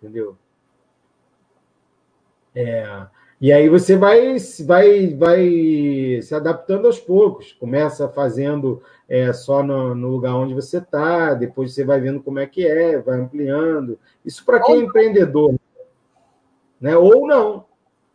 entendeu? 0.00 0.36
É, 2.54 3.06
e 3.40 3.52
aí 3.52 3.68
você 3.68 3.96
vai, 3.96 4.36
vai, 4.66 5.14
vai 5.14 6.20
se 6.22 6.34
adaptando 6.34 6.86
aos 6.86 6.98
poucos. 6.98 7.52
Começa 7.52 8.08
fazendo 8.08 8.82
é, 9.08 9.32
só 9.32 9.62
no, 9.62 9.94
no 9.94 10.08
lugar 10.08 10.34
onde 10.34 10.52
você 10.52 10.78
está, 10.78 11.32
depois 11.32 11.72
você 11.72 11.84
vai 11.84 12.00
vendo 12.00 12.22
como 12.22 12.38
é 12.38 12.46
que 12.46 12.66
é, 12.66 12.98
vai 12.98 13.18
ampliando. 13.18 13.98
Isso 14.24 14.44
para 14.44 14.62
quem 14.62 14.76
é 14.76 14.78
empreendedor. 14.80 15.54
Né? 16.80 16.96
Ou 16.96 17.26
não. 17.26 17.64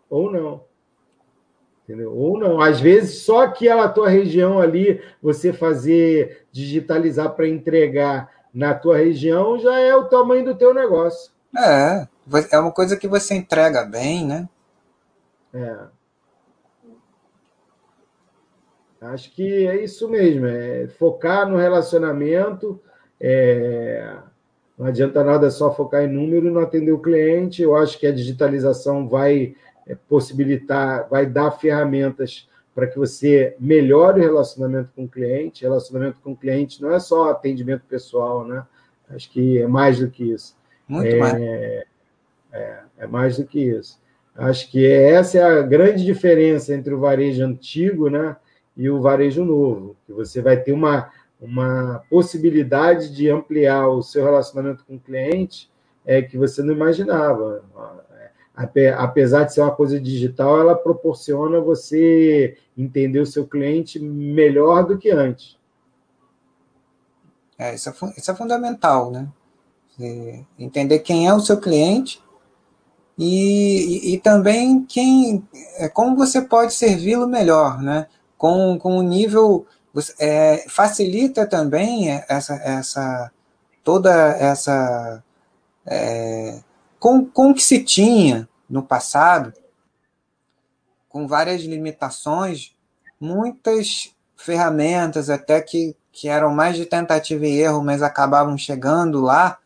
Ou 0.09 0.31
não. 0.31 0.63
Entendeu? 1.83 2.15
Ou 2.15 2.37
não. 2.37 2.61
Às 2.61 2.79
vezes, 2.79 3.23
só 3.23 3.43
aquela 3.43 3.89
tua 3.89 4.09
região 4.09 4.59
ali, 4.59 5.01
você 5.21 5.51
fazer, 5.51 6.45
digitalizar 6.51 7.35
para 7.35 7.47
entregar 7.47 8.29
na 8.53 8.73
tua 8.73 8.97
região, 8.97 9.57
já 9.59 9.79
é 9.79 9.95
o 9.95 10.05
tamanho 10.05 10.45
do 10.45 10.55
teu 10.55 10.73
negócio. 10.73 11.34
É, 11.57 12.07
é 12.51 12.59
uma 12.59 12.71
coisa 12.71 12.97
que 12.97 13.07
você 13.07 13.35
entrega 13.35 13.83
bem, 13.83 14.25
né? 14.25 14.49
É. 15.53 15.77
Acho 19.01 19.31
que 19.31 19.67
é 19.67 19.83
isso 19.83 20.09
mesmo, 20.09 20.47
é 20.47 20.87
focar 20.87 21.47
no 21.47 21.57
relacionamento. 21.57 22.81
É... 23.19 24.17
Não 24.77 24.87
adianta 24.87 25.23
nada 25.23 25.49
só 25.49 25.73
focar 25.73 26.03
em 26.03 26.11
número 26.11 26.47
e 26.47 26.51
não 26.51 26.61
atender 26.61 26.91
o 26.91 26.99
cliente. 26.99 27.61
Eu 27.61 27.75
acho 27.75 27.97
que 27.97 28.07
a 28.07 28.11
digitalização 28.11 29.07
vai 29.07 29.55
é, 29.87 29.95
possibilitar, 29.95 31.07
vai 31.07 31.25
dar 31.25 31.51
ferramentas 31.51 32.49
para 32.73 32.87
que 32.87 32.97
você 32.97 33.55
melhore 33.57 34.19
o 34.19 34.23
relacionamento 34.23 34.89
com 34.93 35.05
o 35.05 35.09
cliente. 35.09 35.63
Relacionamento 35.63 36.19
com 36.21 36.33
o 36.33 36.35
cliente 36.35 36.81
não 36.81 36.91
é 36.91 36.99
só 36.99 37.29
atendimento 37.29 37.83
pessoal, 37.87 38.45
né? 38.45 38.65
Acho 39.09 39.29
que 39.31 39.61
é 39.61 39.67
mais 39.67 39.99
do 39.99 40.09
que 40.09 40.25
isso. 40.31 40.57
Muito 40.87 41.15
é, 41.15 41.19
mais. 41.19 41.41
É, 41.41 41.85
é 42.97 43.07
mais 43.07 43.37
do 43.37 43.45
que 43.45 43.59
isso. 43.59 43.99
Acho 44.35 44.69
que 44.69 44.85
essa 44.85 45.37
é 45.37 45.43
a 45.43 45.61
grande 45.61 46.03
diferença 46.03 46.73
entre 46.73 46.93
o 46.93 46.99
varejo 46.99 47.43
antigo 47.43 48.09
né, 48.09 48.35
e 48.75 48.89
o 48.89 49.01
varejo 49.01 49.45
novo, 49.45 49.95
que 50.05 50.11
você 50.11 50.41
vai 50.41 50.61
ter 50.61 50.73
uma, 50.73 51.09
uma 51.39 52.03
possibilidade 52.09 53.13
de 53.13 53.29
ampliar 53.29 53.87
o 53.87 54.03
seu 54.03 54.23
relacionamento 54.23 54.83
com 54.85 54.95
o 54.95 54.99
cliente 54.99 55.71
é, 56.05 56.21
que 56.21 56.37
você 56.37 56.61
não 56.61 56.73
imaginava. 56.73 57.63
Apesar 58.97 59.43
de 59.43 59.53
ser 59.53 59.61
uma 59.61 59.75
coisa 59.75 59.99
digital, 59.99 60.59
ela 60.59 60.75
proporciona 60.75 61.59
você 61.59 62.57
entender 62.77 63.19
o 63.19 63.25
seu 63.25 63.47
cliente 63.47 63.99
melhor 63.99 64.85
do 64.85 64.97
que 64.97 65.11
antes. 65.11 65.57
É, 67.57 67.73
isso, 67.73 67.89
é, 67.89 67.93
isso 68.17 68.31
é 68.31 68.35
fundamental, 68.35 69.11
né? 69.11 69.29
Entender 70.59 70.99
quem 70.99 71.27
é 71.27 71.33
o 71.33 71.39
seu 71.39 71.59
cliente 71.59 72.21
e, 73.17 74.11
e, 74.11 74.13
e 74.13 74.19
também 74.19 74.83
quem, 74.83 75.47
é, 75.77 75.87
como 75.87 76.15
você 76.15 76.41
pode 76.41 76.73
servi-lo 76.73 77.27
melhor, 77.27 77.81
né? 77.81 78.07
Com, 78.37 78.77
com 78.77 78.97
o 78.97 79.03
nível 79.03 79.65
é, 80.19 80.65
facilita 80.67 81.47
também 81.47 82.09
essa, 82.27 82.55
essa 82.55 83.31
toda 83.83 84.11
essa 84.11 85.23
é, 85.85 86.59
com, 86.99 87.25
com 87.25 87.53
que 87.53 87.61
se 87.61 87.83
tinha 87.83 88.49
no 88.69 88.83
passado, 88.83 89.53
com 91.07 91.27
várias 91.27 91.61
limitações, 91.61 92.75
muitas 93.19 94.13
ferramentas 94.35 95.29
até 95.29 95.61
que, 95.61 95.95
que 96.11 96.27
eram 96.27 96.53
mais 96.53 96.75
de 96.75 96.85
tentativa 96.85 97.45
e 97.45 97.61
erro, 97.61 97.83
mas 97.83 98.01
acabavam 98.01 98.57
chegando 98.57 99.21
lá, 99.21 99.59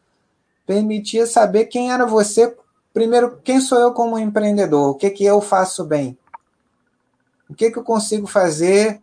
permitia 0.70 1.26
saber 1.26 1.66
quem 1.66 1.92
era 1.92 2.06
você 2.06 2.56
Primeiro, 2.94 3.40
quem 3.44 3.62
sou 3.62 3.80
eu 3.80 3.94
como 3.94 4.18
empreendedor? 4.18 4.90
O 4.90 4.96
que, 4.96 5.10
que 5.10 5.24
eu 5.24 5.40
faço 5.42 5.86
bem? 5.86 6.18
O 7.50 7.54
que, 7.54 7.72
que 7.72 7.78
eu 7.78 7.84
consigo 7.84 8.28
fazer, 8.28 9.02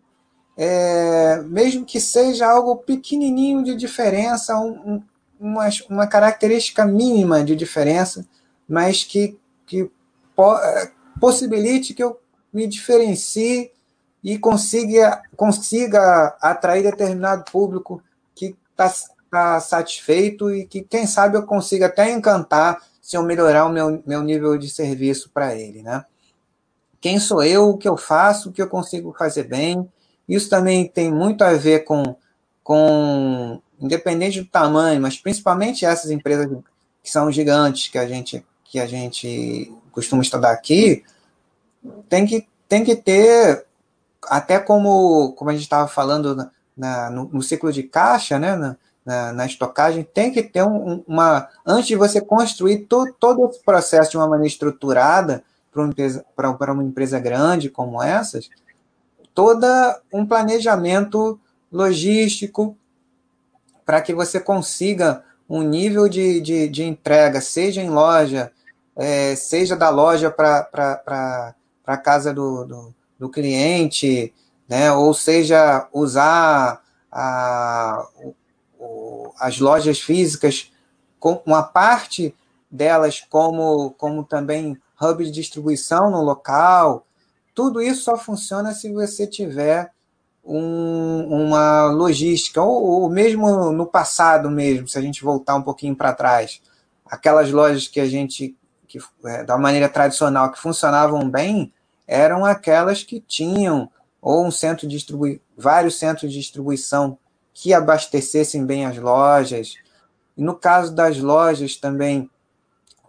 é, 0.57 1.41
mesmo 1.43 1.85
que 1.85 2.01
seja 2.01 2.49
algo 2.49 2.77
pequenininho 2.77 3.63
de 3.63 3.75
diferença, 3.75 4.59
um, 4.59 5.03
uma, 5.39 5.69
uma 5.89 6.07
característica 6.07 6.85
mínima 6.85 7.45
de 7.45 7.55
diferença, 7.55 8.27
mas 8.69 9.05
que, 9.05 9.39
que 9.67 9.91
po 10.35 10.57
é, 10.57 10.91
possibilite 11.21 11.95
que 11.95 12.03
eu 12.03 12.21
me 12.53 12.67
diferencie 12.67 13.71
e 14.23 14.37
consiga, 14.37 15.23
consiga 15.37 16.37
atrair 16.41 16.83
determinado 16.83 17.51
público 17.51 18.03
que 18.35 18.57
está 18.73 18.93
tá 19.31 19.61
satisfeito 19.61 20.51
e 20.51 20.67
que, 20.67 20.83
quem 20.83 21.07
sabe, 21.07 21.37
eu 21.37 21.45
consiga 21.45 21.87
até 21.87 22.11
encantar 22.11 22.83
se 23.01 23.17
eu 23.17 23.23
melhorar 23.23 23.67
o 23.67 23.71
meu, 23.71 24.03
meu 24.07 24.23
nível 24.23 24.57
de 24.59 24.69
serviço 24.69 25.31
para 25.31 25.55
ele, 25.55 25.83
né? 25.83 26.05
Quem 27.01 27.21
sou 27.21 27.43
eu, 27.43 27.71
o 27.71 27.79
que 27.79 27.89
eu 27.89 27.97
faço, 27.97 28.49
o 28.49 28.53
que 28.53 28.61
eu 28.61 28.69
consigo 28.69 29.15
fazer 29.17 29.45
bem. 29.45 29.89
Isso 30.29 30.49
também 30.49 30.89
tem 30.89 31.13
muito 31.13 31.43
a 31.43 31.53
ver 31.53 31.85
com, 31.85 32.17
com 32.65 33.61
independente 33.81 34.41
do 34.41 34.49
tamanho, 34.49 35.01
mas 35.01 35.17
principalmente 35.17 35.85
essas 35.85 36.11
empresas 36.11 36.49
que 37.03 37.11
são 37.11 37.31
gigantes 37.31 37.89
que 37.89 37.99
a 37.99 38.07
gente 38.09 38.45
que 38.69 38.81
a 38.81 38.87
gente 38.87 39.73
costuma 39.93 40.23
estudar 40.23 40.51
aqui, 40.51 41.05
tem 42.09 42.27
que, 42.27 42.47
tem 42.69 42.85
que 42.85 42.97
ter, 42.97 43.65
até 44.25 44.59
como, 44.59 45.33
como 45.33 45.51
a 45.51 45.53
gente 45.53 45.63
estava 45.63 45.89
falando 45.89 46.51
na, 46.77 47.11
no, 47.11 47.29
no, 47.33 47.43
ciclo 47.43 47.73
de 47.73 47.83
caixa, 47.83 48.39
né, 48.39 48.57
na, 48.57 48.77
na, 49.07 49.33
na 49.33 49.47
estocagem, 49.47 50.03
tem 50.03 50.33
que 50.33 50.43
ter 50.43 50.65
um, 50.65 51.05
uma. 51.07 51.49
Antes 51.65 51.87
de 51.87 51.95
você 51.95 52.21
construir 52.21 52.87
to, 52.87 53.15
todo 53.21 53.49
esse 53.49 53.63
processo 53.63 54.11
de 54.11 54.17
uma 54.17 54.27
maneira 54.27 54.49
estruturada 54.49 55.45
para 55.71 55.83
uma, 55.83 55.91
empresa, 55.91 56.25
uma 56.37 56.85
empresa 56.85 57.21
grande 57.21 57.71
como 57.71 58.03
essas, 58.03 58.51
toda 59.33 60.01
um 60.13 60.27
planejamento 60.27 61.39
logístico 61.71 62.77
para 63.85 64.01
que 64.01 64.13
você 64.13 64.41
consiga 64.41 65.23
um 65.49 65.63
nível 65.63 66.09
de, 66.09 66.41
de, 66.41 66.69
de 66.69 66.83
entrega, 66.83 67.41
seja 67.41 67.81
em 67.81 67.89
loja, 67.89 68.51
é, 68.97 69.37
seja 69.37 69.77
da 69.77 69.89
loja 69.91 70.29
para 70.31 71.55
a 71.87 71.97
casa 71.97 72.35
do, 72.35 72.65
do, 72.65 72.95
do, 73.17 73.29
cliente, 73.29 74.35
né, 74.69 74.91
ou 74.91 75.15
seja, 75.15 75.87
usar 75.93 76.83
a, 77.13 78.09
o, 78.87 79.33
as 79.39 79.59
lojas 79.59 80.01
físicas 80.01 80.73
com 81.19 81.43
uma 81.45 81.63
parte 81.63 82.35
delas 82.71 83.21
como, 83.29 83.91
como 83.93 84.25
também 84.25 84.77
hub 85.01 85.25
de 85.25 85.31
distribuição 85.31 86.11
no 86.11 86.23
local. 86.23 87.07
Tudo 87.55 87.81
isso 87.81 88.03
só 88.03 88.17
funciona 88.17 88.73
se 88.73 88.93
você 88.93 89.27
tiver 89.27 89.91
um, 90.45 91.27
uma 91.29 91.87
logística, 91.87 92.63
ou, 92.63 93.03
ou, 93.03 93.11
mesmo 93.11 93.73
no 93.73 93.87
passado 93.87 94.51
mesmo, 94.51 94.87
se 94.87 94.97
a 94.97 95.03
gente 95.03 95.25
voltar 95.25 95.57
um 95.57 95.63
pouquinho 95.63 95.97
para 95.97 96.13
trás, 96.13 96.63
aquelas 97.05 97.51
lojas 97.51 97.89
que 97.89 97.99
a 97.99 98.07
gente, 98.07 98.57
que, 98.87 98.99
é, 99.25 99.43
da 99.43 99.59
maneira 99.59 99.89
tradicional, 99.89 100.53
que 100.53 100.61
funcionavam 100.61 101.29
bem, 101.29 101.73
eram 102.07 102.45
aquelas 102.45 103.03
que 103.03 103.21
tinham 103.21 103.91
ou 104.23 104.45
um 104.45 104.51
centro 104.51 104.87
de 104.87 104.97
distribuição, 104.97 105.41
vários 105.57 105.99
centros 105.99 106.33
de 106.33 106.39
distribuição 106.39 107.19
que 107.59 107.73
abastecessem 107.73 108.67
bem 108.67 108.85
as 108.85 108.99
lojas. 108.99 109.77
E 110.37 110.43
no 110.43 110.55
caso 110.55 110.95
das 110.95 111.17
lojas 111.19 111.77
também, 111.77 112.31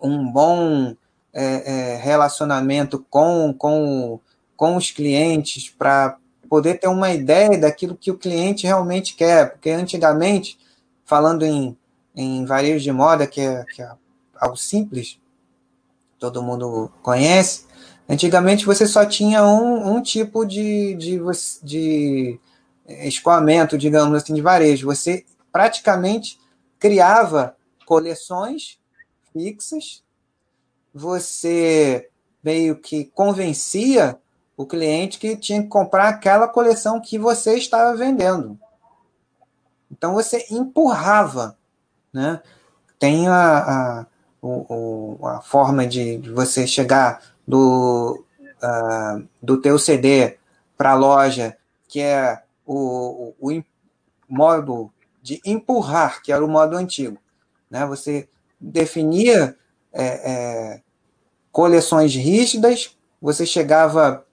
um 0.01 0.25
bom 0.31 0.95
é, 1.33 1.71
é, 1.93 1.95
relacionamento 1.97 3.05
com, 3.09 3.53
com, 3.53 4.21
com 4.55 4.77
os 4.77 4.89
clientes 4.89 5.69
para 5.69 6.17
poder 6.49 6.79
ter 6.79 6.87
uma 6.87 7.11
ideia 7.11 7.57
daquilo 7.57 7.97
que 7.97 8.09
o 8.09 8.17
cliente 8.17 8.65
realmente 8.65 9.15
quer, 9.15 9.51
porque 9.51 9.69
antigamente, 9.69 10.57
falando 11.03 11.43
em, 11.43 11.77
em 12.15 12.45
varejo 12.45 12.85
de 12.85 12.91
moda, 12.93 13.27
que 13.27 13.41
é, 13.41 13.65
que 13.65 13.81
é 13.81 13.91
algo 14.39 14.55
simples, 14.55 15.19
todo 16.17 16.41
mundo 16.41 16.89
conhece, 17.01 17.65
antigamente 18.07 18.65
você 18.65 18.87
só 18.87 19.05
tinha 19.05 19.43
um, 19.43 19.97
um 19.97 20.01
tipo 20.01 20.45
de, 20.45 20.95
de, 20.95 21.19
de 21.61 22.39
escoamento, 22.87 23.77
digamos 23.77 24.15
assim, 24.15 24.33
de 24.33 24.41
varejo. 24.41 24.87
Você 24.87 25.25
praticamente 25.51 26.39
criava 26.79 27.55
coleções 27.85 28.79
fixas, 29.33 30.03
você 30.93 32.09
meio 32.43 32.75
que 32.77 33.05
convencia 33.05 34.17
o 34.55 34.65
cliente 34.65 35.19
que 35.19 35.35
tinha 35.35 35.61
que 35.61 35.67
comprar 35.67 36.07
aquela 36.07 36.47
coleção 36.47 36.99
que 36.99 37.19
você 37.19 37.55
estava 37.55 37.95
vendendo. 37.95 38.59
Então 39.91 40.13
você 40.13 40.45
empurrava, 40.49 41.57
né? 42.11 42.41
Tem 42.99 43.27
a, 43.27 43.57
a, 43.59 44.05
o, 44.41 45.19
a 45.23 45.41
forma 45.41 45.85
de, 45.85 46.17
de, 46.17 46.31
você 46.31 46.65
chegar 46.65 47.21
do, 47.47 48.25
uh, 48.63 49.27
do 49.41 49.61
teu 49.61 49.77
CD 49.77 50.37
para 50.75 50.91
a 50.91 50.95
loja, 50.95 51.55
que 51.87 52.01
é 52.01 52.41
o, 52.67 53.33
o, 53.39 53.51
o, 53.51 53.63
modo 54.27 54.91
de 55.23 55.41
empurrar, 55.45 56.21
que 56.21 56.31
era 56.33 56.43
o 56.43 56.49
modo 56.49 56.75
antigo. 56.75 57.17
Né? 57.71 57.85
Você 57.85 58.27
definia 58.59 59.55
é, 59.93 60.03
é, 60.03 60.81
coleções 61.51 62.13
rígidas, 62.13 62.97
você 63.21 63.45
chegava 63.45 64.25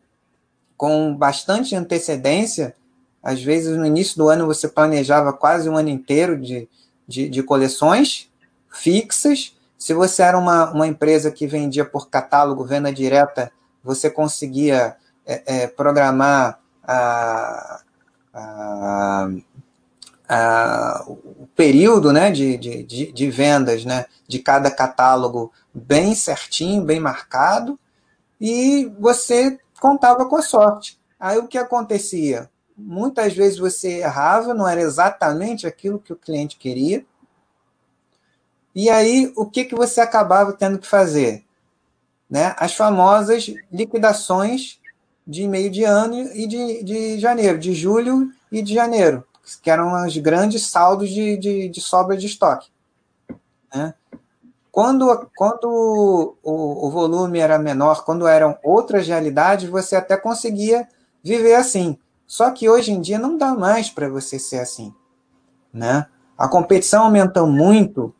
com 0.76 1.14
bastante 1.16 1.76
antecedência. 1.76 2.76
Às 3.22 3.42
vezes, 3.42 3.76
no 3.76 3.86
início 3.86 4.16
do 4.16 4.28
ano, 4.28 4.46
você 4.46 4.68
planejava 4.68 5.32
quase 5.32 5.68
um 5.68 5.76
ano 5.76 5.88
inteiro 5.88 6.38
de, 6.38 6.68
de, 7.06 7.28
de 7.28 7.42
coleções 7.42 8.30
fixas. 8.68 9.56
Se 9.78 9.94
você 9.94 10.22
era 10.22 10.36
uma, 10.36 10.72
uma 10.72 10.86
empresa 10.86 11.30
que 11.30 11.46
vendia 11.46 11.84
por 11.84 12.10
catálogo, 12.10 12.64
venda 12.64 12.92
direta, 12.92 13.50
você 13.82 14.10
conseguia 14.10 14.96
é, 15.24 15.62
é, 15.62 15.66
programar 15.66 16.60
a, 16.82 17.83
a, 18.34 19.28
a, 20.28 21.04
o 21.06 21.48
período 21.54 22.12
né, 22.12 22.30
de, 22.30 22.56
de, 22.56 23.12
de, 23.12 23.30
vendas 23.30 23.84
né, 23.84 24.06
de 24.26 24.40
cada 24.40 24.70
catálogo 24.70 25.52
bem 25.72 26.14
certinho, 26.14 26.82
bem 26.82 26.98
marcado, 26.98 27.78
e 28.40 28.92
você 28.98 29.58
contava 29.80 30.26
com 30.26 30.36
a 30.36 30.42
sorte. 30.42 30.98
Aí 31.18 31.38
o 31.38 31.46
que 31.46 31.56
acontecia? 31.56 32.50
Muitas 32.76 33.32
vezes 33.32 33.58
você 33.58 34.00
errava, 34.00 34.52
não 34.52 34.66
era 34.66 34.80
exatamente 34.80 35.66
aquilo 35.66 36.00
que 36.00 36.12
o 36.12 36.16
cliente 36.16 36.56
queria. 36.56 37.06
E 38.74 38.90
aí 38.90 39.32
o 39.36 39.46
que, 39.46 39.64
que 39.64 39.74
você 39.76 40.00
acabava 40.00 40.52
tendo 40.52 40.78
que 40.78 40.86
fazer? 40.86 41.44
Né? 42.28 42.54
As 42.58 42.74
famosas 42.74 43.54
liquidações 43.70 44.80
de 45.26 45.48
meio 45.48 45.70
de 45.70 45.84
ano 45.84 46.14
e 46.34 46.46
de, 46.46 46.82
de 46.82 47.18
janeiro, 47.18 47.58
de 47.58 47.74
julho 47.74 48.30
e 48.52 48.62
de 48.62 48.74
janeiro, 48.74 49.24
que 49.62 49.70
eram 49.70 50.04
os 50.06 50.16
grandes 50.18 50.66
saldos 50.66 51.08
de, 51.10 51.36
de, 51.36 51.68
de 51.68 51.80
sobra 51.80 52.16
de 52.16 52.26
estoque. 52.26 52.68
Né? 53.74 53.94
Quando, 54.70 55.30
quando 55.36 56.36
o, 56.42 56.86
o 56.86 56.90
volume 56.90 57.38
era 57.38 57.58
menor, 57.58 58.04
quando 58.04 58.26
eram 58.26 58.58
outras 58.62 59.06
realidades, 59.06 59.68
você 59.68 59.96
até 59.96 60.16
conseguia 60.16 60.88
viver 61.22 61.54
assim. 61.54 61.96
Só 62.26 62.50
que 62.50 62.68
hoje 62.68 62.90
em 62.90 63.00
dia 63.00 63.18
não 63.18 63.38
dá 63.38 63.54
mais 63.54 63.88
para 63.88 64.08
você 64.08 64.38
ser 64.38 64.58
assim. 64.58 64.92
Né? 65.72 66.06
A 66.36 66.48
competição 66.48 67.04
aumentou 67.04 67.46
muito. 67.46 68.12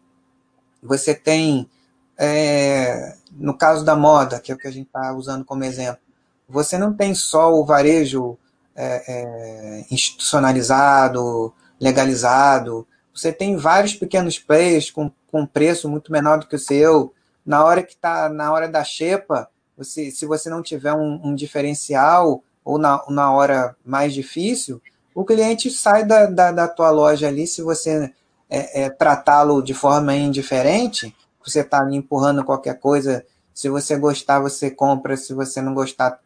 Você 0.82 1.14
tem, 1.14 1.68
é, 2.16 3.16
no 3.32 3.56
caso 3.56 3.84
da 3.84 3.96
moda, 3.96 4.38
que 4.38 4.52
é 4.52 4.54
o 4.54 4.58
que 4.58 4.68
a 4.68 4.72
gente 4.72 4.86
está 4.86 5.12
usando 5.12 5.44
como 5.44 5.64
exemplo, 5.64 6.03
você 6.48 6.78
não 6.78 6.92
tem 6.92 7.14
só 7.14 7.52
o 7.52 7.64
varejo 7.64 8.38
é, 8.74 9.04
é, 9.06 9.84
institucionalizado, 9.90 11.52
legalizado, 11.80 12.86
você 13.14 13.32
tem 13.32 13.56
vários 13.56 13.94
pequenos 13.94 14.38
players 14.38 14.90
com, 14.90 15.10
com 15.30 15.46
preço 15.46 15.88
muito 15.88 16.10
menor 16.10 16.40
do 16.40 16.46
que 16.46 16.56
o 16.56 16.58
seu. 16.58 17.14
Na 17.46 17.64
hora 17.64 17.82
que 17.82 17.92
está 17.92 18.28
na 18.28 18.52
hora 18.52 18.68
da 18.68 18.82
xepa, 18.82 19.48
você, 19.76 20.10
se 20.10 20.26
você 20.26 20.50
não 20.50 20.62
tiver 20.62 20.92
um, 20.92 21.20
um 21.22 21.34
diferencial 21.34 22.42
ou 22.64 22.76
na, 22.76 23.04
na 23.08 23.32
hora 23.32 23.76
mais 23.84 24.12
difícil, 24.12 24.82
o 25.14 25.24
cliente 25.24 25.70
sai 25.70 26.04
da, 26.04 26.26
da, 26.26 26.50
da 26.50 26.68
tua 26.68 26.90
loja 26.90 27.28
ali. 27.28 27.46
Se 27.46 27.62
você 27.62 28.12
é, 28.50 28.82
é, 28.82 28.90
tratá-lo 28.90 29.62
de 29.62 29.74
forma 29.74 30.14
indiferente, 30.16 31.14
você 31.44 31.60
está 31.60 31.86
empurrando 31.92 32.44
qualquer 32.44 32.80
coisa, 32.80 33.24
se 33.52 33.68
você 33.68 33.96
gostar, 33.96 34.40
você 34.40 34.70
compra, 34.70 35.16
se 35.16 35.32
você 35.32 35.62
não 35.62 35.74
gostar, 35.74 36.18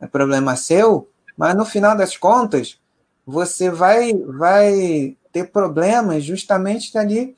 é 0.00 0.06
problema 0.06 0.56
seu, 0.56 1.08
mas 1.36 1.54
no 1.54 1.64
final 1.64 1.96
das 1.96 2.16
contas, 2.16 2.78
você 3.26 3.70
vai, 3.70 4.14
vai 4.14 5.16
ter 5.32 5.50
problemas 5.50 6.24
justamente 6.24 6.96
ali 6.96 7.36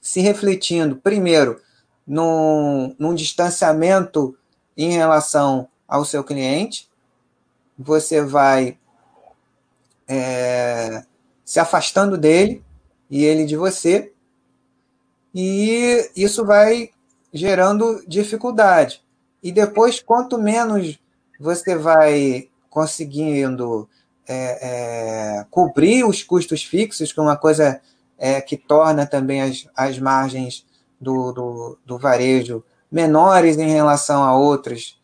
se 0.00 0.20
refletindo, 0.20 0.96
primeiro, 0.96 1.60
num, 2.06 2.94
num 2.98 3.14
distanciamento 3.14 4.36
em 4.76 4.90
relação 4.90 5.68
ao 5.86 6.04
seu 6.04 6.24
cliente, 6.24 6.90
você 7.78 8.20
vai 8.20 8.76
é, 10.08 11.04
se 11.44 11.60
afastando 11.60 12.18
dele 12.18 12.64
e 13.08 13.24
ele 13.24 13.44
de 13.44 13.56
você, 13.56 14.12
e 15.34 16.10
isso 16.16 16.44
vai 16.44 16.90
gerando 17.32 18.02
dificuldade. 18.06 19.02
E 19.42 19.50
depois, 19.50 20.00
quanto 20.00 20.38
menos 20.38 20.98
você 21.42 21.76
vai 21.76 22.48
conseguindo 22.70 23.88
é, 24.28 25.40
é, 25.40 25.46
cobrir 25.50 26.04
os 26.04 26.22
custos 26.22 26.62
fixos, 26.62 27.12
que 27.12 27.18
é 27.18 27.22
uma 27.22 27.36
coisa 27.36 27.80
é, 28.16 28.40
que 28.40 28.56
torna 28.56 29.04
também 29.04 29.42
as, 29.42 29.66
as 29.76 29.98
margens 29.98 30.64
do, 31.00 31.32
do, 31.32 31.78
do, 31.84 31.98
varejo 31.98 32.62
menores 32.90 33.58
em 33.58 33.68
relação 33.68 34.22
a 34.22 34.38
outros 34.38 35.00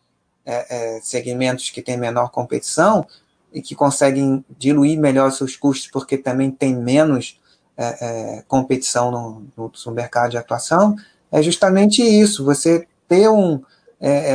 é, 0.47 0.97
é, 0.97 1.01
segmentos 1.01 1.70
que 1.70 1.82
têm 1.82 1.97
menor 1.97 2.30
competição 2.30 3.05
e 3.53 3.61
que 3.61 3.74
conseguem 3.74 4.45
diluir 4.57 4.97
melhor 4.97 5.32
seus 5.32 5.57
custos 5.57 5.91
porque 5.91 6.16
também 6.16 6.53
tem 6.53 6.76
menos 6.76 7.41
é, 7.76 8.45
competição 8.47 9.11
no, 9.11 9.47
no, 9.57 9.76
seu 9.76 9.93
mercado 9.93 10.30
de 10.30 10.39
atuação, 10.39 10.95
é 11.32 11.43
justamente 11.43 12.03
isso, 12.03 12.45
você 12.45 12.86
ter 13.07 13.28
um. 13.28 13.62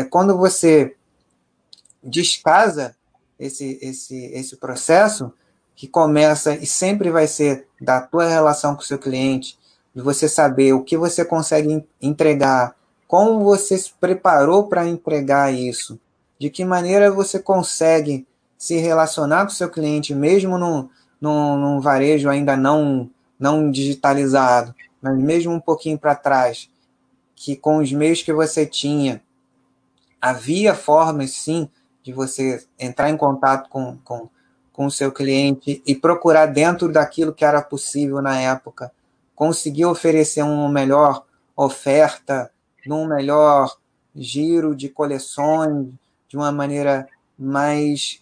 Quando 0.10 0.38
você 0.38 0.96
descasa 2.04 2.96
esse, 3.40 3.80
esse, 3.82 4.26
esse 4.34 4.58
processo, 4.58 5.32
que 5.76 5.88
começa 5.88 6.56
e 6.56 6.66
sempre 6.66 7.10
vai 7.10 7.28
ser 7.28 7.68
da 7.82 8.00
tua 8.00 8.28
relação 8.28 8.76
com 8.76 8.82
o 8.82 8.86
seu 8.86 9.00
cliente, 9.00 9.58
de 9.94 10.02
você 10.02 10.28
saber 10.30 10.74
o 10.74 10.84
que 10.84 10.98
você 10.98 11.26
consegue 11.26 11.84
entregar, 12.02 12.76
como 13.08 13.44
você 13.44 13.78
se 13.78 13.92
preparou 14.00 14.68
para 14.68 14.88
entregar 14.88 15.54
isso, 15.54 16.00
de 16.40 16.50
que 16.50 16.66
maneira 16.66 17.12
você 17.12 17.40
consegue 17.40 18.26
se 18.58 18.78
relacionar 18.78 19.46
com 19.46 19.52
o 19.52 19.56
seu 19.56 19.70
cliente, 19.70 20.16
mesmo 20.16 20.58
num, 20.58 20.90
num, 21.20 21.58
num 21.58 21.82
varejo 21.82 22.30
ainda 22.30 22.56
não, 22.56 23.10
não 23.38 23.70
digitalizado, 23.70 24.74
mas 25.02 25.18
mesmo 25.18 25.54
um 25.54 25.60
pouquinho 25.60 25.98
para 25.98 26.16
trás, 26.16 26.70
que 27.36 27.56
com 27.56 27.78
os 27.78 27.92
meios 27.92 28.22
que 28.22 28.32
você 28.32 28.66
tinha, 28.66 29.22
havia 30.22 30.74
formas 30.74 31.32
sim 31.32 31.70
de 32.04 32.12
você 32.12 32.64
entrar 32.78 33.10
em 33.10 33.18
contato 33.18 33.70
com, 33.70 33.98
com, 34.04 34.30
com 34.72 34.86
o 34.86 34.92
seu 34.92 35.12
cliente 35.12 35.82
e 35.86 35.96
procurar 35.96 36.48
dentro 36.48 36.92
daquilo 36.92 37.34
que 37.34 37.46
era 37.46 37.62
possível 37.62 38.22
na 38.22 38.40
época, 38.40 38.92
conseguir 39.34 39.86
oferecer 39.86 40.44
uma 40.44 40.70
melhor 40.70 41.24
oferta, 41.56 42.52
num 42.86 43.08
melhor 43.08 43.76
giro 44.16 44.76
de 44.76 44.90
coleções, 44.90 45.88
de 46.28 46.36
uma 46.36 46.52
maneira 46.52 47.08
mais 47.38 48.22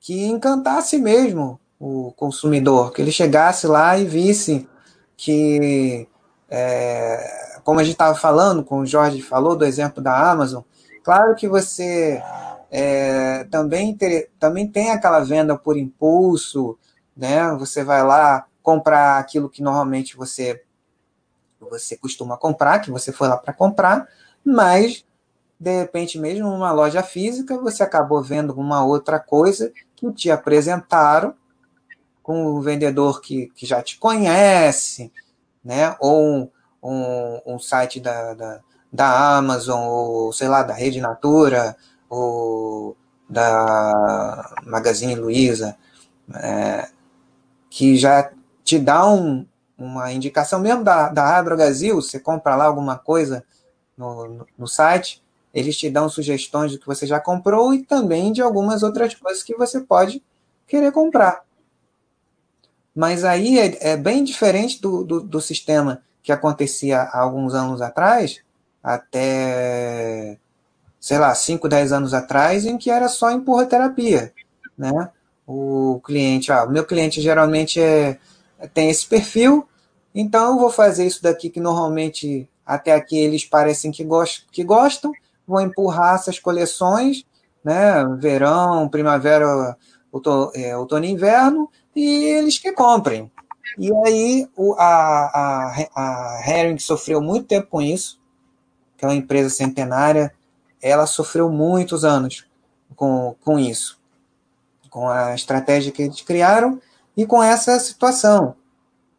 que 0.00 0.24
encantasse 0.26 0.98
mesmo 0.98 1.60
o 1.78 2.12
consumidor, 2.16 2.92
que 2.92 3.02
ele 3.02 3.12
chegasse 3.12 3.66
lá 3.66 3.98
e 3.98 4.04
visse 4.04 4.68
que, 5.16 6.08
é, 6.48 7.60
como 7.62 7.78
a 7.78 7.84
gente 7.84 7.92
estava 7.92 8.14
falando, 8.14 8.64
como 8.64 8.82
o 8.82 8.86
Jorge 8.86 9.20
falou 9.20 9.54
do 9.54 9.64
exemplo 9.64 10.02
da 10.02 10.30
Amazon, 10.30 10.62
claro 11.04 11.34
que 11.34 11.48
você 11.48 12.22
é, 12.70 13.44
também, 13.44 13.96
ter, 13.96 14.30
também 14.38 14.66
tem 14.68 14.90
aquela 14.90 15.20
venda 15.20 15.56
por 15.56 15.76
impulso, 15.76 16.78
né? 17.16 17.54
Você 17.54 17.82
vai 17.82 18.04
lá 18.04 18.46
comprar 18.62 19.18
aquilo 19.18 19.48
que 19.48 19.62
normalmente 19.62 20.16
você 20.16 20.62
você 21.60 21.96
costuma 21.96 22.36
comprar, 22.36 22.78
que 22.78 22.90
você 22.90 23.12
foi 23.12 23.26
lá 23.26 23.36
para 23.36 23.52
comprar, 23.52 24.06
mas 24.44 25.04
de 25.58 25.80
repente 25.80 26.18
mesmo 26.18 26.48
numa 26.48 26.70
loja 26.70 27.02
física 27.02 27.58
você 27.58 27.82
acabou 27.82 28.22
vendo 28.22 28.54
uma 28.54 28.84
outra 28.84 29.18
coisa 29.18 29.72
que 29.96 30.12
te 30.12 30.30
apresentaram 30.30 31.34
com 32.22 32.44
o 32.46 32.60
vendedor 32.60 33.20
que, 33.20 33.50
que 33.56 33.66
já 33.66 33.82
te 33.82 33.98
conhece, 33.98 35.10
né? 35.64 35.96
Ou 35.98 36.22
um, 36.22 36.50
um, 36.82 37.54
um 37.54 37.58
site 37.58 37.98
da, 37.98 38.34
da, 38.34 38.60
da 38.92 39.36
Amazon, 39.38 39.80
ou 39.88 40.32
sei 40.32 40.46
lá, 40.46 40.62
da 40.62 40.74
Rede 40.74 41.00
Natura, 41.00 41.74
ou 42.08 42.96
da 43.28 44.56
Magazine 44.64 45.14
Luiza, 45.14 45.76
é, 46.34 46.88
que 47.68 47.96
já 47.96 48.30
te 48.64 48.78
dá 48.78 49.06
um, 49.06 49.46
uma 49.76 50.12
indicação 50.12 50.60
mesmo 50.60 50.82
da, 50.82 51.08
da 51.08 51.36
Adrogazil, 51.36 51.96
você 51.96 52.18
compra 52.18 52.56
lá 52.56 52.64
alguma 52.64 52.98
coisa 52.98 53.44
no, 53.96 54.28
no, 54.28 54.46
no, 54.56 54.68
site, 54.68 55.22
eles 55.52 55.76
te 55.76 55.90
dão 55.90 56.08
sugestões 56.08 56.72
do 56.72 56.78
que 56.78 56.86
você 56.86 57.06
já 57.06 57.20
comprou 57.20 57.74
e 57.74 57.84
também 57.84 58.32
de 58.32 58.40
algumas 58.40 58.82
outras 58.82 59.14
coisas 59.14 59.42
que 59.42 59.56
você 59.56 59.80
pode 59.80 60.22
querer 60.66 60.92
comprar. 60.92 61.42
Mas 62.94 63.24
aí 63.24 63.58
é, 63.58 63.92
é 63.92 63.96
bem 63.96 64.24
diferente 64.24 64.80
do, 64.80 65.04
do, 65.04 65.20
do 65.20 65.40
sistema 65.40 66.02
que 66.22 66.32
acontecia 66.32 67.00
há 67.00 67.20
alguns 67.20 67.54
anos 67.54 67.80
atrás, 67.80 68.40
até 68.82 70.38
sei 71.00 71.18
lá, 71.18 71.34
5, 71.34 71.68
10 71.68 71.92
anos 71.92 72.14
atrás, 72.14 72.64
em 72.64 72.76
que 72.76 72.90
era 72.90 73.08
só 73.08 73.30
empurra-terapia, 73.30 74.32
né? 74.76 75.10
O 75.46 76.00
cliente, 76.04 76.52
ah, 76.52 76.64
o 76.64 76.70
meu 76.70 76.84
cliente 76.84 77.20
geralmente 77.20 77.80
é, 77.80 78.18
tem 78.74 78.90
esse 78.90 79.06
perfil, 79.06 79.66
então 80.14 80.52
eu 80.52 80.58
vou 80.58 80.70
fazer 80.70 81.06
isso 81.06 81.22
daqui 81.22 81.48
que 81.48 81.60
normalmente 81.60 82.48
até 82.66 82.92
aqui 82.92 83.18
eles 83.18 83.44
parecem 83.44 83.90
que, 83.90 84.04
gost, 84.04 84.46
que 84.52 84.62
gostam, 84.62 85.12
vou 85.46 85.60
empurrar 85.60 86.16
essas 86.16 86.38
coleções, 86.38 87.24
né? 87.64 88.04
Verão, 88.18 88.88
primavera, 88.88 89.76
outono, 90.12 90.52
é, 90.54 90.76
outono 90.76 91.04
e 91.04 91.10
inverno, 91.10 91.70
e 91.94 92.24
eles 92.24 92.58
que 92.58 92.72
comprem. 92.72 93.30
E 93.78 93.90
aí 94.04 94.48
o, 94.56 94.74
a, 94.74 94.84
a, 94.84 95.86
a 95.94 96.42
Herring 96.46 96.78
sofreu 96.78 97.20
muito 97.20 97.46
tempo 97.46 97.68
com 97.68 97.80
isso, 97.80 98.20
que 98.96 99.04
é 99.04 99.08
uma 99.08 99.14
empresa 99.14 99.48
centenária, 99.48 100.32
ela 100.82 101.06
sofreu 101.06 101.50
muitos 101.50 102.04
anos 102.04 102.46
com, 102.96 103.34
com 103.44 103.58
isso, 103.58 103.98
com 104.90 105.08
a 105.08 105.34
estratégia 105.34 105.92
que 105.92 106.02
eles 106.02 106.20
criaram 106.20 106.80
e 107.16 107.26
com 107.26 107.42
essa 107.42 107.78
situação, 107.78 108.54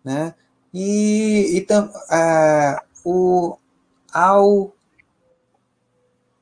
né? 0.03 0.33
E, 0.73 1.57
e 1.57 1.73
uh, 1.73 2.81
o 3.03 3.57
ao 4.13 4.73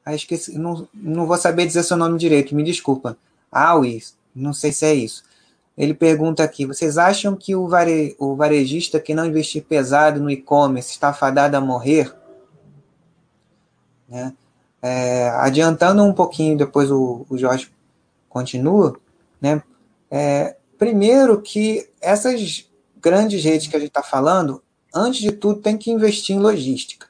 ah, 0.08 0.16
esqueci, 0.16 0.58
não, 0.58 0.88
não 0.94 1.28
vou 1.28 1.38
saber 1.38 1.66
dizer 1.66 1.84
seu 1.84 1.98
nome 1.98 2.18
direito, 2.18 2.56
me 2.56 2.64
desculpa. 2.64 3.18
Awis, 3.52 4.16
não 4.34 4.54
sei 4.54 4.72
se 4.72 4.86
é 4.86 4.94
isso. 4.94 5.22
Ele 5.78 5.94
pergunta 5.94 6.44
aqui: 6.44 6.66
vocês 6.66 6.98
acham 6.98 7.36
que 7.36 7.54
o, 7.56 7.68
vare, 7.68 8.16
o 8.18 8.34
varejista 8.34 9.02
que 9.02 9.14
não 9.14 9.26
investir 9.26 9.66
pesado 9.66 10.22
no 10.22 10.32
e-commerce 10.32 10.92
está 10.92 11.12
fadado 11.12 11.58
a 11.58 11.62
morrer? 11.62 12.16
Né? 14.08 14.34
É, 14.90 15.30
adiantando 15.32 16.02
um 16.02 16.14
pouquinho, 16.14 16.58
depois 16.58 16.90
o, 16.90 17.26
o 17.30 17.38
Jorge 17.38 17.70
continua, 18.30 18.98
né? 19.42 19.62
É, 20.10 20.56
primeiro 20.78 21.42
que 21.42 21.90
essas 22.00 22.70
grandes 23.02 23.44
redes 23.44 23.68
que 23.68 23.76
a 23.76 23.80
gente 23.80 23.90
está 23.90 24.02
falando, 24.02 24.64
antes 24.96 25.20
de 25.20 25.34
tudo, 25.34 25.62
tem 25.62 25.78
que 25.78 25.92
investir 25.92 26.38
em 26.38 26.40
logística 26.40 27.08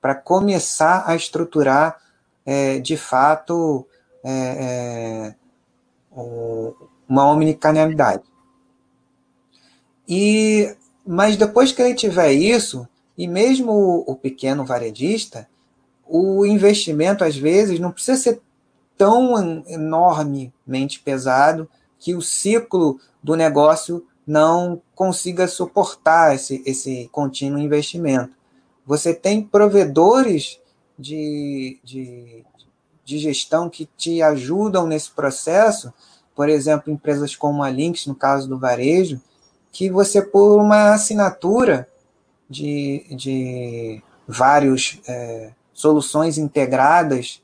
para 0.00 0.14
começar 0.14 1.04
a 1.06 1.14
estruturar 1.14 2.00
é, 2.46 2.78
de 2.78 2.96
fato 2.96 3.86
é, 4.24 5.28
é 5.28 5.34
uma 7.06 7.26
omnicanalidade. 7.26 8.24
E, 10.08 10.74
mas 11.06 11.36
depois 11.36 11.70
que 11.70 11.82
ele 11.82 11.94
tiver 11.94 12.32
isso, 12.32 12.88
e 13.16 13.28
mesmo 13.28 13.72
o, 13.72 14.12
o 14.12 14.16
pequeno 14.16 14.64
varejista, 14.64 15.46
o 16.14 16.44
investimento, 16.44 17.24
às 17.24 17.34
vezes, 17.34 17.80
não 17.80 17.90
precisa 17.90 18.20
ser 18.20 18.42
tão 18.98 19.64
enormemente 19.66 21.00
pesado 21.00 21.66
que 21.98 22.14
o 22.14 22.20
ciclo 22.20 23.00
do 23.22 23.34
negócio 23.34 24.06
não 24.26 24.82
consiga 24.94 25.48
suportar 25.48 26.34
esse, 26.34 26.62
esse 26.66 27.08
contínuo 27.10 27.58
investimento. 27.58 28.34
Você 28.84 29.14
tem 29.14 29.42
provedores 29.42 30.60
de, 30.98 31.80
de, 31.82 32.44
de 33.06 33.18
gestão 33.18 33.70
que 33.70 33.88
te 33.96 34.20
ajudam 34.20 34.86
nesse 34.86 35.10
processo, 35.12 35.94
por 36.36 36.50
exemplo, 36.50 36.92
empresas 36.92 37.34
como 37.34 37.62
a 37.62 37.70
Lynx, 37.70 38.06
no 38.06 38.14
caso 38.14 38.46
do 38.46 38.58
varejo, 38.58 39.18
que 39.72 39.88
você, 39.88 40.20
por 40.20 40.60
uma 40.60 40.92
assinatura 40.92 41.88
de, 42.50 43.06
de 43.16 44.02
vários 44.28 45.00
é, 45.08 45.52
soluções 45.82 46.38
integradas, 46.38 47.42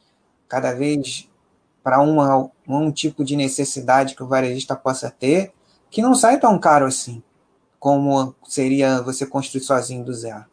cada 0.48 0.72
vez 0.72 1.28
para 1.82 2.00
um 2.00 2.92
tipo 2.92 3.24
de 3.24 3.34
necessidade 3.34 4.14
que 4.14 4.22
o 4.22 4.26
varejista 4.26 4.76
possa 4.76 5.10
ter, 5.10 5.52
que 5.90 6.00
não 6.00 6.14
sai 6.14 6.38
tão 6.38 6.58
caro 6.58 6.86
assim, 6.86 7.22
como 7.80 8.34
seria 8.46 9.02
você 9.02 9.26
construir 9.26 9.62
sozinho 9.62 10.04
do 10.04 10.12
zero. 10.12 10.44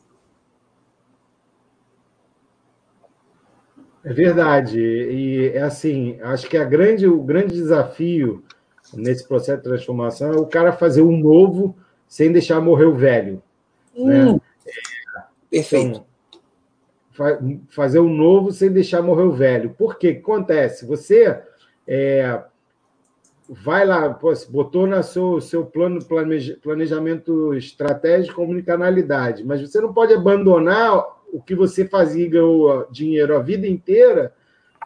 É 4.04 4.14
verdade. 4.14 4.80
E 4.80 5.48
é 5.50 5.62
assim, 5.62 6.20
acho 6.22 6.48
que 6.48 6.58
a 6.58 6.64
grande, 6.64 7.08
o 7.08 7.22
grande 7.22 7.54
desafio 7.54 8.44
nesse 8.94 9.28
processo 9.28 9.58
de 9.58 9.64
transformação 9.64 10.32
é 10.32 10.38
o 10.38 10.46
cara 10.46 10.72
fazer 10.72 11.02
um 11.02 11.18
novo 11.18 11.76
sem 12.08 12.32
deixar 12.32 12.62
morrer 12.62 12.86
o 12.86 12.96
velho. 12.96 13.42
Né? 13.96 14.26
Hum, 14.26 14.34
né? 14.34 14.40
Perfeito. 15.50 15.88
Então, 15.88 16.15
fazer 17.70 18.00
o 18.00 18.10
novo 18.10 18.52
sem 18.52 18.72
deixar 18.72 19.02
morrer 19.02 19.24
o 19.24 19.32
velho. 19.32 19.72
Por 19.72 19.98
quê? 19.98 20.10
O 20.10 20.14
que 20.14 20.20
acontece? 20.20 20.86
Você 20.86 21.42
é, 21.88 22.44
vai 23.50 23.86
lá, 23.86 24.20
botou 24.50 24.88
no 24.88 25.02
seu, 25.04 25.40
seu 25.40 25.66
plano 25.66 26.00
planejamento 26.62 27.54
estratégico 27.54 28.36
comunicanalidade, 28.36 29.44
mas 29.44 29.62
você 29.62 29.80
não 29.80 29.94
pode 29.94 30.14
abandonar 30.14 31.06
o 31.32 31.42
que 31.42 31.56
você 31.56 31.88
fazia 31.88 32.26
e 32.26 32.30
ganhou 32.30 32.88
dinheiro 32.92 33.36
a 33.36 33.40
vida 33.40 33.68
inteira 33.68 34.34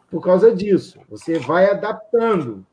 por 0.10 0.24
causa 0.24 0.54
disso. 0.54 1.00
Você 1.10 1.38
vai 1.40 1.70
adaptando. 1.70 2.66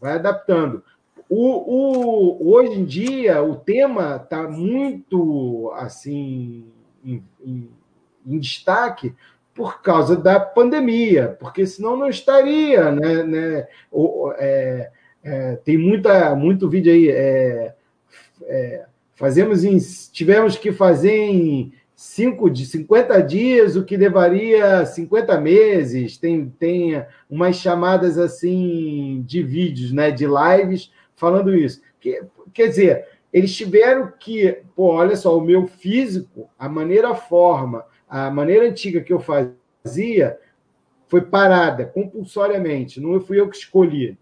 Vai 0.00 0.14
adaptando. 0.14 0.82
o, 1.28 2.42
o, 2.46 2.52
hoje 2.52 2.72
em 2.72 2.84
dia, 2.84 3.42
o 3.42 3.56
tema 3.56 4.16
está 4.16 4.48
muito 4.48 5.70
assim 5.76 6.66
em, 7.04 7.22
em, 7.44 7.70
em, 8.26 8.38
destaque 8.38 9.14
por 9.54 9.82
causa 9.82 10.16
da 10.16 10.38
pandemia, 10.38 11.36
porque 11.40 11.66
senão 11.66 11.96
não 11.96 12.08
estaria, 12.08 12.90
né? 12.90 13.22
né 13.22 13.68
o, 13.90 14.32
é, 14.36 14.90
é, 15.22 15.56
tem 15.56 15.76
muita, 15.76 16.34
muito 16.34 16.68
vídeo 16.68 16.92
aí. 16.92 17.08
É, 17.10 17.74
é 18.42 18.84
fazemos 19.14 19.64
em, 19.64 19.76
tivemos 20.10 20.56
que 20.56 20.72
fazer 20.72 21.12
em 21.12 21.74
cinco, 21.94 22.48
de 22.48 22.64
50 22.64 23.20
dias, 23.20 23.76
o 23.76 23.84
que 23.84 23.94
levaria 23.94 24.86
50 24.86 25.38
meses. 25.38 26.16
Tem, 26.16 26.48
tem 26.48 27.04
umas 27.28 27.56
chamadas 27.56 28.16
assim 28.16 29.22
de 29.26 29.42
vídeos, 29.42 29.92
né, 29.92 30.10
de 30.10 30.26
lives, 30.26 30.90
falando 31.14 31.54
isso. 31.54 31.82
Que, 32.00 32.22
quer 32.54 32.68
dizer, 32.68 33.06
eles 33.30 33.54
tiveram 33.54 34.10
que, 34.18 34.62
pô, 34.74 34.94
olha 34.94 35.14
só, 35.14 35.36
o 35.36 35.44
meu 35.44 35.66
físico, 35.66 36.48
a 36.58 36.70
maneira, 36.70 37.10
a 37.10 37.14
forma, 37.14 37.84
a 38.10 38.30
maneira 38.30 38.66
antiga 38.66 39.00
que 39.00 39.12
eu 39.12 39.20
fazia 39.20 40.36
foi 41.06 41.22
parada 41.22 41.86
compulsoriamente, 41.86 43.00
não 43.00 43.20
fui 43.20 43.40
eu 43.40 43.48
que 43.48 43.56
escolhi. 43.56 44.18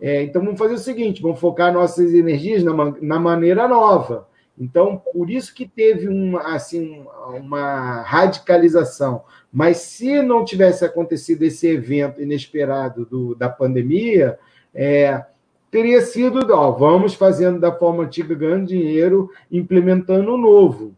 É, 0.00 0.22
então 0.22 0.42
vamos 0.42 0.58
fazer 0.58 0.74
o 0.74 0.78
seguinte: 0.78 1.22
vamos 1.22 1.38
focar 1.38 1.72
nossas 1.72 2.12
energias 2.14 2.64
na, 2.64 2.72
na 3.00 3.18
maneira 3.18 3.68
nova. 3.68 4.26
Então, 4.58 5.02
por 5.12 5.28
isso 5.28 5.54
que 5.54 5.68
teve 5.68 6.08
uma, 6.08 6.54
assim, 6.54 7.04
uma 7.28 8.00
radicalização. 8.00 9.22
Mas 9.52 9.78
se 9.78 10.22
não 10.22 10.46
tivesse 10.46 10.82
acontecido 10.82 11.42
esse 11.42 11.66
evento 11.68 12.22
inesperado 12.22 13.04
do, 13.04 13.34
da 13.34 13.50
pandemia, 13.50 14.38
é, 14.74 15.22
teria 15.70 16.00
sido, 16.00 16.40
ó, 16.54 16.70
vamos 16.70 17.12
fazendo 17.14 17.60
da 17.60 17.70
forma 17.70 18.04
antiga, 18.04 18.34
ganhando 18.34 18.66
dinheiro, 18.66 19.30
implementando 19.52 20.32
o 20.32 20.38
novo. 20.38 20.94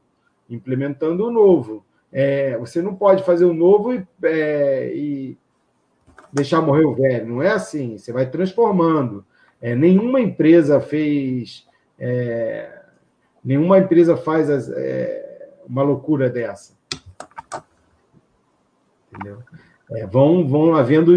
Implementando 0.49 1.27
o 1.27 1.31
novo. 1.31 1.85
É, 2.13 2.57
você 2.57 2.81
não 2.81 2.95
pode 2.95 3.23
fazer 3.23 3.45
o 3.45 3.55
novo 3.55 3.95
e, 3.95 4.07
é, 4.23 4.93
e, 4.95 5.39
deixar 6.33 6.63
morrer 6.63 6.85
o 6.85 6.95
velho. 6.95 7.27
Não 7.27 7.43
é 7.43 7.51
assim. 7.51 7.99
Você 7.99 8.13
vai 8.13 8.29
transformando. 8.31 9.25
É, 9.61 9.75
nenhuma 9.75 10.21
empresa 10.21 10.81
fez 10.81 11.67
é, 11.99 12.79
Nenhuma 13.45 13.79
empresa 13.79 14.17
faz 14.17 14.51
as, 14.51 14.69
é, 14.69 15.49
uma 15.67 15.83
loucura 15.83 16.29
dessa. 16.29 16.77
Entendeu? 19.11 19.39
É, 19.93 20.07
vão, 20.07 20.47
vão, 20.47 20.75
havendo, 20.75 21.17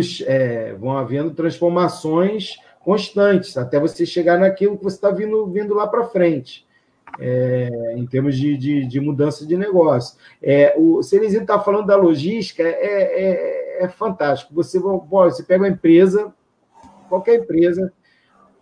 vão 0.80 0.98
havendo 0.98 1.32
transformações 1.32 2.56
constantes, 2.80 3.58
até 3.58 3.80
você 3.80 4.06
chegar 4.06 4.40
naquilo 4.40 4.78
que 4.78 4.84
você 4.84 4.96
está 4.96 5.12
vindo, 5.12 5.46
vindo 5.48 5.74
lá 5.74 5.86
para 5.86 6.08
frente, 6.08 6.66
é, 7.20 7.94
em 7.96 8.06
termos 8.06 8.38
de, 8.38 8.58
de, 8.58 8.86
de, 8.86 9.00
mudança 9.00 9.46
de 9.46 9.58
negócio. 9.58 10.18
É, 10.42 10.74
o 10.78 11.02
Celezinho 11.04 11.42
está 11.42 11.60
falando 11.60 11.88
da 11.88 11.96
logística, 11.96 12.64
é, 12.64 13.80
é, 13.80 13.84
é, 13.84 13.88
fantástico. 13.90 14.54
Você, 14.54 14.80
você 14.80 15.44
pega 15.44 15.64
uma 15.64 15.70
empresa, 15.70 16.34
qualquer 17.10 17.36
empresa, 17.36 17.92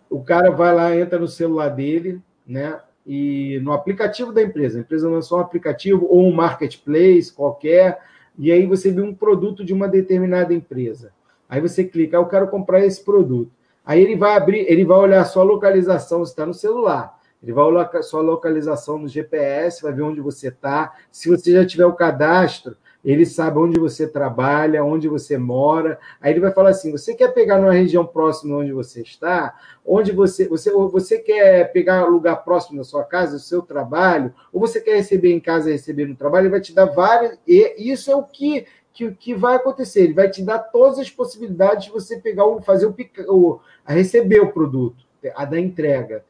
o 0.08 0.22
cara 0.22 0.50
vai 0.50 0.74
lá, 0.74 0.96
entra 0.96 1.18
no 1.18 1.28
celular 1.28 1.68
dele, 1.68 2.20
né? 2.46 2.80
e 3.06 3.58
no 3.62 3.72
aplicativo 3.72 4.32
da 4.32 4.42
empresa. 4.42 4.78
A 4.78 4.82
empresa 4.82 5.08
lançou 5.08 5.38
um 5.38 5.40
aplicativo 5.40 6.06
ou 6.08 6.26
um 6.26 6.32
marketplace 6.32 7.32
qualquer, 7.32 7.98
e 8.38 8.52
aí 8.52 8.66
você 8.66 8.90
vê 8.90 9.00
um 9.00 9.14
produto 9.14 9.64
de 9.64 9.72
uma 9.72 9.88
determinada 9.88 10.54
empresa. 10.54 11.12
Aí 11.48 11.60
você 11.60 11.84
clica, 11.84 12.16
ah, 12.16 12.20
eu 12.20 12.26
quero 12.26 12.48
comprar 12.48 12.84
esse 12.84 13.04
produto. 13.04 13.50
Aí 13.84 14.00
ele 14.00 14.14
vai 14.14 14.36
abrir, 14.36 14.64
ele 14.70 14.84
vai 14.84 14.98
olhar 14.98 15.20
a 15.20 15.24
sua 15.24 15.42
localização, 15.42 16.22
está 16.22 16.46
no 16.46 16.54
celular. 16.54 17.18
Ele 17.42 17.52
vai 17.52 17.64
olhar 17.64 18.02
sua 18.02 18.20
localização 18.20 18.98
no 18.98 19.08
GPS, 19.08 19.82
vai 19.82 19.92
ver 19.92 20.02
onde 20.02 20.20
você 20.20 20.48
está. 20.48 20.94
Se 21.10 21.28
você 21.28 21.52
já 21.52 21.66
tiver 21.66 21.86
o 21.86 21.94
cadastro, 21.94 22.76
ele 23.02 23.24
sabe 23.24 23.58
onde 23.58 23.80
você 23.80 24.06
trabalha, 24.06 24.84
onde 24.84 25.08
você 25.08 25.38
mora. 25.38 25.98
Aí 26.20 26.32
ele 26.32 26.40
vai 26.40 26.52
falar 26.52 26.70
assim: 26.70 26.92
você 26.92 27.14
quer 27.14 27.32
pegar 27.32 27.58
numa 27.58 27.72
região 27.72 28.04
próxima 28.04 28.58
onde 28.58 28.72
você 28.72 29.00
está? 29.00 29.54
Onde 29.84 30.12
você, 30.12 30.46
você, 30.46 30.70
você 30.70 31.18
quer 31.18 31.72
pegar 31.72 32.04
lugar 32.04 32.36
próximo 32.44 32.76
da 32.76 32.84
sua 32.84 33.04
casa, 33.04 33.32
do 33.32 33.38
seu 33.38 33.62
trabalho? 33.62 34.34
Ou 34.52 34.60
você 34.60 34.80
quer 34.80 34.96
receber 34.96 35.32
em 35.32 35.40
casa 35.40 35.70
receber 35.70 36.06
no 36.06 36.14
trabalho? 36.14 36.44
Ele 36.44 36.50
vai 36.50 36.60
te 36.60 36.74
dar 36.74 36.86
várias. 36.86 37.38
E 37.46 37.90
isso 37.90 38.10
é 38.10 38.16
o 38.16 38.22
que, 38.22 38.66
que, 38.92 39.10
que 39.12 39.34
vai 39.34 39.56
acontecer. 39.56 40.02
Ele 40.02 40.14
vai 40.14 40.28
te 40.28 40.42
dar 40.42 40.58
todas 40.58 40.98
as 40.98 41.10
possibilidades 41.10 41.86
de 41.86 41.90
você 41.90 42.18
pegar 42.18 42.44
o, 42.44 42.60
fazer 42.60 42.84
o, 42.84 42.94
o 43.28 43.60
receber 43.86 44.40
o 44.40 44.52
produto, 44.52 45.06
a 45.34 45.46
da 45.46 45.58
entrega. 45.58 46.22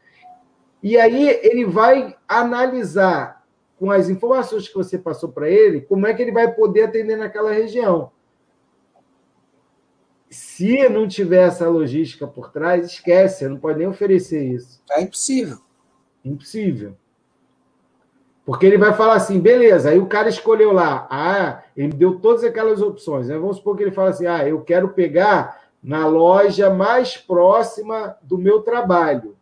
E 0.83 0.99
aí 0.99 1.29
ele 1.43 1.65
vai 1.65 2.17
analisar 2.27 3.45
com 3.79 3.91
as 3.91 4.09
informações 4.09 4.69
que 4.69 4.75
você 4.75 4.99
passou 4.99 5.31
para 5.31 5.49
ele, 5.49 5.81
como 5.81 6.07
é 6.07 6.13
que 6.13 6.23
ele 6.23 6.33
vai 6.33 6.53
poder 6.53 6.83
atender 6.83 7.17
naquela 7.17 7.53
região. 7.53 8.13
Se 10.29 10.89
não 10.89 11.09
tiver 11.09 11.49
essa 11.49 11.69
logística 11.69 12.27
por 12.27 12.51
trás, 12.51 12.87
esquece, 12.87 13.49
não 13.49 13.57
pode 13.57 13.79
nem 13.79 13.89
oferecer 13.89 14.45
isso. 14.45 14.83
É 14.91 15.03
impossível. 15.03 15.59
Impossível. 16.25 16.95
Porque 18.45 18.67
ele 18.67 18.79
vai 18.79 18.93
falar 18.93 19.15
assim, 19.15 19.41
beleza, 19.41 19.91
aí 19.91 19.99
o 19.99 20.07
cara 20.07 20.29
escolheu 20.29 20.73
lá, 20.73 21.07
ah, 21.11 21.63
ele 21.77 21.93
deu 21.93 22.19
todas 22.19 22.45
aquelas 22.45 22.83
opções. 22.83 23.29
Né? 23.29 23.39
Vamos 23.39 23.57
supor 23.57 23.77
que 23.77 23.83
ele 23.83 23.93
fala 23.93 24.11
assim, 24.11 24.27
ah, 24.27 24.47
eu 24.47 24.61
quero 24.61 24.91
pegar 24.91 25.63
na 25.83 26.07
loja 26.07 26.69
mais 26.69 27.17
próxima 27.17 28.17
do 28.23 28.37
meu 28.37 28.61
trabalho. 28.61 29.37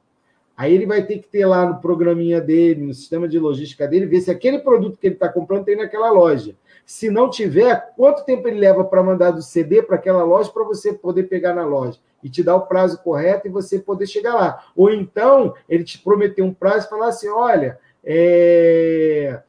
Aí 0.58 0.74
ele 0.74 0.86
vai 0.86 1.06
ter 1.06 1.18
que 1.18 1.28
ter 1.28 1.46
lá 1.46 1.64
no 1.64 1.80
programinha 1.80 2.40
dele, 2.40 2.82
no 2.82 2.92
sistema 2.92 3.28
de 3.28 3.38
logística 3.38 3.86
dele, 3.86 4.06
ver 4.06 4.20
se 4.20 4.28
aquele 4.28 4.58
produto 4.58 4.98
que 4.98 5.06
ele 5.06 5.14
está 5.14 5.28
comprando 5.28 5.64
tem 5.64 5.76
naquela 5.76 6.10
loja. 6.10 6.56
Se 6.84 7.08
não 7.08 7.30
tiver, 7.30 7.92
quanto 7.96 8.24
tempo 8.24 8.48
ele 8.48 8.58
leva 8.58 8.82
para 8.82 9.00
mandar 9.00 9.30
do 9.30 9.40
CD 9.40 9.84
para 9.84 9.94
aquela 9.94 10.24
loja 10.24 10.50
para 10.50 10.64
você 10.64 10.92
poder 10.92 11.24
pegar 11.24 11.54
na 11.54 11.64
loja 11.64 12.00
e 12.24 12.28
te 12.28 12.42
dar 12.42 12.56
o 12.56 12.66
prazo 12.66 12.98
correto 13.04 13.46
e 13.46 13.50
você 13.50 13.78
poder 13.78 14.08
chegar 14.08 14.34
lá. 14.34 14.66
Ou 14.74 14.90
então 14.90 15.54
ele 15.68 15.84
te 15.84 15.96
prometeu 15.96 16.44
um 16.44 16.52
prazo 16.52 16.86
e 16.86 16.90
falar 16.90 17.06
assim: 17.06 17.28
olha, 17.28 17.78
é... 18.02 19.40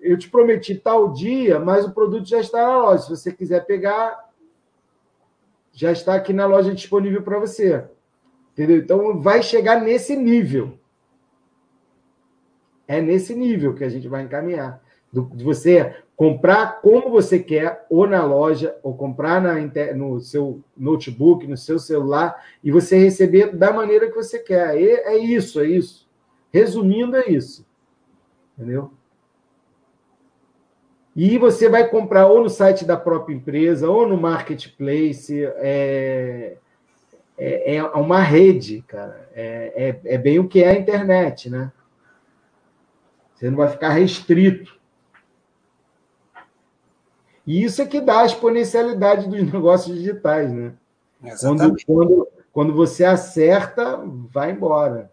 eu 0.00 0.18
te 0.18 0.28
prometi 0.28 0.74
tal 0.74 1.12
dia, 1.12 1.60
mas 1.60 1.84
o 1.84 1.92
produto 1.92 2.28
já 2.28 2.40
está 2.40 2.66
na 2.66 2.82
loja. 2.82 3.04
Se 3.04 3.10
você 3.10 3.30
quiser 3.30 3.64
pegar, 3.64 4.28
já 5.72 5.92
está 5.92 6.16
aqui 6.16 6.32
na 6.32 6.46
loja 6.46 6.74
disponível 6.74 7.22
para 7.22 7.38
você. 7.38 7.84
Entendeu? 8.58 8.78
Então 8.78 9.20
vai 9.20 9.40
chegar 9.40 9.80
nesse 9.80 10.16
nível. 10.16 10.76
É 12.88 13.00
nesse 13.00 13.32
nível 13.32 13.72
que 13.72 13.84
a 13.84 13.88
gente 13.88 14.08
vai 14.08 14.24
encaminhar. 14.24 14.82
Do, 15.12 15.30
de 15.32 15.44
você 15.44 15.94
comprar 16.16 16.80
como 16.82 17.08
você 17.08 17.38
quer, 17.38 17.86
ou 17.88 18.04
na 18.04 18.24
loja, 18.24 18.76
ou 18.82 18.96
comprar 18.96 19.40
na, 19.40 19.54
no 19.94 20.18
seu 20.20 20.60
notebook, 20.76 21.46
no 21.46 21.56
seu 21.56 21.78
celular, 21.78 22.44
e 22.62 22.72
você 22.72 22.98
receber 22.98 23.54
da 23.54 23.72
maneira 23.72 24.08
que 24.08 24.16
você 24.16 24.40
quer. 24.40 24.76
E 24.76 24.90
é 24.90 25.16
isso, 25.16 25.60
é 25.60 25.66
isso. 25.68 26.08
Resumindo, 26.52 27.16
é 27.16 27.28
isso. 27.28 27.64
Entendeu? 28.56 28.90
E 31.14 31.38
você 31.38 31.68
vai 31.68 31.88
comprar 31.88 32.26
ou 32.26 32.42
no 32.42 32.48
site 32.48 32.84
da 32.84 32.96
própria 32.96 33.34
empresa, 33.34 33.88
ou 33.88 34.08
no 34.08 34.16
marketplace. 34.16 35.44
É 35.58 36.56
é, 37.38 37.76
é 37.76 37.82
uma 37.84 38.20
rede, 38.20 38.82
cara. 38.82 39.28
É, 39.32 40.00
é, 40.04 40.14
é 40.14 40.18
bem 40.18 40.38
o 40.38 40.48
que 40.48 40.62
é 40.62 40.70
a 40.70 40.78
internet, 40.78 41.48
né? 41.48 41.72
Você 43.34 43.48
não 43.48 43.56
vai 43.56 43.68
ficar 43.68 43.90
restrito. 43.90 44.76
E 47.46 47.62
isso 47.62 47.80
é 47.80 47.86
que 47.86 48.00
dá 48.00 48.20
a 48.20 48.26
exponencialidade 48.26 49.28
dos 49.28 49.40
negócios 49.52 49.96
digitais, 49.96 50.52
né? 50.52 50.74
Quando, 51.40 51.76
quando, 51.86 52.28
quando 52.52 52.74
você 52.74 53.04
acerta, 53.04 54.02
vai 54.30 54.50
embora. 54.50 55.10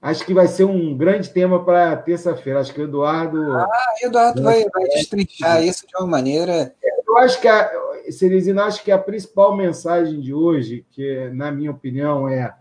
Acho 0.00 0.24
que 0.24 0.32
vai 0.32 0.46
ser 0.46 0.64
um 0.64 0.96
grande 0.96 1.28
tema 1.28 1.62
para 1.62 1.96
terça-feira. 1.96 2.60
Acho 2.60 2.72
que 2.72 2.80
o 2.80 2.84
Eduardo. 2.84 3.52
Ah, 3.52 3.94
Eduardo 4.02 4.42
vai, 4.42 4.64
vai 4.72 4.84
destrinchar 4.84 5.62
isso 5.62 5.86
de 5.86 5.94
uma 5.96 6.06
maneira. 6.06 6.74
Eu 7.06 7.18
acho 7.18 7.38
que 7.38 7.46
a, 7.46 7.70
Ceresina, 8.12 8.64
acho 8.64 8.82
que 8.82 8.90
a 8.90 8.98
principal 8.98 9.56
mensagem 9.56 10.20
de 10.20 10.32
hoje, 10.32 10.84
que 10.90 11.30
na 11.30 11.50
minha 11.50 11.70
opinião 11.70 12.28
é 12.28 12.54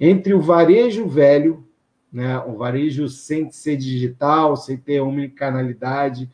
entre 0.00 0.32
o 0.34 0.40
varejo 0.40 1.06
velho, 1.06 1.66
né, 2.12 2.38
o 2.40 2.56
varejo 2.56 3.08
sem 3.08 3.50
ser 3.50 3.76
digital, 3.76 4.56
sem 4.56 4.76
ter 4.76 5.00
omnicanalidade, 5.00 6.30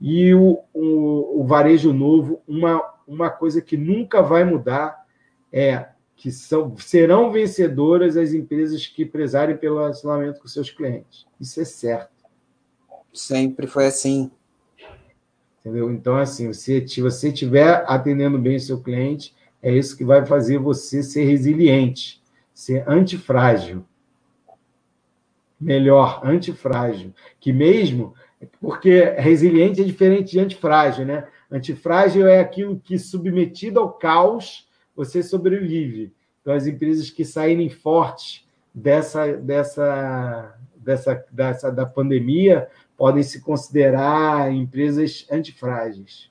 e 0.00 0.32
o, 0.34 0.60
o, 0.72 1.40
o 1.40 1.46
varejo 1.46 1.92
novo, 1.92 2.40
uma, 2.46 2.80
uma 3.06 3.30
coisa 3.30 3.60
que 3.60 3.76
nunca 3.76 4.22
vai 4.22 4.44
mudar 4.44 5.04
é 5.52 5.88
que 6.14 6.30
são, 6.30 6.76
serão 6.76 7.30
vencedoras 7.30 8.16
as 8.16 8.32
empresas 8.32 8.86
que 8.86 9.04
prezarem 9.06 9.56
pelo 9.56 9.78
relacionamento 9.78 10.40
com 10.40 10.48
seus 10.48 10.70
clientes. 10.70 11.26
Isso 11.40 11.60
é 11.60 11.64
certo. 11.64 12.12
Sempre 13.12 13.66
foi 13.66 13.86
assim. 13.86 14.30
Entendeu? 15.68 15.92
Então, 15.92 16.16
assim, 16.16 16.50
se 16.54 17.02
você 17.02 17.28
estiver 17.28 17.84
atendendo 17.86 18.38
bem 18.38 18.56
o 18.56 18.60
seu 18.60 18.80
cliente, 18.80 19.34
é 19.62 19.70
isso 19.70 19.94
que 19.94 20.04
vai 20.04 20.24
fazer 20.24 20.56
você 20.56 21.02
ser 21.02 21.24
resiliente, 21.24 22.22
ser 22.54 22.88
antifrágil. 22.88 23.84
Melhor, 25.60 26.22
antifrágil. 26.24 27.12
Que 27.38 27.52
mesmo, 27.52 28.14
porque 28.58 29.02
resiliente 29.18 29.82
é 29.82 29.84
diferente 29.84 30.30
de 30.30 30.40
antifrágil, 30.40 31.04
né? 31.04 31.28
Antifrágil 31.50 32.26
é 32.26 32.40
aquilo 32.40 32.80
que, 32.82 32.98
submetido 32.98 33.78
ao 33.78 33.92
caos, 33.92 34.66
você 34.96 35.22
sobrevive. 35.22 36.14
Então, 36.40 36.54
as 36.54 36.66
empresas 36.66 37.10
que 37.10 37.26
saírem 37.26 37.68
fortes 37.68 38.46
dessa, 38.72 39.34
dessa, 39.34 40.56
dessa, 40.76 41.26
dessa 41.30 41.70
da 41.70 41.84
pandemia 41.84 42.68
podem 42.98 43.22
se 43.22 43.40
considerar 43.40 44.52
empresas 44.52 45.24
antifrágeis. 45.30 46.28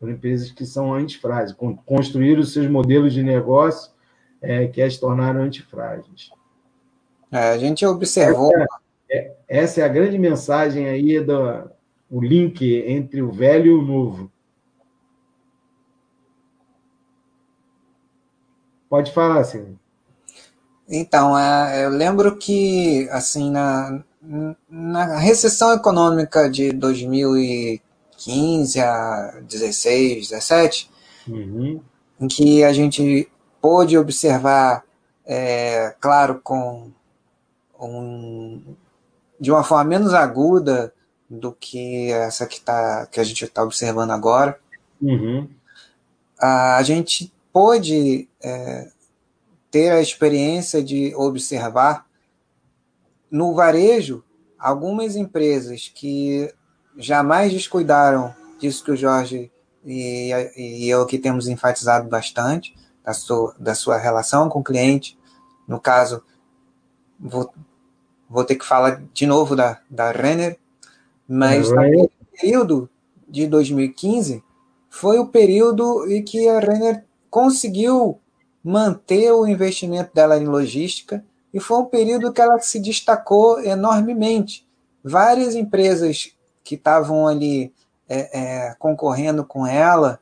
Empresas 0.00 0.52
que 0.52 0.64
são 0.64 0.94
antifrágeis, 0.94 1.54
construíram 1.84 2.40
os 2.40 2.52
seus 2.54 2.70
modelos 2.70 3.12
de 3.12 3.22
negócio 3.22 3.92
é, 4.40 4.68
que 4.68 4.80
as 4.80 4.96
tornaram 4.96 5.42
antifrágeis. 5.42 6.30
É, 7.30 7.50
a 7.50 7.58
gente 7.58 7.84
observou. 7.84 8.50
Essa, 8.56 8.80
é, 9.10 9.36
essa, 9.48 9.80
é 9.80 9.84
a 9.84 9.88
grande 9.88 10.16
mensagem 10.16 10.88
aí 10.88 11.20
do 11.20 11.70
o 12.08 12.20
link 12.20 12.64
entre 12.86 13.20
o 13.20 13.30
velho 13.30 13.66
e 13.66 13.74
o 13.74 13.82
novo. 13.82 14.32
Pode 18.88 19.12
falar, 19.12 19.44
Silvio. 19.44 19.78
Então, 20.88 21.38
é, 21.38 21.84
eu 21.84 21.90
lembro 21.90 22.36
que, 22.36 23.08
assim, 23.10 23.48
na, 23.50 24.02
na 24.68 25.18
recessão 25.18 25.74
econômica 25.74 26.50
de 26.50 26.72
2015 26.72 28.80
a 28.80 29.40
16, 29.42 30.28
17, 30.28 30.90
uhum. 31.26 31.80
em 32.20 32.28
que 32.28 32.62
a 32.62 32.72
gente 32.72 33.28
pôde 33.60 33.96
observar, 33.96 34.84
é, 35.24 35.94
claro, 36.00 36.40
com 36.42 36.90
um, 37.80 38.62
de 39.40 39.50
uma 39.50 39.64
forma 39.64 39.84
menos 39.84 40.12
aguda 40.12 40.92
do 41.28 41.52
que 41.52 42.12
essa 42.12 42.46
que, 42.46 42.60
tá, 42.60 43.06
que 43.06 43.20
a 43.20 43.24
gente 43.24 43.44
está 43.44 43.62
observando 43.62 44.10
agora, 44.10 44.58
uhum. 45.00 45.48
a, 46.38 46.76
a 46.76 46.82
gente 46.82 47.32
pôde 47.52 48.28
é, 48.42 48.90
ter 49.70 49.90
a 49.90 50.00
experiência 50.00 50.82
de 50.82 51.14
observar 51.14 52.06
no 53.30 53.54
varejo 53.54 54.24
algumas 54.58 55.16
empresas 55.16 55.90
que 55.94 56.52
jamais 56.96 57.52
descuidaram 57.52 58.34
disso 58.58 58.84
que 58.84 58.90
o 58.90 58.96
Jorge 58.96 59.50
e, 59.84 60.30
e 60.56 60.88
eu 60.88 61.06
que 61.06 61.18
temos 61.18 61.48
enfatizado 61.48 62.08
bastante, 62.08 62.74
da 63.02 63.14
sua, 63.14 63.54
da 63.58 63.74
sua 63.74 63.96
relação 63.96 64.48
com 64.48 64.60
o 64.60 64.64
cliente. 64.64 65.18
No 65.66 65.80
caso, 65.80 66.22
vou, 67.18 67.52
vou 68.28 68.44
ter 68.44 68.56
que 68.56 68.66
falar 68.66 69.02
de 69.12 69.26
novo 69.26 69.56
da, 69.56 69.80
da 69.88 70.10
Renner, 70.10 70.58
mas 71.26 71.70
no 71.70 72.10
período 72.38 72.90
de 73.28 73.46
2015 73.46 74.42
foi 74.88 75.18
o 75.18 75.28
período 75.28 76.10
em 76.10 76.22
que 76.22 76.48
a 76.48 76.58
Renner 76.58 77.04
conseguiu 77.30 78.20
manter 78.62 79.32
o 79.32 79.46
investimento 79.46 80.12
dela 80.12 80.36
em 80.36 80.46
logística 80.46 81.24
e 81.52 81.60
foi 81.60 81.78
um 81.78 81.84
período 81.84 82.32
que 82.32 82.40
ela 82.40 82.58
se 82.60 82.78
destacou 82.78 83.60
enormemente. 83.60 84.66
Várias 85.02 85.54
empresas 85.54 86.32
que 86.62 86.74
estavam 86.74 87.26
ali 87.26 87.72
é, 88.08 88.38
é, 88.38 88.74
concorrendo 88.78 89.44
com 89.44 89.66
ela 89.66 90.20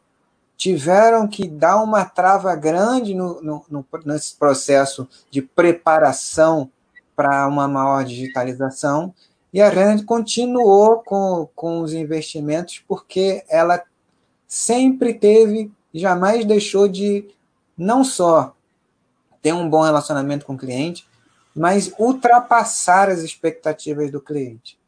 tiveram 0.56 1.28
que 1.28 1.46
dar 1.46 1.82
uma 1.82 2.04
trava 2.04 2.54
grande 2.56 3.14
no, 3.14 3.40
no, 3.40 3.64
no, 3.70 3.86
nesse 4.04 4.34
processo 4.34 5.08
de 5.30 5.40
preparação 5.40 6.70
para 7.14 7.46
uma 7.46 7.68
maior 7.68 8.04
digitalização. 8.04 9.14
E 9.52 9.62
a 9.62 9.68
Rand 9.68 10.04
continuou 10.04 10.98
com, 10.98 11.48
com 11.54 11.80
os 11.80 11.92
investimentos 11.92 12.82
porque 12.86 13.44
ela 13.48 13.82
sempre 14.46 15.14
teve, 15.14 15.70
jamais 15.94 16.44
deixou 16.44 16.88
de 16.88 17.28
não 17.76 18.02
só 18.02 18.54
ter 19.40 19.52
um 19.52 19.68
bom 19.68 19.82
relacionamento 19.82 20.44
com 20.44 20.54
o 20.54 20.58
cliente, 20.58 21.07
mas 21.58 21.92
ultrapassar 21.98 23.08
as 23.08 23.18
expectativas 23.18 24.10
do 24.12 24.20
cliente. 24.20 24.78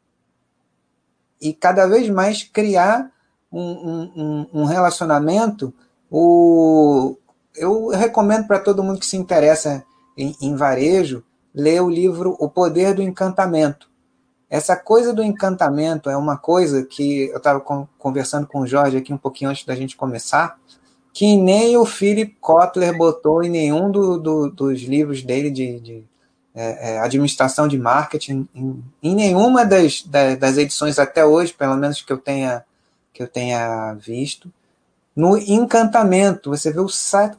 E 1.41 1.53
cada 1.53 1.85
vez 1.85 2.09
mais 2.09 2.43
criar 2.43 3.11
um, 3.51 4.09
um, 4.15 4.47
um 4.53 4.63
relacionamento. 4.63 5.73
O, 6.09 7.17
eu 7.55 7.89
recomendo 7.89 8.47
para 8.47 8.59
todo 8.59 8.83
mundo 8.83 8.99
que 8.99 9.05
se 9.05 9.17
interessa 9.17 9.83
em, 10.17 10.35
em 10.41 10.55
varejo 10.55 11.23
ler 11.53 11.81
o 11.81 11.89
livro 11.89 12.37
O 12.39 12.49
Poder 12.49 12.93
do 12.93 13.01
Encantamento. 13.01 13.89
Essa 14.49 14.75
coisa 14.75 15.13
do 15.13 15.23
encantamento 15.23 16.09
é 16.09 16.17
uma 16.17 16.37
coisa 16.37 16.83
que 16.85 17.29
eu 17.29 17.37
estava 17.37 17.61
conversando 17.97 18.45
com 18.45 18.59
o 18.59 18.67
Jorge 18.67 18.97
aqui 18.97 19.13
um 19.13 19.17
pouquinho 19.17 19.49
antes 19.49 19.65
da 19.65 19.73
gente 19.73 19.95
começar, 19.95 20.59
que 21.13 21.37
nem 21.37 21.77
o 21.77 21.85
Philip 21.85 22.35
Kotler 22.41 22.97
botou 22.97 23.41
em 23.43 23.49
nenhum 23.49 23.89
do, 23.89 24.17
do, 24.17 24.49
dos 24.49 24.81
livros 24.81 25.23
dele 25.23 25.49
de, 25.49 25.79
de 25.79 26.10
é, 26.53 26.93
é, 26.93 26.99
administração 26.99 27.67
de 27.67 27.77
marketing, 27.77 28.47
em, 28.53 28.83
em 29.01 29.15
nenhuma 29.15 29.65
das, 29.65 30.03
das, 30.03 30.37
das, 30.37 30.57
edições 30.57 30.99
até 30.99 31.25
hoje, 31.25 31.53
pelo 31.53 31.75
menos 31.77 32.01
que 32.01 32.11
eu 32.11 32.17
tenha, 32.17 32.65
que 33.13 33.23
eu 33.23 33.27
tenha 33.27 33.93
visto. 33.93 34.51
No 35.15 35.37
encantamento, 35.37 36.49
você 36.49 36.71
vê 36.71 36.79
o, 36.79 36.87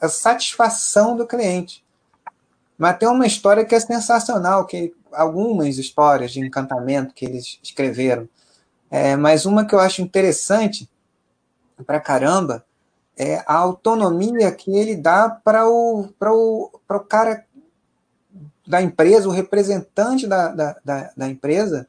a 0.01 0.09
satisfação 0.09 1.17
do 1.17 1.27
cliente. 1.27 1.85
Mas 2.79 2.99
tem 2.99 3.09
uma 3.09 3.27
história 3.27 3.65
que 3.65 3.75
é 3.75 3.81
sensacional, 3.81 4.67
que 4.67 4.95
algumas 5.13 5.79
histórias 5.79 6.33
de 6.33 6.41
encantamento 6.41 7.15
que 7.15 7.25
eles 7.25 7.59
escreveram, 7.63 8.29
é, 8.91 9.15
mas 9.17 9.47
uma 9.47 9.65
que 9.65 9.75
eu 9.75 9.81
acho 9.81 10.03
interessante 10.03 10.89
pra 11.87 12.01
caramba 12.01 12.65
é, 13.17 13.43
a 13.47 13.55
autonomia 13.55 14.51
que 14.53 14.75
ele 14.75 14.97
dá 14.97 15.29
para 15.29 15.69
o, 15.69 16.09
o, 16.21 16.71
o 16.89 17.01
cara 17.01 17.45
da 18.73 18.81
empresa, 18.81 19.29
o 19.29 19.33
representante 19.33 20.27
da, 20.27 20.49
da, 20.49 20.77
da, 20.83 21.11
da 21.15 21.29
empresa, 21.29 21.87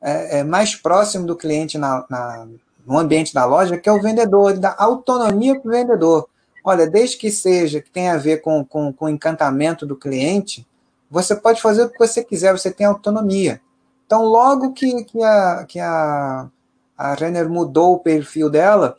é, 0.00 0.38
é, 0.38 0.44
mais 0.44 0.74
próximo 0.74 1.26
do 1.26 1.36
cliente 1.36 1.76
na, 1.76 2.06
na, 2.08 2.48
no 2.86 2.98
ambiente 2.98 3.34
da 3.34 3.44
loja, 3.44 3.76
que 3.76 3.86
é 3.86 3.92
o 3.92 4.00
vendedor, 4.00 4.50
ele 4.50 4.60
dá 4.60 4.74
autonomia 4.78 5.60
para 5.60 5.68
o 5.68 5.72
vendedor. 5.72 6.26
Olha, 6.64 6.88
desde 6.88 7.18
que 7.18 7.30
seja, 7.30 7.82
que 7.82 7.90
tenha 7.90 8.14
a 8.14 8.16
ver 8.16 8.38
com, 8.38 8.64
com, 8.64 8.90
com 8.94 9.04
o 9.04 9.08
encantamento 9.10 9.84
do 9.84 9.94
cliente, 9.94 10.66
você 11.10 11.36
pode 11.36 11.60
fazer 11.60 11.84
o 11.84 11.90
que 11.90 11.98
você 11.98 12.24
quiser, 12.24 12.52
você 12.52 12.70
tem 12.70 12.86
autonomia. 12.86 13.60
Então, 14.06 14.24
logo 14.24 14.72
que, 14.72 15.04
que, 15.04 15.22
a, 15.22 15.66
que 15.68 15.78
a, 15.78 16.48
a 16.96 17.12
Renner 17.12 17.46
mudou 17.46 17.92
o 17.92 17.98
perfil 17.98 18.48
dela, 18.48 18.96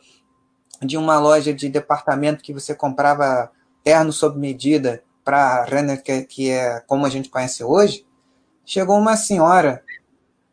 de 0.80 0.96
uma 0.96 1.18
loja 1.18 1.52
de 1.52 1.68
departamento 1.68 2.44
que 2.44 2.54
você 2.54 2.76
comprava 2.76 3.50
terno 3.82 4.12
sob 4.12 4.38
medida 4.38 5.02
para 5.28 5.60
a 5.60 5.64
Renner, 5.64 6.02
que, 6.02 6.22
que 6.22 6.50
é 6.50 6.80
como 6.86 7.04
a 7.04 7.10
gente 7.10 7.28
conhece 7.28 7.62
hoje, 7.62 8.06
chegou 8.64 8.96
uma 8.96 9.14
senhora 9.14 9.84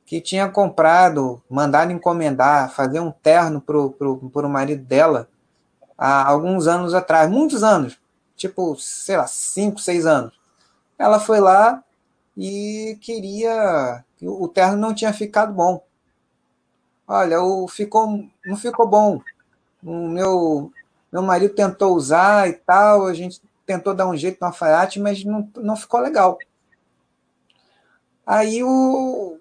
que 0.05 0.19
tinha 0.19 0.49
comprado, 0.49 1.41
mandado 1.49 1.93
encomendar, 1.93 2.69
fazer 2.69 2.99
um 2.99 3.09
terno 3.09 3.61
para 3.61 3.77
o 3.77 4.49
marido 4.49 4.83
dela 4.83 5.29
há 5.97 6.27
alguns 6.27 6.67
anos 6.67 6.93
atrás, 6.93 7.29
muitos 7.29 7.63
anos, 7.63 7.97
tipo, 8.35 8.75
sei 8.75 9.15
lá, 9.15 9.25
cinco, 9.27 9.79
seis 9.79 10.05
anos. 10.05 10.37
Ela 10.99 11.21
foi 11.21 11.39
lá 11.39 11.81
e 12.35 12.97
queria. 12.99 14.03
O 14.21 14.49
terno 14.49 14.75
não 14.75 14.93
tinha 14.93 15.13
ficado 15.13 15.53
bom. 15.53 15.81
Olha, 17.07 17.41
o 17.41 17.65
ficou, 17.69 18.27
não 18.45 18.57
ficou 18.57 18.85
bom 18.85 19.21
o 19.85 20.09
meu, 20.09 20.71
meu 21.11 21.21
marido 21.21 21.53
tentou 21.53 21.95
usar 21.95 22.49
e 22.49 22.53
tal, 22.53 23.05
a 23.05 23.13
gente 23.13 23.39
tentou 23.65 23.93
dar 23.93 24.07
um 24.07 24.15
jeito 24.15 24.37
no 24.39 24.47
alfaiate, 24.47 24.99
mas 24.99 25.23
não, 25.23 25.49
não 25.57 25.75
ficou 25.75 25.99
legal. 25.99 26.37
Aí, 28.25 28.63
o, 28.63 29.37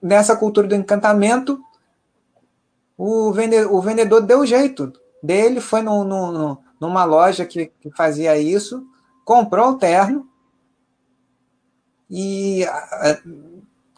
nessa 0.00 0.36
cultura 0.36 0.66
do 0.66 0.74
encantamento, 0.74 1.62
o 2.96 3.32
vendedor, 3.32 3.72
o 3.72 3.80
vendedor 3.80 4.20
deu 4.22 4.46
jeito 4.46 4.92
dele, 5.22 5.60
foi 5.60 5.82
no, 5.82 6.04
no, 6.04 6.58
numa 6.80 7.04
loja 7.04 7.44
que, 7.44 7.66
que 7.80 7.90
fazia 7.90 8.36
isso, 8.38 8.86
comprou 9.24 9.70
o 9.70 9.78
terno 9.78 10.28
e 12.10 12.64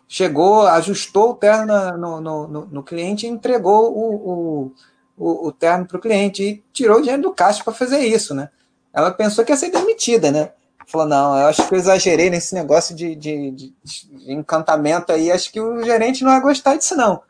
chegou, 0.09 0.67
ajustou 0.67 1.31
o 1.31 1.35
terno 1.35 1.97
no, 1.99 2.21
no, 2.21 2.49
no, 2.49 2.67
no 2.67 2.83
cliente 2.83 3.27
e 3.27 3.29
entregou 3.29 3.93
o, 3.93 4.14
o, 4.14 4.73
o, 5.17 5.49
o 5.49 5.53
terno 5.53 5.87
para 5.87 5.97
o 5.97 6.01
cliente 6.01 6.43
e 6.43 6.64
tirou 6.73 6.99
o 6.99 7.01
dinheiro 7.01 7.23
do 7.23 7.35
caixa 7.35 7.64
para 7.64 7.73
fazer 7.73 7.99
isso, 7.99 8.35
né? 8.35 8.51
Ela 8.97 9.13
pensou 9.13 9.45
que 9.45 9.53
ia 9.53 9.57
ser 9.57 9.71
demitida, 9.71 10.33
né? 10.33 10.51
Falou, 10.89 11.07
não, 11.07 11.39
eu 11.39 11.47
acho 11.47 11.69
que 11.69 11.75
eu 11.75 11.79
exagerei 11.79 12.31
nesse 12.31 12.55
negócio 12.55 12.97
de, 12.97 13.15
de, 13.15 13.51
de, 13.51 13.75
de 13.85 14.33
encantamento 14.33 15.13
aí, 15.13 15.31
acho 15.31 15.53
que 15.53 15.61
o 15.61 15.85
gerente 15.85 16.25
não 16.25 16.33
vai 16.33 16.41
gostar 16.41 16.77
disso, 16.77 16.97
não. 16.97 17.23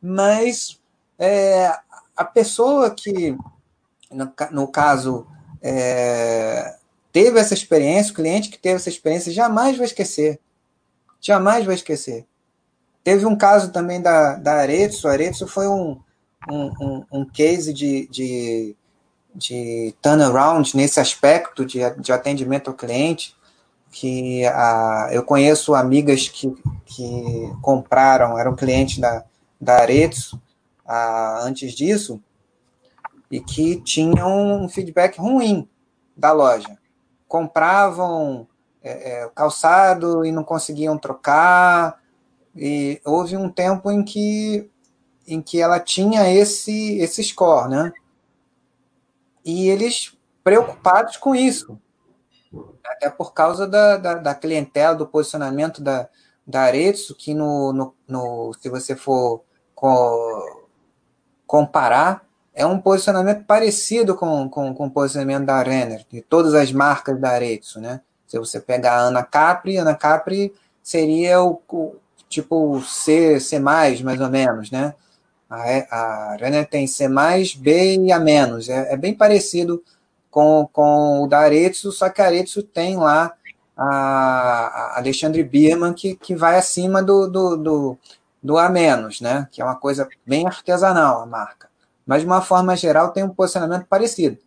Mas 0.00 0.78
é, 1.18 1.74
a 2.16 2.24
pessoa 2.24 2.90
que 2.90 3.36
no, 4.10 4.32
no 4.50 4.68
caso, 4.68 5.26
é, 5.62 6.76
teve 7.12 7.38
essa 7.38 7.54
experiência, 7.54 8.12
o 8.12 8.16
cliente 8.16 8.48
que 8.48 8.58
teve 8.58 8.76
essa 8.76 8.88
experiência 8.88 9.32
jamais 9.32 9.76
vai 9.76 9.86
esquecer. 9.86 10.40
Jamais 11.20 11.64
vai 11.64 11.74
esquecer. 11.74 12.26
Teve 13.02 13.26
um 13.26 13.36
caso 13.36 13.70
também 13.72 14.00
da, 14.00 14.36
da 14.36 14.54
Aretsu. 14.54 15.08
A 15.08 15.12
Aretsu 15.12 15.46
foi 15.46 15.68
um, 15.68 16.00
um, 16.50 16.66
um, 16.80 17.04
um 17.12 17.24
case 17.24 17.72
de, 17.72 18.06
de, 18.08 18.76
de 19.36 19.94
turnaround 20.00 20.74
nesse 20.76 20.98
aspecto 20.98 21.64
de, 21.64 21.78
de 22.00 22.12
atendimento 22.12 22.68
ao 22.68 22.76
cliente, 22.76 23.36
que 23.90 24.44
a, 24.46 25.10
eu 25.12 25.22
conheço 25.22 25.74
amigas 25.74 26.28
que, 26.28 26.50
que 26.84 27.52
compraram, 27.60 28.38
eram 28.38 28.56
clientes 28.56 28.98
da, 28.98 29.24
da 29.60 29.76
Aretsu 29.76 30.40
a, 30.86 31.40
antes 31.42 31.72
disso, 31.72 32.20
e 33.30 33.40
que 33.40 33.80
tinham 33.82 34.64
um 34.64 34.68
feedback 34.68 35.18
ruim 35.18 35.68
da 36.16 36.32
loja. 36.32 36.78
Compravam 37.28 38.46
é, 38.82 39.24
é, 39.24 39.30
calçado 39.34 40.24
e 40.24 40.32
não 40.32 40.44
conseguiam 40.44 40.96
trocar, 40.96 42.00
e 42.54 43.00
houve 43.04 43.36
um 43.36 43.50
tempo 43.50 43.90
em 43.90 44.02
que 44.02 44.70
em 45.28 45.42
que 45.42 45.60
ela 45.60 45.80
tinha 45.80 46.30
esse 46.32 46.98
esse 46.98 47.22
score, 47.22 47.68
né? 47.68 47.92
E 49.46 49.68
eles 49.68 50.12
preocupados 50.42 51.16
com 51.16 51.32
isso, 51.32 51.78
até 52.84 53.08
por 53.08 53.32
causa 53.32 53.64
da, 53.64 53.96
da, 53.96 54.14
da 54.14 54.34
clientela, 54.34 54.96
do 54.96 55.06
posicionamento 55.06 55.80
da, 55.80 56.08
da 56.44 56.62
Aretsu, 56.62 57.14
que 57.14 57.32
no, 57.32 57.72
no, 57.72 57.94
no 58.08 58.52
se 58.60 58.68
você 58.68 58.96
for 58.96 59.44
co, 59.72 60.66
comparar, 61.46 62.26
é 62.52 62.66
um 62.66 62.80
posicionamento 62.80 63.44
parecido 63.44 64.16
com, 64.16 64.48
com, 64.48 64.74
com 64.74 64.86
o 64.86 64.90
posicionamento 64.90 65.46
da 65.46 65.62
Renner, 65.62 66.04
de 66.10 66.22
todas 66.22 66.52
as 66.52 66.72
marcas 66.72 67.20
da 67.20 67.30
Aretsu, 67.30 67.80
né? 67.80 68.00
Se 68.26 68.36
você 68.40 68.58
pegar 68.58 68.94
a 68.94 69.02
Ana 69.02 69.22
Capri, 69.22 69.76
Ana 69.76 69.94
Capri 69.94 70.52
seria 70.82 71.40
o, 71.40 71.62
o 71.68 71.96
tipo 72.28 72.82
C, 72.82 73.38
C+, 73.38 73.60
mais 73.60 74.02
ou 74.02 74.28
menos, 74.28 74.72
né? 74.72 74.92
A, 75.48 76.32
a 76.32 76.36
Renner 76.36 76.68
tem 76.68 76.86
C+, 76.86 77.08
B 77.58 77.96
e 77.96 78.12
A-. 78.12 78.20
É, 78.68 78.94
é 78.94 78.96
bem 78.96 79.14
parecido 79.14 79.82
com, 80.30 80.68
com 80.72 81.22
o 81.22 81.26
da 81.26 81.40
Aretsu, 81.40 81.92
só 81.92 82.08
que 82.08 82.20
a 82.20 82.26
Aretsu 82.26 82.62
tem 82.62 82.96
lá 82.96 83.32
a, 83.76 83.86
a 83.86 84.98
Alexandre 84.98 85.42
Birman, 85.44 85.92
que, 85.92 86.16
que 86.16 86.34
vai 86.34 86.58
acima 86.58 87.02
do, 87.02 87.28
do, 87.28 87.56
do, 87.56 87.98
do 88.42 88.58
A-, 88.58 88.68
né? 88.68 89.48
Que 89.50 89.62
é 89.62 89.64
uma 89.64 89.76
coisa 89.76 90.08
bem 90.26 90.46
artesanal 90.46 91.22
a 91.22 91.26
marca. 91.26 91.68
Mas, 92.04 92.20
de 92.20 92.26
uma 92.26 92.40
forma 92.40 92.76
geral, 92.76 93.12
tem 93.12 93.24
um 93.24 93.34
posicionamento 93.34 93.86
parecido, 93.86 94.38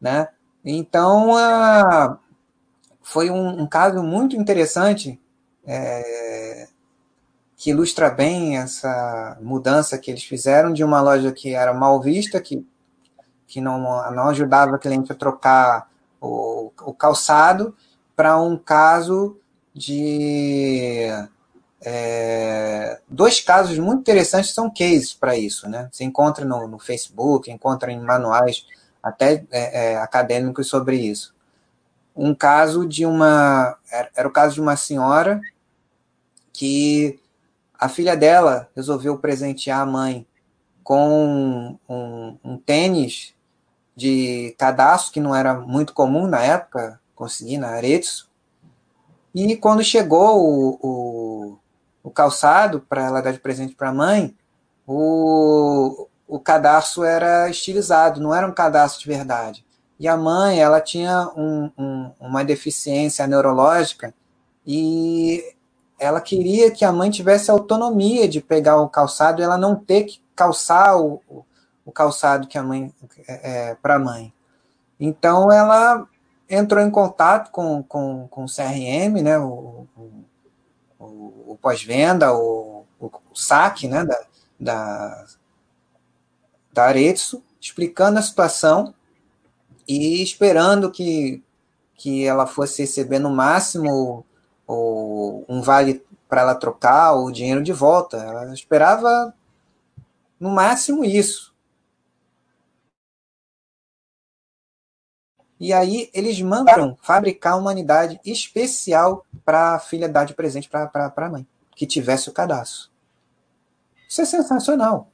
né? 0.00 0.28
Então, 0.64 1.36
a, 1.36 2.18
foi 3.02 3.30
um, 3.30 3.62
um 3.62 3.66
caso 3.66 4.02
muito 4.02 4.36
interessante 4.36 5.20
é, 5.66 6.68
que 7.60 7.68
ilustra 7.68 8.08
bem 8.08 8.56
essa 8.56 9.36
mudança 9.42 9.98
que 9.98 10.10
eles 10.10 10.24
fizeram 10.24 10.72
de 10.72 10.82
uma 10.82 11.02
loja 11.02 11.30
que 11.30 11.54
era 11.54 11.74
mal 11.74 12.00
vista, 12.00 12.40
que, 12.40 12.66
que 13.46 13.60
não, 13.60 13.78
não 14.12 14.28
ajudava 14.28 14.76
o 14.76 14.78
cliente 14.78 15.12
a 15.12 15.14
trocar 15.14 15.90
o, 16.18 16.72
o 16.80 16.94
calçado, 16.94 17.76
para 18.16 18.40
um 18.40 18.56
caso 18.56 19.38
de. 19.74 21.08
É, 21.82 22.98
dois 23.06 23.40
casos 23.40 23.78
muito 23.78 24.00
interessantes 24.00 24.54
são 24.54 24.72
cases 24.72 25.12
para 25.12 25.36
isso, 25.36 25.68
né? 25.68 25.90
Você 25.92 26.02
encontra 26.02 26.46
no, 26.46 26.66
no, 26.66 26.78
Facebook, 26.78 27.50
encontra 27.50 27.92
em 27.92 28.00
manuais 28.00 28.64
até 29.02 29.44
é, 29.50 29.92
é, 29.92 29.96
acadêmicos 29.98 30.66
sobre 30.66 30.96
isso. 30.96 31.34
Um 32.16 32.34
caso 32.34 32.88
de 32.88 33.04
uma. 33.04 33.76
Era, 33.92 34.10
era 34.16 34.28
o 34.28 34.32
caso 34.32 34.54
de 34.54 34.62
uma 34.62 34.76
senhora 34.76 35.38
que 36.54 37.19
a 37.80 37.88
filha 37.88 38.14
dela 38.14 38.68
resolveu 38.76 39.16
presentear 39.16 39.80
a 39.80 39.86
mãe 39.86 40.26
com 40.84 41.78
um, 41.88 42.38
um, 42.44 42.58
tênis 42.58 43.34
de 43.96 44.54
cadastro, 44.58 45.12
que 45.12 45.20
não 45.20 45.34
era 45.34 45.54
muito 45.54 45.94
comum 45.94 46.26
na 46.26 46.42
época, 46.42 47.00
conseguir 47.14 47.56
na 47.56 47.68
Aretsu. 47.68 48.28
E 49.34 49.56
quando 49.56 49.82
chegou 49.82 50.44
o, 50.44 50.78
o, 50.82 51.58
o 52.02 52.10
calçado 52.10 52.80
para 52.86 53.06
ela 53.06 53.22
dar 53.22 53.32
de 53.32 53.38
presente 53.38 53.74
para 53.74 53.88
a 53.88 53.94
mãe, 53.94 54.36
o, 54.86 56.06
o 56.28 56.38
cadastro 56.38 57.02
era 57.04 57.48
estilizado, 57.48 58.20
não 58.20 58.34
era 58.34 58.46
um 58.46 58.52
cadastro 58.52 59.00
de 59.00 59.08
verdade. 59.08 59.64
E 59.98 60.06
a 60.06 60.16
mãe, 60.16 60.60
ela 60.60 60.80
tinha 60.80 61.30
um, 61.34 61.70
um, 61.78 62.10
uma 62.20 62.44
deficiência 62.44 63.26
neurológica 63.26 64.12
e 64.66 65.54
ela 66.00 66.20
queria 66.20 66.70
que 66.70 66.82
a 66.82 66.90
mãe 66.90 67.10
tivesse 67.10 67.50
autonomia 67.50 68.26
de 68.26 68.40
pegar 68.40 68.80
o 68.80 68.88
calçado 68.88 69.42
ela 69.42 69.58
não 69.58 69.76
ter 69.76 70.04
que 70.04 70.20
calçar 70.34 70.98
o, 70.98 71.20
o 71.84 71.92
calçado 71.92 72.48
que 72.48 72.56
a 72.56 72.62
mãe 72.62 72.92
é, 73.28 73.68
é 73.68 73.74
para 73.74 73.96
a 73.96 73.98
mãe. 73.98 74.32
Então 74.98 75.52
ela 75.52 76.08
entrou 76.48 76.82
em 76.82 76.90
contato 76.90 77.50
com, 77.50 77.82
com, 77.82 78.26
com 78.28 78.44
o 78.44 78.48
CRM, 78.48 79.22
né, 79.22 79.38
o, 79.38 79.86
o, 80.98 81.52
o 81.52 81.58
pós-venda, 81.60 82.34
o, 82.34 82.86
o, 82.98 83.10
saque 83.34 83.86
né, 83.86 84.04
da, 84.04 84.20
da, 84.58 85.24
da 86.72 86.84
Aretsu, 86.84 87.42
explicando 87.60 88.18
a 88.18 88.22
situação 88.22 88.94
e 89.86 90.22
esperando 90.22 90.90
que, 90.90 91.42
que 91.94 92.24
ela 92.24 92.46
fosse 92.46 92.82
receber 92.82 93.18
no 93.18 93.30
máximo 93.30 94.24
ou 94.70 95.44
um 95.48 95.60
vale 95.60 96.04
para 96.28 96.42
ela 96.42 96.54
trocar 96.54 97.14
o 97.14 97.32
dinheiro 97.32 97.60
de 97.60 97.72
volta. 97.72 98.18
Ela 98.18 98.54
esperava 98.54 99.34
no 100.38 100.48
máximo 100.48 101.04
isso. 101.04 101.52
E 105.58 105.72
aí 105.72 106.08
eles 106.14 106.40
mandam 106.40 106.96
fabricar 107.02 107.58
uma 107.58 107.70
unidade 107.70 108.20
especial 108.24 109.26
para 109.44 109.74
a 109.74 109.78
filha 109.80 110.08
dar 110.08 110.24
de 110.24 110.34
presente 110.34 110.68
para 110.68 110.88
a 110.94 111.28
mãe, 111.28 111.46
que 111.74 111.84
tivesse 111.84 112.30
o 112.30 112.32
cadastro. 112.32 112.90
Isso 114.08 114.22
é 114.22 114.24
sensacional. 114.24 115.08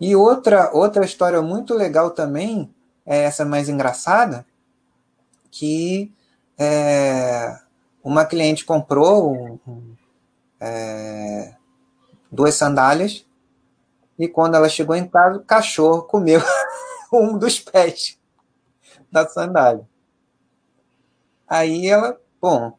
E 0.00 0.14
outra 0.14 0.70
outra 0.72 1.04
história 1.04 1.42
muito 1.42 1.74
legal 1.74 2.12
também 2.12 2.72
é 3.04 3.24
essa 3.24 3.44
mais 3.44 3.68
engraçada, 3.68 4.46
que 5.50 6.12
é, 6.58 7.58
uma 8.02 8.24
cliente 8.24 8.64
comprou 8.64 9.60
é, 10.60 11.54
duas 12.30 12.54
sandálias 12.54 13.26
e 14.18 14.26
quando 14.26 14.54
ela 14.54 14.68
chegou 14.68 14.96
em 14.96 15.06
casa, 15.06 15.38
o 15.38 15.44
cachorro 15.44 16.02
comeu 16.02 16.40
um 17.12 17.36
dos 17.36 17.60
pés 17.60 18.18
da 19.10 19.28
sandália. 19.28 19.86
Aí 21.46 21.86
ela, 21.86 22.18
bom, 22.40 22.72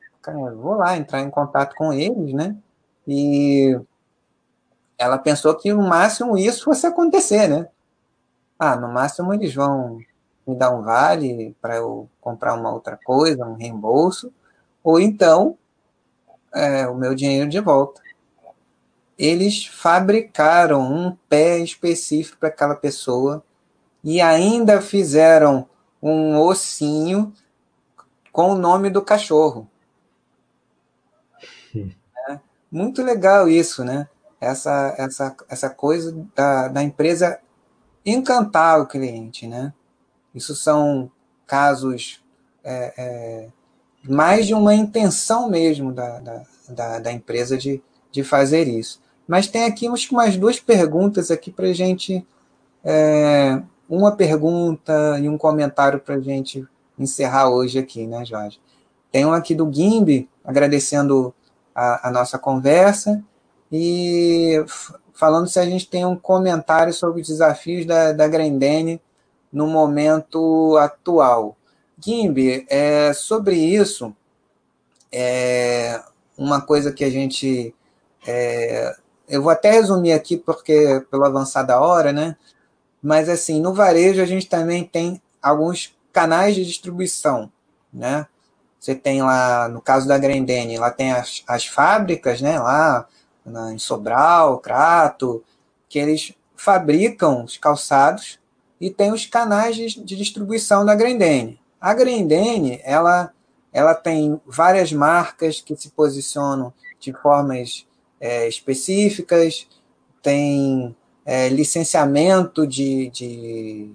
vou 0.55 0.75
lá 0.75 0.97
entrar 0.97 1.21
em 1.21 1.29
contato 1.29 1.75
com 1.75 1.93
eles, 1.93 2.33
né? 2.33 2.57
E 3.07 3.79
ela 4.97 5.17
pensou 5.17 5.55
que 5.55 5.71
no 5.73 5.83
máximo 5.83 6.37
isso 6.37 6.65
fosse 6.65 6.85
acontecer, 6.85 7.47
né? 7.47 7.69
Ah, 8.59 8.75
no 8.75 8.87
máximo 8.87 9.33
eles 9.33 9.53
vão 9.53 9.99
me 10.47 10.55
dar 10.55 10.71
um 10.71 10.81
vale 10.81 11.55
para 11.61 11.75
eu 11.75 12.09
comprar 12.21 12.53
uma 12.53 12.71
outra 12.71 12.97
coisa, 13.03 13.45
um 13.45 13.55
reembolso, 13.55 14.31
ou 14.83 14.99
então 14.99 15.57
é, 16.53 16.87
o 16.87 16.95
meu 16.95 17.13
dinheiro 17.13 17.49
de 17.49 17.59
volta. 17.59 18.01
Eles 19.17 19.65
fabricaram 19.65 20.81
um 20.81 21.15
pé 21.27 21.59
específico 21.59 22.37
para 22.39 22.49
aquela 22.49 22.75
pessoa 22.75 23.43
e 24.03 24.21
ainda 24.21 24.81
fizeram 24.81 25.67
um 26.01 26.37
ossinho 26.39 27.33
com 28.31 28.51
o 28.51 28.57
nome 28.57 28.89
do 28.89 29.01
cachorro. 29.01 29.67
É, 32.29 32.39
muito 32.69 33.03
legal 33.03 33.47
isso, 33.47 33.85
né? 33.85 34.09
Essa, 34.41 34.93
essa, 34.97 35.35
essa 35.47 35.69
coisa 35.69 36.13
da, 36.35 36.67
da 36.67 36.83
empresa 36.83 37.39
encantar 38.05 38.81
o 38.81 38.87
cliente, 38.87 39.47
né? 39.47 39.73
Isso 40.37 40.55
são 40.55 41.11
casos 41.45 42.23
é, 42.63 42.93
é, 42.97 43.47
mais 44.07 44.45
de 44.45 44.53
uma 44.53 44.73
intenção 44.73 45.49
mesmo 45.49 45.91
da, 45.91 46.19
da, 46.19 46.43
da, 46.69 46.99
da, 46.99 47.11
empresa 47.11 47.57
de, 47.57 47.81
de 48.11 48.23
fazer 48.23 48.67
isso. 48.67 49.01
Mas 49.27 49.47
tem 49.47 49.65
aqui 49.65 49.87
acho 49.87 50.13
umas 50.13 50.37
duas 50.37 50.59
perguntas 50.59 51.31
aqui 51.31 51.51
para 51.51 51.73
gente. 51.73 52.25
É, 52.83 53.61
uma 53.89 54.15
pergunta 54.15 55.17
e 55.19 55.27
um 55.27 55.37
comentário 55.37 55.99
para 55.99 56.19
gente 56.19 56.65
encerrar 56.99 57.49
hoje 57.49 57.79
aqui, 57.79 58.05
né, 58.05 58.23
Jorge? 58.25 58.59
Tem 59.11 59.25
um 59.25 59.31
aqui 59.31 59.55
do 59.55 59.71
Gimbi, 59.71 60.29
agradecendo 60.43 61.33
a, 61.73 62.09
a 62.09 62.11
nossa 62.11 62.37
conversa, 62.37 63.23
e 63.71 64.63
falando 65.13 65.47
se 65.47 65.59
a 65.59 65.65
gente 65.65 65.87
tem 65.89 66.05
um 66.05 66.15
comentário 66.15 66.93
sobre 66.93 67.21
os 67.21 67.27
desafios 67.27 67.85
da, 67.85 68.11
da 68.11 68.27
no 69.51 69.67
momento 69.67 70.77
atual. 70.77 71.57
Gimbi, 71.99 72.65
é, 72.69 73.11
sobre 73.13 73.55
isso, 73.55 74.15
é, 75.11 76.01
uma 76.37 76.61
coisa 76.61 76.91
que 76.91 77.03
a 77.03 77.09
gente. 77.09 77.73
É, 78.25 78.95
eu 79.27 79.41
vou 79.41 79.51
até 79.51 79.71
resumir 79.71 80.13
aqui, 80.13 80.37
porque 80.37 81.03
pelo 81.09 81.25
avançar 81.25 81.63
da 81.63 81.79
hora, 81.79 82.13
né? 82.13 82.35
Mas 83.01 83.29
assim, 83.29 83.61
no 83.61 83.73
varejo 83.73 84.21
a 84.21 84.25
gente 84.25 84.47
também 84.47 84.83
tem 84.83 85.21
alguns 85.41 85.95
canais 86.13 86.55
de 86.55 86.65
distribuição, 86.65 87.51
né? 87.91 88.27
Você 88.79 88.95
tem 88.95 89.21
lá, 89.21 89.67
no 89.67 89.81
caso 89.81 90.07
da 90.07 90.17
Grendene, 90.17 90.77
lá 90.77 90.91
tem 90.91 91.11
as, 91.11 91.43
as 91.47 91.65
fábricas, 91.65 92.41
né? 92.41 92.59
Lá 92.59 93.07
na, 93.45 93.73
em 93.73 93.79
Sobral, 93.79 94.59
Crato, 94.59 95.43
que 95.89 95.99
eles 95.99 96.33
fabricam 96.55 97.43
os 97.43 97.57
calçados 97.57 98.39
e 98.79 98.89
tem 98.89 99.11
os 99.11 99.25
canais 99.25 99.75
de, 99.75 100.15
distribuição 100.15 100.85
da 100.85 100.95
Grendene. 100.95 101.59
A 101.79 101.93
Grendene, 101.93 102.79
ela, 102.83 103.31
ela 103.73 103.93
tem 103.93 104.39
várias 104.45 104.91
marcas 104.91 105.61
que 105.61 105.75
se 105.75 105.89
posicionam 105.89 106.73
de 106.99 107.13
formas 107.13 107.85
é, 108.19 108.47
específicas, 108.47 109.67
tem 110.21 110.95
é, 111.25 111.49
licenciamento 111.49 112.65
de, 112.65 113.09
de 113.09 113.91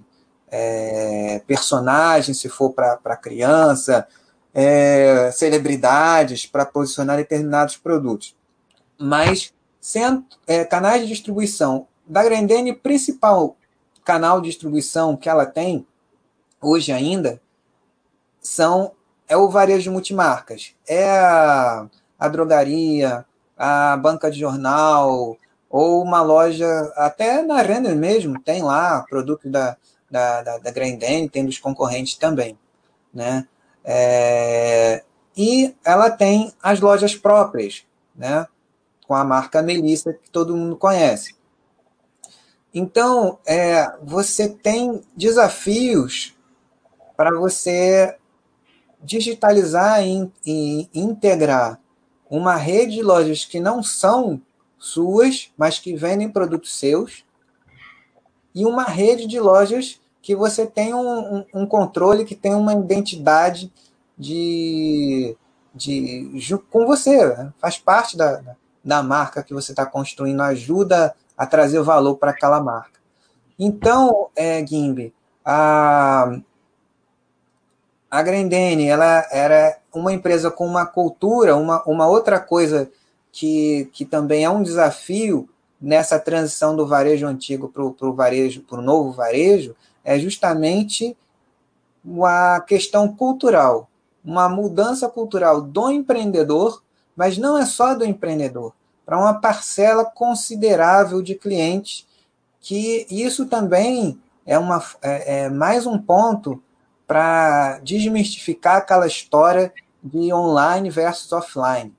é, 0.51 1.43
personagens, 1.47 2.39
se 2.39 2.49
for 2.49 2.71
para 2.73 3.17
criança, 3.17 4.07
é, 4.55 5.31
celebridades 5.33 6.47
para 6.47 6.67
posicionar 6.67 7.17
determinados 7.17 7.77
produtos. 7.77 8.37
Mas 8.99 9.53
sendo, 9.81 10.25
é, 10.47 10.65
canais 10.65 11.03
de 11.03 11.09
distribuição 11.09 11.89
da 12.07 12.23
Grendene, 12.23 12.73
principal 12.73 13.57
canal 14.05 14.41
de 14.41 14.49
distribuição 14.49 15.17
que 15.17 15.29
ela 15.29 15.47
tem 15.47 15.87
hoje 16.61 16.93
ainda 16.93 17.41
são 18.41 18.93
é 19.29 19.37
o 19.37 19.49
varejo 19.49 19.91
multimarcas, 19.91 20.75
é 20.87 21.09
a, 21.09 21.87
a 22.19 22.29
drogaria, 22.29 23.25
a 23.57 23.97
banca 23.97 24.31
de 24.31 24.39
jornal 24.39 25.37
ou 25.71 26.03
uma 26.03 26.23
loja 26.23 26.93
até 26.97 27.43
na 27.43 27.63
Renner 27.63 27.97
mesmo 27.97 28.41
tem 28.41 28.63
lá 28.63 29.05
produto 29.09 29.49
da 29.49 29.77
da, 30.13 30.43
da, 30.43 30.59
da 30.59 30.73
tem 31.33 31.47
dos 31.47 31.59
concorrentes 31.59 32.17
também, 32.17 32.59
né? 33.15 33.49
É, 33.83 35.03
e 35.35 35.75
ela 35.83 36.11
tem 36.11 36.53
as 36.63 36.81
lojas 36.81 37.17
próprias, 37.17 37.85
né? 38.15 38.47
Com 39.07 39.15
a 39.15 39.25
marca 39.25 39.63
Melissa, 39.63 40.13
que 40.13 40.31
todo 40.31 40.55
mundo 40.55 40.77
conhece. 40.77 41.35
Então, 42.75 43.39
é, 43.47 43.87
você 44.03 44.49
tem 44.49 45.03
desafios 45.15 46.35
para 47.17 47.39
você 47.39 48.17
digitalizar 49.03 50.03
e, 50.03 50.31
e, 50.47 50.89
integrar 50.95 51.79
uma 52.31 52.57
rede 52.57 52.95
de 52.95 53.03
lojas 53.03 53.45
que 53.45 53.61
não 53.61 53.83
são 53.83 54.41
suas, 54.79 55.53
mas 55.57 55.79
que 55.79 55.95
vendem 55.95 56.31
produtos 56.31 56.79
seus, 56.79 57.25
e 58.55 58.65
uma 58.65 58.85
rede 58.85 59.27
de 59.27 59.39
lojas 59.39 60.01
que 60.23 60.35
você 60.35 60.67
tem 60.67 60.95
um, 60.95 61.37
um, 61.37 61.45
um 61.55 61.67
controle, 61.67 62.25
que 62.25 62.35
tem 62.35 62.55
uma 62.55 62.73
identidade 62.73 63.73
de, 64.17 65.37
de 65.75 66.57
com 66.71 66.87
você, 66.87 67.27
né? 67.27 67.53
faz 67.59 67.77
parte 67.77 68.17
da, 68.17 68.57
da 68.85 69.03
marca 69.03 69.43
que 69.43 69.53
você 69.53 69.73
está 69.73 69.85
construindo, 69.85 70.41
ajuda 70.41 71.15
a 71.43 71.47
trazer 71.47 71.83
valor 71.83 72.19
para 72.19 72.31
aquela 72.31 72.61
marca. 72.63 73.01
Então, 73.59 74.29
é, 74.37 74.65
Gimbi, 74.65 75.13
a, 75.45 76.39
a 78.09 78.23
Grendene, 78.23 78.87
ela 78.87 79.27
era 79.29 79.77
uma 79.93 80.13
empresa 80.13 80.53
com 80.53 80.65
uma 80.65 80.87
cultura, 80.87 81.57
uma, 81.57 81.83
uma 81.83 82.07
outra 82.07 82.39
coisa 82.39 82.89
que, 83.33 83.91
que 83.93 84.05
também 84.05 84.45
é 84.45 84.51
um 84.51 84.63
desafio 84.63 85.49
nessa 85.81 86.17
transição 86.17 86.77
do 86.77 86.87
varejo 86.87 87.27
antigo 87.27 87.69
para 87.69 87.83
o 87.83 88.15
varejo, 88.15 88.63
para 88.63 88.79
o 88.79 88.83
novo 88.83 89.11
varejo, 89.11 89.75
é 90.05 90.17
justamente 90.21 91.17
a 92.25 92.61
questão 92.61 93.13
cultural, 93.13 93.91
uma 94.25 94.49
mudança 94.49 95.09
cultural 95.09 95.61
do 95.61 95.91
empreendedor, 95.91 96.81
mas 97.17 97.37
não 97.37 97.59
é 97.59 97.67
só 97.67 97.97
do 97.97 98.05
empreendedor, 98.05 98.73
para 99.05 99.19
uma 99.19 99.41
parcela 99.41 100.05
considerável 100.05 101.23
de 101.23 101.35
clientes, 101.35 102.07
que 102.61 103.07
isso 103.11 103.47
também 103.47 104.21
é, 104.47 104.59
uma, 104.59 104.85
é, 105.03 105.45
é 105.45 105.49
mais 105.49 105.87
um 105.87 105.99
ponto 105.99 106.63
para 107.07 107.79
desmistificar 107.81 108.77
aquela 108.77 109.07
história 109.07 109.73
de 110.03 110.33
online 110.33 110.89
versus 110.91 111.33
offline. 111.33 111.95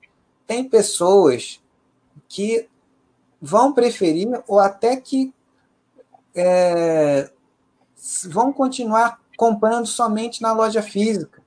Tem 0.48 0.68
pessoas 0.68 1.62
que 2.28 2.68
vão 3.42 3.74
preferir, 3.74 4.28
ou 4.48 4.60
até 4.60 4.96
que 4.96 5.34
é, 6.34 7.30
vão 8.26 8.52
continuar 8.52 9.20
comprando 9.38 9.86
somente 9.86 10.42
na 10.42 10.54
loja 10.54 10.82
física, 10.82 11.42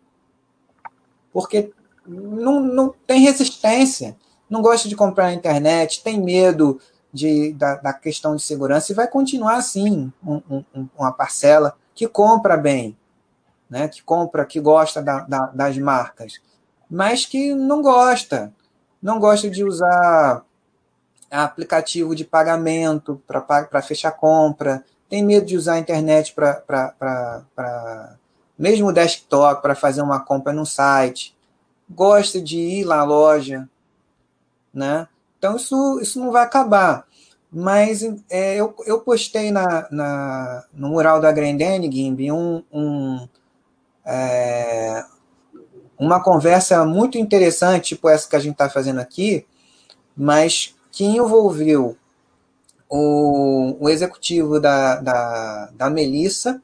porque 1.33 1.73
não, 2.07 2.61
não 2.61 2.95
tem 3.07 3.21
resistência, 3.21 4.17
não 4.49 4.63
gosta 4.63 4.89
de 4.89 4.97
comprar 4.97 5.27
na 5.27 5.35
internet, 5.35 6.03
tem 6.03 6.21
medo 6.21 6.81
de, 7.13 7.53
da, 7.55 7.77
da 7.77 7.93
questão 7.93 8.37
de 8.37 8.43
segurança 8.43 8.93
e 8.93 8.95
vai 8.95 9.09
continuar 9.09 9.57
assim 9.57 10.13
um, 10.25 10.41
um, 10.75 10.89
uma 10.97 11.13
parcela 11.13 11.77
que 11.95 12.07
compra 12.07 12.57
bem, 12.57 12.97
né, 13.69 13.89
que 13.89 14.03
compra, 14.03 14.45
que 14.45 14.61
gosta 14.61 15.03
da, 15.03 15.21
da, 15.21 15.47
das 15.47 15.79
marcas, 15.79 16.41
mas 16.91 17.25
que 17.25 17.55
não 17.55 17.83
gosta, 17.83 18.53
não 19.03 19.19
gosta 19.19 19.51
de 19.51 19.65
usar 19.65 20.45
aplicativo 21.31 22.15
de 22.15 22.25
pagamento 22.25 23.21
para 23.27 23.83
fechar 23.83 24.13
compra, 24.13 24.85
tem 25.09 25.25
medo 25.25 25.47
de 25.47 25.57
usar 25.57 25.75
a 25.75 25.79
internet 25.79 26.35
para 26.35 28.17
mesmo 28.59 28.93
desktop 28.93 29.63
para 29.63 29.75
fazer 29.75 30.03
uma 30.03 30.21
compra 30.21 30.53
no 30.53 30.67
site, 30.67 31.37
gosta 31.89 32.41
de 32.41 32.59
ir 32.59 32.91
à 32.91 33.03
loja, 33.05 33.69
né? 34.77 35.09
Então 35.39 35.57
isso, 35.57 35.99
isso 36.01 36.21
não 36.21 36.31
vai 36.31 36.45
acabar. 36.45 37.07
Mas 37.51 38.03
é, 38.29 38.57
eu, 38.57 38.75
eu 38.85 39.01
postei 39.01 39.51
na, 39.51 39.89
na, 39.91 40.65
no 40.75 40.91
mural 40.91 41.21
da 41.21 41.33
Grendene, 41.33 41.91
Gimbi, 41.91 42.31
um, 42.31 42.63
um 42.73 43.27
é, 44.05 45.05
uma 45.99 46.23
conversa 46.23 46.85
muito 46.85 47.17
interessante, 47.17 47.95
tipo 47.95 48.09
essa 48.09 48.29
que 48.29 48.37
a 48.37 48.41
gente 48.41 48.53
está 48.53 48.69
fazendo 48.69 49.01
aqui, 49.01 49.47
mas 50.17 50.75
que 50.93 51.05
envolveu 51.05 51.97
o, 52.89 53.77
o 53.81 53.89
executivo 53.89 54.61
da, 54.61 54.97
da, 54.97 55.71
da 55.73 55.91
Melissa 55.91 56.61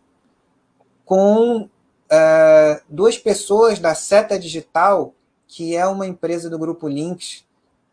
com 1.04 1.68
é, 2.10 2.82
duas 2.88 3.16
pessoas 3.16 3.78
da 3.78 3.94
Seta 3.94 4.38
Digital, 4.38 5.14
que 5.48 5.74
é 5.74 5.86
uma 5.86 6.06
empresa 6.06 6.50
do 6.50 6.58
Grupo 6.58 6.88
Links 6.88 7.44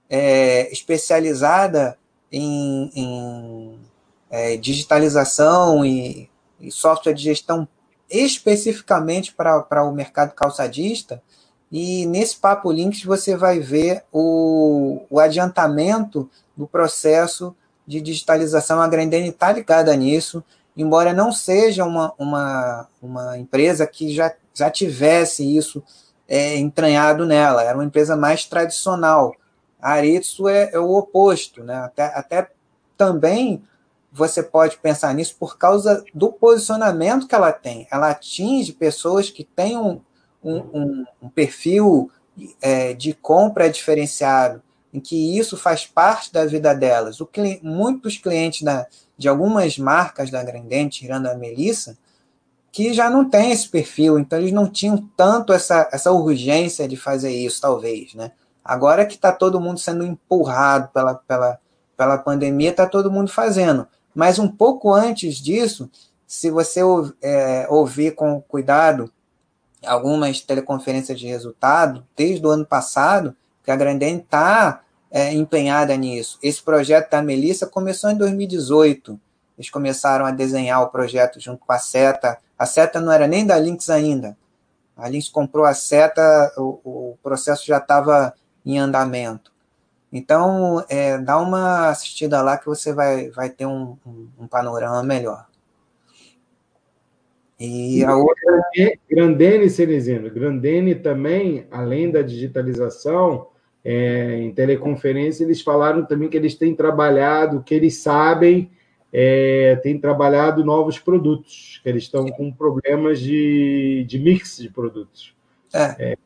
é, 0.09 0.71
especializada 0.71 1.97
em, 2.31 2.91
em 2.95 3.79
é, 4.29 4.57
digitalização 4.57 5.85
e, 5.85 6.29
e, 6.59 6.71
software 6.71 7.13
de 7.13 7.23
gestão 7.23 7.67
especificamente 8.09 9.33
para 9.33 9.83
o 9.83 9.91
mercado 9.93 10.33
calçadista. 10.33 11.21
E 11.71 12.05
nesse 12.07 12.37
Papo 12.37 12.71
Links 12.71 13.03
você 13.03 13.37
vai 13.37 13.59
ver 13.59 14.03
o, 14.11 15.05
o 15.09 15.19
adiantamento 15.19 16.29
do 16.57 16.67
processo 16.67 17.55
de 17.85 18.01
digitalização, 18.01 18.81
a 18.81 18.87
Grendene 18.87 19.29
está 19.29 19.51
ligada 19.51 19.95
nisso, 19.95 20.43
embora 20.77 21.11
não 21.11 21.31
seja 21.31 21.83
uma, 21.85 22.13
uma, 22.19 22.87
uma 23.01 23.37
empresa 23.37 23.87
que 23.87 24.13
já, 24.13 24.31
já 24.53 24.69
tivesse 24.69 25.57
isso 25.57 25.83
é, 26.27 26.55
entranhado 26.57 27.25
nela, 27.25 27.63
era 27.63 27.75
uma 27.75 27.83
empresa 27.83 28.15
mais 28.15 28.45
tradicional. 28.45 29.33
Aritsu 29.81 30.47
é, 30.47 30.71
é 30.73 30.79
o 30.79 30.91
oposto, 30.91 31.63
né? 31.63 31.75
até, 31.75 32.05
até 32.05 32.51
também 32.97 33.63
você 34.11 34.41
pode 34.41 34.77
pensar 34.77 35.13
nisso 35.13 35.35
por 35.39 35.57
causa 35.57 36.03
do 36.13 36.31
posicionamento 36.31 37.27
que 37.27 37.35
ela 37.35 37.51
tem. 37.51 37.87
Ela 37.91 38.09
atinge 38.09 38.73
pessoas 38.73 39.29
que 39.29 39.43
têm 39.43 39.77
um, 39.77 40.01
um, 40.43 41.05
um, 41.21 41.29
perfil 41.29 42.11
é, 42.61 42.93
de 42.93 43.13
compra 43.13 43.69
diferenciado, 43.69 44.61
em 44.93 44.99
que 44.99 45.37
isso 45.37 45.55
faz 45.55 45.85
parte 45.85 46.33
da 46.33 46.45
vida 46.45 46.73
delas. 46.73 47.21
O 47.21 47.29
muitos 47.61 48.17
clientes 48.17 48.63
da, 48.63 48.87
de 49.17 49.29
algumas 49.29 49.77
marcas 49.77 50.31
da 50.31 50.43
Grandene, 50.43 50.89
tirando 50.89 51.27
a 51.27 51.35
Melissa, 51.35 51.97
que 52.71 52.93
já 52.93 53.09
não 53.09 53.29
tem 53.29 53.51
esse 53.51 53.67
perfil, 53.67 54.19
então 54.19 54.39
eles 54.39 54.51
não 54.51 54.69
tinham 54.69 54.97
tanto 55.15 55.53
essa, 55.53 55.89
essa 55.91 56.11
urgência 56.11 56.87
de 56.87 56.95
fazer 56.95 57.31
isso, 57.31 57.61
talvez, 57.61 58.13
né? 58.13 58.31
Agora 58.69 59.03
que 59.03 59.15
está 59.15 59.31
todo 59.31 59.59
mundo 59.59 59.79
sendo 59.79 60.05
empurrado 60.05 60.89
pela, 60.93 61.15
pela, 61.15 61.59
pela 61.97 62.19
pandemia, 62.19 62.69
está 62.69 62.85
todo 62.85 63.09
mundo 63.09 63.31
fazendo. 63.31 63.87
Mas 64.13 64.37
um 64.37 64.47
pouco 64.47 64.93
antes 64.93 65.37
disso, 65.37 65.89
se 66.27 66.51
você 66.51 66.81
é, 67.19 67.65
ouvir 67.67 68.13
com 68.13 68.39
cuidado 68.39 69.11
algumas 69.83 70.41
teleconferências 70.41 71.19
de 71.19 71.25
resultado, 71.25 72.05
desde 72.15 72.45
o 72.45 72.49
ano 72.51 72.63
passado, 72.63 73.35
que 73.63 73.71
a 73.71 73.75
Grandene 73.75 74.19
está 74.19 74.81
é, 75.09 75.33
empenhada 75.33 75.97
nisso. 75.97 76.37
Esse 76.43 76.61
projeto 76.61 77.09
da 77.09 77.23
Melissa 77.23 77.65
começou 77.65 78.11
em 78.11 78.17
2018. 78.17 79.19
Eles 79.57 79.71
começaram 79.71 80.27
a 80.27 80.31
desenhar 80.31 80.83
o 80.83 80.89
projeto 80.89 81.39
junto 81.39 81.65
com 81.65 81.73
a 81.73 81.79
Seta. 81.79 82.37
A 82.55 82.67
Seta 82.67 83.01
não 83.01 83.11
era 83.11 83.25
nem 83.25 83.47
da 83.47 83.57
Lynx 83.57 83.89
ainda. 83.89 84.37
A 84.95 85.09
Lynx 85.09 85.27
comprou 85.27 85.65
a 85.65 85.73
Seta, 85.73 86.53
o, 86.55 86.79
o 86.83 87.17
processo 87.23 87.65
já 87.65 87.79
estava 87.79 88.31
em 88.65 88.77
andamento. 88.77 89.51
Então, 90.11 90.83
é, 90.89 91.17
dá 91.17 91.39
uma 91.39 91.89
assistida 91.89 92.41
lá 92.41 92.57
que 92.57 92.65
você 92.65 92.91
vai, 92.93 93.29
vai 93.29 93.49
ter 93.49 93.65
um, 93.65 93.95
um, 94.05 94.27
um 94.39 94.47
panorama 94.47 95.03
melhor. 95.03 95.45
E 97.59 98.03
a 98.05 98.15
outra. 98.15 98.61
Grandene, 99.09 99.69
Cenezino, 99.69 100.29
Grandene 100.29 100.95
também, 100.95 101.67
além 101.69 102.09
da 102.09 102.21
digitalização, 102.21 103.47
é, 103.83 104.37
em 104.37 104.53
teleconferência, 104.53 105.43
eles 105.43 105.61
falaram 105.61 106.05
também 106.05 106.29
que 106.29 106.37
eles 106.37 106.55
têm 106.55 106.73
trabalhado, 106.73 107.61
que 107.61 107.73
eles 107.73 107.97
sabem, 107.97 108.71
é, 109.11 109.75
têm 109.83 109.99
trabalhado 109.99 110.63
novos 110.63 110.97
produtos, 110.97 111.81
que 111.83 111.89
eles 111.89 112.03
estão 112.03 112.25
com 112.27 112.51
problemas 112.51 113.19
de, 113.19 114.05
de 114.07 114.19
mix 114.19 114.57
de 114.57 114.69
produtos. 114.69 115.35
É. 115.73 116.11
É, 116.13 116.17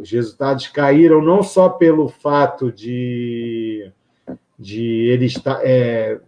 os 0.00 0.10
resultados 0.10 0.66
caíram 0.68 1.22
não 1.22 1.42
só 1.42 1.68
pelo 1.68 2.08
fato 2.08 2.72
de, 2.72 3.90
de 4.58 5.06
eles 5.08 5.34
é, 5.62 6.20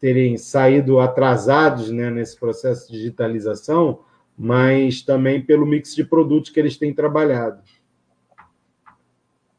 terem 0.00 0.36
saído 0.36 0.98
atrasados 1.00 1.90
né, 1.90 2.10
nesse 2.10 2.38
processo 2.38 2.90
de 2.90 2.98
digitalização, 2.98 4.00
mas 4.36 5.02
também 5.02 5.40
pelo 5.40 5.66
mix 5.66 5.94
de 5.94 6.04
produtos 6.04 6.50
que 6.50 6.60
eles 6.60 6.76
têm 6.76 6.94
trabalhado. 6.94 7.60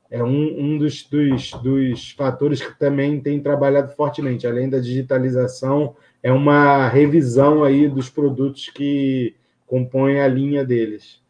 É 0.10 0.24
um, 0.24 0.60
um 0.60 0.78
dos, 0.78 1.04
dos, 1.04 1.52
dos 1.62 2.12
fatores 2.12 2.62
que 2.62 2.78
também 2.80 3.22
tem 3.22 3.40
trabalhado 3.40 3.92
fortemente, 3.94 4.48
além 4.48 4.68
da 4.68 4.80
digitalização, 4.80 5.96
é 6.24 6.32
uma 6.32 6.88
revisão 6.88 7.64
aí 7.64 7.88
dos 7.88 8.10
produtos 8.10 8.70
que 8.70 9.36
compõem 9.68 10.20
a 10.20 10.28
linha 10.28 10.66
deles. 10.66 11.22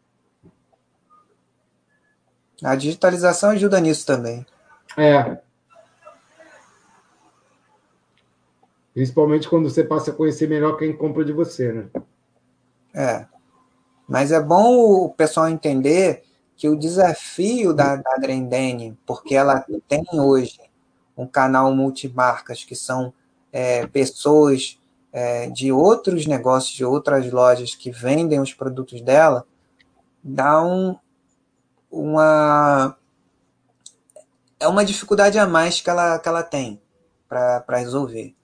A 2.63 2.75
digitalização 2.75 3.51
ajuda 3.51 3.79
nisso 3.79 4.05
também. 4.05 4.45
É. 4.97 5.37
Principalmente 8.93 9.47
quando 9.47 9.69
você 9.69 9.83
passa 9.83 10.11
a 10.11 10.13
conhecer 10.13 10.47
melhor 10.47 10.77
quem 10.77 10.95
compra 10.95 11.23
de 11.23 11.31
você, 11.31 11.71
né? 11.71 11.85
É. 12.93 13.25
Mas 14.07 14.31
é 14.31 14.41
bom 14.41 15.05
o 15.05 15.09
pessoal 15.09 15.47
entender 15.47 16.23
que 16.55 16.67
o 16.67 16.77
desafio 16.77 17.73
da, 17.73 17.95
da 17.95 18.17
Grendene, 18.17 18.97
porque 19.05 19.35
ela 19.35 19.65
tem 19.87 20.03
hoje 20.13 20.59
um 21.15 21.25
canal 21.25 21.73
multimarcas, 21.73 22.63
que 22.63 22.75
são 22.75 23.13
é, 23.51 23.87
pessoas 23.87 24.79
é, 25.13 25.49
de 25.49 25.71
outros 25.71 26.25
negócios, 26.25 26.73
de 26.73 26.83
outras 26.83 27.31
lojas 27.31 27.75
que 27.75 27.91
vendem 27.91 28.39
os 28.39 28.53
produtos 28.53 28.99
dela, 29.01 29.45
dá 30.23 30.61
um, 30.61 30.97
uma 31.91 32.95
é 34.59 34.67
uma 34.67 34.83
dificuldade 34.83 35.39
a 35.39 35.47
mais 35.47 35.81
que 35.81 35.89
ela, 35.89 36.19
que 36.19 36.27
ela 36.27 36.43
tem 36.43 36.81
para 37.27 37.77
resolver. 37.77 38.35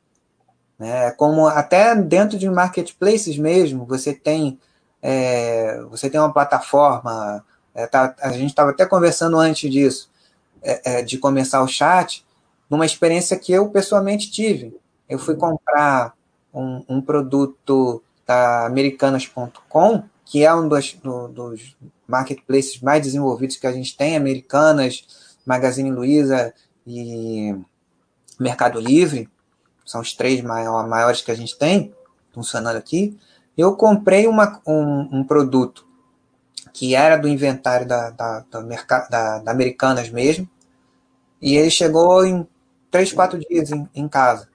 Né? 0.80 1.12
Como 1.12 1.48
até 1.48 1.96
dentro 1.96 2.38
de 2.38 2.50
marketplaces 2.50 3.38
mesmo, 3.38 3.86
você 3.86 4.14
tem 4.14 4.60
é, 5.02 5.82
você 5.84 6.10
tem 6.10 6.20
uma 6.20 6.34
plataforma, 6.34 7.46
é, 7.76 7.86
tá, 7.86 8.16
a 8.20 8.32
gente 8.32 8.50
estava 8.50 8.72
até 8.72 8.86
conversando 8.88 9.38
antes 9.38 9.70
disso, 9.70 10.10
é, 10.64 11.00
é, 11.00 11.02
de 11.04 11.20
começar 11.20 11.62
o 11.62 11.68
chat, 11.68 12.26
numa 12.68 12.88
experiência 12.88 13.38
que 13.38 13.52
eu 13.52 13.70
pessoalmente 13.70 14.32
tive. 14.32 14.76
Eu 15.08 15.20
fui 15.20 15.36
comprar 15.36 16.16
um, 16.52 16.84
um 16.90 17.02
produto 17.02 18.02
da 18.26 18.66
americanas.com, 18.66 20.04
que 20.26 20.44
é 20.44 20.54
um 20.54 20.68
dos, 20.68 20.94
do, 20.94 21.28
dos 21.28 21.78
marketplaces 22.08 22.82
mais 22.82 23.04
desenvolvidos 23.04 23.58
que 23.58 23.68
a 23.68 23.72
gente 23.72 23.96
tem, 23.96 24.18
Americanas, 24.18 25.06
Magazine 25.46 25.92
Luiza 25.92 26.54
e 26.86 27.56
Mercado 28.40 28.80
Livre, 28.80 29.30
são 29.86 30.02
os 30.02 30.14
três 30.14 30.42
maiores 30.42 31.22
que 31.22 31.32
a 31.32 31.36
gente 31.36 31.58
tem 31.58 31.94
funcionando 32.34 32.76
aqui. 32.76 33.18
Eu 33.56 33.76
comprei 33.76 34.28
uma, 34.28 34.60
um, 34.68 35.20
um 35.20 35.24
produto 35.24 35.86
que 36.74 36.94
era 36.94 37.16
do 37.16 37.30
inventário 37.30 37.88
da, 37.88 38.10
da, 38.10 38.40
da, 38.52 38.62
da, 39.10 39.40
da 39.40 39.52
Americanas 39.52 40.10
mesmo, 40.10 40.50
e 41.42 41.56
ele 41.56 41.70
chegou 41.70 42.26
em 42.26 42.46
três, 42.92 43.14
quatro 43.14 43.40
dias 43.40 43.72
em, 43.72 43.88
em 43.96 44.08
casa. 44.10 44.50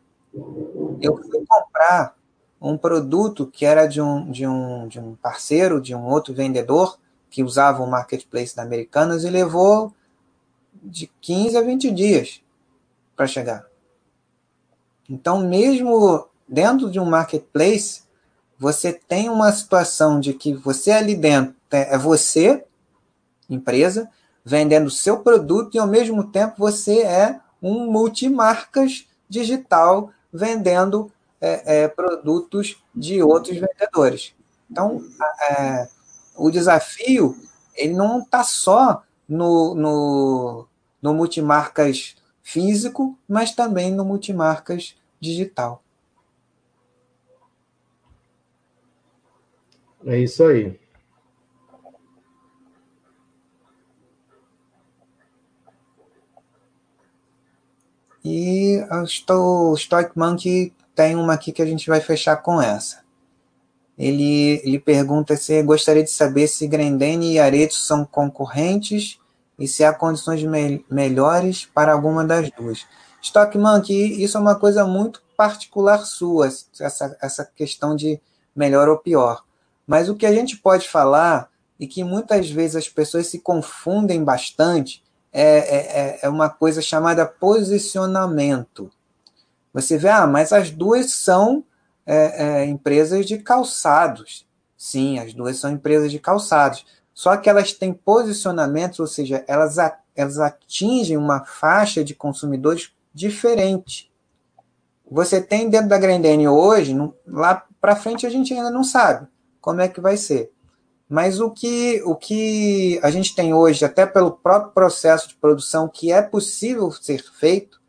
Eu 1.01 1.17
fui 1.17 1.45
comprar 1.47 2.15
um 2.61 2.77
produto 2.77 3.47
que 3.47 3.65
era 3.65 3.87
de 3.87 4.01
um, 4.01 4.31
de, 4.31 4.47
um, 4.47 4.87
de 4.87 5.01
um 5.01 5.15
parceiro, 5.15 5.81
de 5.81 5.95
um 5.95 6.07
outro 6.07 6.35
vendedor, 6.35 6.99
que 7.31 7.43
usava 7.43 7.83
o 7.83 7.91
marketplace 7.91 8.55
da 8.55 8.63
Americanas 8.63 9.25
e 9.25 9.31
levou 9.31 9.95
de 10.83 11.11
15 11.21 11.57
a 11.57 11.63
20 11.63 11.91
dias 11.91 12.43
para 13.17 13.27
chegar. 13.27 13.65
Então, 15.09 15.47
mesmo 15.47 16.29
dentro 16.49 16.91
de 16.91 16.99
um 17.01 17.05
marketplace, 17.05 18.03
você 18.59 18.93
tem 18.93 19.31
uma 19.31 19.51
situação 19.53 20.21
de 20.21 20.35
que 20.35 20.53
você 20.53 20.91
ali 20.91 21.15
dentro 21.15 21.55
é 21.71 21.97
você, 21.97 22.65
empresa, 23.49 24.11
vendendo 24.45 24.89
o 24.89 24.91
seu 24.91 25.21
produto 25.21 25.77
e 25.77 25.79
ao 25.79 25.87
mesmo 25.87 26.25
tempo 26.25 26.55
você 26.59 27.03
é 27.03 27.41
um 27.63 27.91
multimarcas 27.91 29.07
digital 29.29 30.11
vendendo 30.33 31.11
é, 31.41 31.83
é, 31.83 31.89
produtos 31.89 32.83
de 32.95 33.23
outros 33.23 33.57
vendedores. 33.57 34.35
Então, 34.71 35.03
é, 35.51 35.89
o 36.37 36.51
desafio 36.51 37.37
ele 37.75 37.95
não 37.95 38.21
está 38.21 38.45
só 38.45 39.03
no, 39.29 39.75
no, 39.75 40.67
no 41.01 41.15
multimarcas 41.15 42.17
físico, 42.43 43.19
mas 43.29 43.55
também 43.55 43.93
no 43.93 44.05
multimarcas 44.05 44.97
digital. 45.21 45.83
É 50.05 50.19
isso 50.19 50.45
aí. 50.45 50.79
E 58.23 58.79
o 58.91 59.77
Stoic 59.77 60.19
Monkey 60.19 60.75
tem 61.01 61.17
uma 61.17 61.33
aqui 61.33 61.51
que 61.51 61.63
a 61.63 61.67
gente 61.67 61.89
vai 61.89 61.99
fechar 61.99 62.37
com 62.37 62.61
essa. 62.61 63.01
Ele, 63.97 64.61
ele 64.63 64.79
pergunta 64.79 65.35
se 65.35 65.63
gostaria 65.63 66.05
de 66.05 66.11
saber 66.11 66.47
se 66.47 66.67
Grendene 66.67 67.33
e 67.33 67.39
Areto 67.39 67.75
são 67.75 68.05
concorrentes 68.05 69.19
e 69.59 69.67
se 69.67 69.83
há 69.83 69.95
condições 69.95 70.43
me 70.43 70.85
melhores 70.91 71.65
para 71.65 71.95
alguma 71.95 72.23
das 72.23 72.51
duas. 72.51 72.87
Stockman, 73.23 73.81
que 73.81 73.95
isso 73.95 74.37
é 74.37 74.41
uma 74.41 74.55
coisa 74.55 74.85
muito 74.85 75.23
particular 75.39 76.05
sua, 76.05 76.49
essa, 76.49 77.17
essa 77.23 77.47
questão 77.57 77.97
de 77.97 78.21
melhor 78.55 78.87
ou 78.87 78.99
pior. 78.99 79.43
Mas 79.87 80.11
o 80.11 80.15
que 80.15 80.27
a 80.27 80.33
gente 80.35 80.59
pode 80.59 80.87
falar, 80.87 81.49
e 81.79 81.87
que 81.87 82.05
muitas 82.05 82.51
vezes 82.51 82.77
as 82.77 82.89
pessoas 82.91 83.29
se 83.29 83.39
confundem 83.39 84.23
bastante, 84.23 85.03
é, 85.33 85.43
é, 85.43 85.77
é, 85.77 86.19
é 86.25 86.29
uma 86.29 86.51
coisa 86.51 86.83
chamada 86.83 87.25
posicionamento. 87.25 88.91
Você 89.73 89.97
vê, 89.97 90.09
ah, 90.09 90.27
mas 90.27 90.53
as 90.53 90.71
duas 90.71 91.13
são 91.13 91.65
é, 92.05 92.45
é, 92.45 92.65
empresas 92.67 93.27
de 93.27 93.39
calçados. 93.39 94.47
Sim, 94.77 95.19
as 95.19 95.33
duas 95.33 95.59
são 95.59 95.71
empresas 95.71 96.11
de 96.11 96.19
calçados. 96.19 96.85
Só 97.13 97.37
que 97.37 97.51
elas 97.51 97.73
têm 97.73 97.93
posicionamentos, 97.93 98.99
ou 98.99 99.07
seja, 99.07 99.45
elas, 99.47 99.77
elas 100.17 100.39
atingem 100.39 101.17
uma 101.17 101.45
faixa 101.45 102.03
de 102.03 102.15
consumidores 102.15 102.93
diferente. 103.13 104.11
Você 105.11 105.41
tem 105.41 105.69
dentro 105.69 105.89
da 105.89 105.99
Grendene 105.99 106.49
hoje, 106.49 106.97
lá 107.27 107.67
para 107.81 107.97
frente 107.97 108.27
a 108.27 108.31
gente 108.31 108.55
ainda 108.55 108.71
não 108.71 108.85
sabe 108.85 109.27
como 109.61 109.81
é 109.81 109.89
que 109.89 110.01
vai 110.01 110.17
ser. 110.17 110.53
Mas 111.09 111.41
o 111.41 111.51
que, 111.51 112.01
o 112.05 112.15
que 112.15 113.01
a 113.03 113.11
gente 113.11 113.35
tem 113.35 113.53
hoje, 113.53 113.85
até 113.85 114.07
pelo 114.07 114.31
próprio 114.31 114.73
processo 114.73 115.29
de 115.29 115.35
produção, 115.35 115.89
que 115.89 116.13
é 116.13 116.23
possível 116.23 116.91
ser 116.93 117.21
feito, 117.23 117.80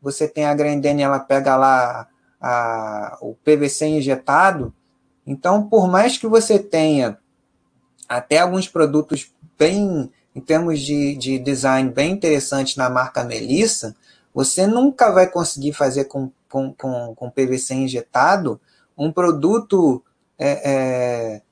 você 0.00 0.28
tem 0.28 0.44
a 0.44 0.54
Grendene, 0.54 1.02
ela 1.02 1.18
pega 1.18 1.56
lá 1.56 2.08
a, 2.40 3.18
o 3.20 3.34
PVC 3.34 3.86
injetado, 3.86 4.72
então, 5.28 5.68
por 5.68 5.86
mais 5.86 6.16
que 6.16 6.26
você 6.26 6.58
tenha 6.58 7.18
até 8.08 8.38
alguns 8.38 8.66
produtos 8.66 9.30
bem, 9.58 10.10
em 10.34 10.40
termos 10.40 10.80
de, 10.80 11.14
de 11.16 11.38
design, 11.38 11.90
bem 11.90 12.12
interessantes 12.12 12.76
na 12.76 12.88
marca 12.88 13.22
Melissa, 13.22 13.94
Você 14.32 14.66
nunca 14.66 15.10
vai 15.10 15.26
conseguir 15.26 15.74
fazer 15.74 16.04
com, 16.04 16.30
com, 16.48 16.72
com, 16.72 17.14
com 17.14 17.30
PVC 17.30 17.74
injetado 17.74 18.58
um 18.96 19.12
produto 19.12 20.02
é, 20.38 20.70
é, 20.72 21.42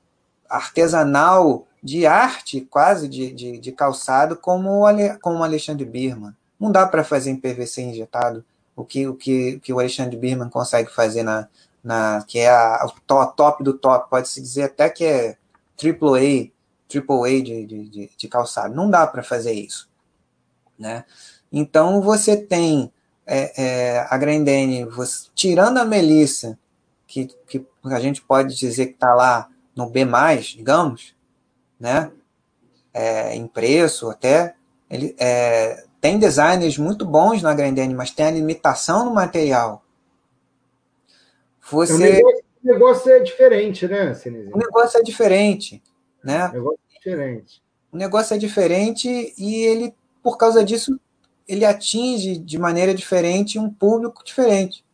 artesanal 0.49 1.67
de 1.83 2.07
arte, 2.07 2.61
quase 2.61 3.07
de, 3.07 3.31
de, 3.31 3.59
de 3.59 3.71
calçado, 3.71 4.35
como 4.35 4.79
o 4.79 5.43
Alexandre 5.43 5.85
Birman. 5.85 6.33
Não 6.59 6.71
dá 6.71 6.87
para 6.87 7.03
fazer 7.03 7.29
em 7.31 7.35
PVC 7.35 7.81
injetado 7.81 8.43
o 8.75 8.83
que 8.83 9.07
o, 9.07 9.15
que, 9.15 9.59
que 9.59 9.73
o 9.73 9.79
Alexandre 9.79 10.17
Birman 10.17 10.49
consegue 10.49 10.91
fazer 10.91 11.23
na, 11.23 11.47
na 11.83 12.23
que 12.27 12.39
é 12.39 12.49
a, 12.49 12.85
o 12.85 12.99
top, 13.01 13.35
top 13.35 13.63
do 13.63 13.73
top, 13.73 14.09
pode-se 14.09 14.41
dizer 14.41 14.63
até 14.63 14.89
que 14.89 15.03
é 15.03 15.37
triple 15.75 16.51
A, 16.89 17.43
de, 17.43 17.65
de, 17.65 18.11
de 18.15 18.27
calçado. 18.27 18.75
Não 18.75 18.89
dá 18.89 19.05
para 19.07 19.23
fazer 19.23 19.53
isso. 19.53 19.89
Né? 20.77 21.05
Então 21.51 22.01
você 22.01 22.37
tem 22.37 22.91
é, 23.25 23.61
é, 23.61 24.07
a 24.09 24.17
Grendene, 24.17 24.85
você, 24.85 25.27
tirando 25.35 25.77
a 25.77 25.85
Melissa, 25.85 26.57
que, 27.05 27.27
que 27.47 27.65
a 27.83 27.99
gente 27.99 28.21
pode 28.21 28.55
dizer 28.55 28.87
que 28.87 28.93
está 28.93 29.13
lá 29.13 29.49
no 29.75 29.89
B, 29.89 30.05
digamos, 30.55 31.15
né? 31.79 32.11
É, 32.93 33.35
em 33.35 33.47
preço 33.47 34.09
até. 34.09 34.55
Ele, 34.89 35.15
é, 35.19 35.85
tem 35.99 36.19
designers 36.19 36.77
muito 36.77 37.05
bons 37.05 37.41
na 37.41 37.53
Grendene, 37.53 37.93
mas 37.93 38.11
tem 38.11 38.25
a 38.25 38.31
limitação 38.31 39.05
no 39.05 39.13
material. 39.13 39.83
Você... 41.69 41.93
O, 41.93 41.97
negócio, 41.97 42.43
o 42.63 42.67
negócio 42.67 43.11
é 43.11 43.19
diferente, 43.19 43.87
né, 43.87 44.13
Cinezinho? 44.13 44.55
O 44.55 44.59
negócio 44.59 44.99
é 44.99 45.03
diferente. 45.03 45.83
Né? 46.23 46.47
O 46.49 46.53
negócio 46.53 46.79
é 46.89 46.93
diferente. 46.93 47.63
O 47.91 47.97
negócio 47.97 48.35
é 48.35 48.37
diferente 48.37 49.33
e 49.37 49.65
ele, 49.65 49.93
por 50.21 50.37
causa 50.37 50.63
disso, 50.63 50.99
ele 51.47 51.65
atinge 51.65 52.37
de 52.37 52.57
maneira 52.57 52.93
diferente 52.93 53.57
um 53.57 53.69
público 53.69 54.23
diferente. 54.23 54.85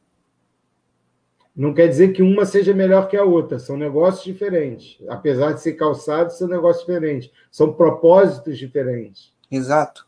Não 1.56 1.74
quer 1.74 1.88
dizer 1.88 2.14
que 2.14 2.24
uma 2.24 2.46
seja 2.46 2.74
melhor 2.74 3.08
que 3.08 3.16
a 3.16 3.24
outra, 3.24 3.60
são 3.60 3.78
negócios 3.78 4.24
diferentes. 4.24 4.98
Apesar 5.08 5.54
de 5.54 5.62
ser 5.62 5.74
calçado, 5.74 6.32
são 6.32 6.48
negócios 6.48 6.86
diferentes. 6.86 7.30
São 7.52 7.74
propósitos 7.74 8.58
diferentes. 8.58 9.32
Exato. 9.52 10.08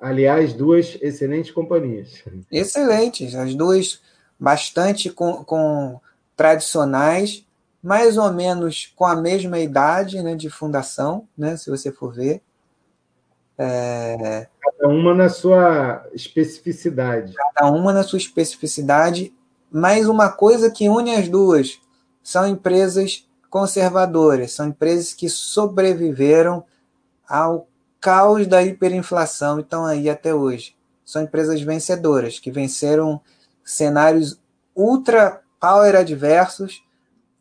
Aliás, 0.00 0.54
duas 0.54 0.96
excelentes 1.02 1.50
companhias. 1.50 2.24
Excelentes, 2.50 3.34
as 3.34 3.54
duas 3.54 4.00
bastante 4.38 5.10
com, 5.10 5.44
com 5.44 6.00
tradicionais, 6.34 7.46
mais 7.82 8.16
ou 8.16 8.32
menos 8.32 8.90
com 8.96 9.04
a 9.04 9.14
mesma 9.14 9.58
idade 9.58 10.22
né, 10.22 10.34
de 10.34 10.48
fundação, 10.48 11.28
né, 11.36 11.56
se 11.56 11.68
você 11.68 11.92
for 11.92 12.14
ver. 12.14 12.40
É... 13.58 14.48
Cada 14.58 14.88
uma 14.88 15.14
na 15.14 15.28
sua 15.28 16.06
especificidade. 16.14 17.34
Cada 17.34 17.70
uma 17.70 17.92
na 17.92 18.02
sua 18.02 18.16
especificidade, 18.18 19.34
mas 19.70 20.08
uma 20.08 20.30
coisa 20.30 20.70
que 20.70 20.88
une 20.88 21.14
as 21.14 21.28
duas 21.28 21.78
são 22.22 22.46
empresas 22.46 23.28
conservadoras, 23.50 24.52
são 24.52 24.68
empresas 24.68 25.12
que 25.12 25.28
sobreviveram 25.28 26.64
ao 27.28 27.68
caos 28.00 28.46
da 28.46 28.62
hiperinflação 28.62 29.58
e 29.58 29.62
estão 29.62 29.84
aí 29.84 30.08
até 30.08 30.34
hoje. 30.34 30.74
São 31.04 31.22
empresas 31.22 31.60
vencedoras, 31.60 32.38
que 32.38 32.50
venceram 32.50 33.20
cenários 33.64 34.40
ultra 34.74 35.42
power 35.60 35.94
adversos 35.96 36.82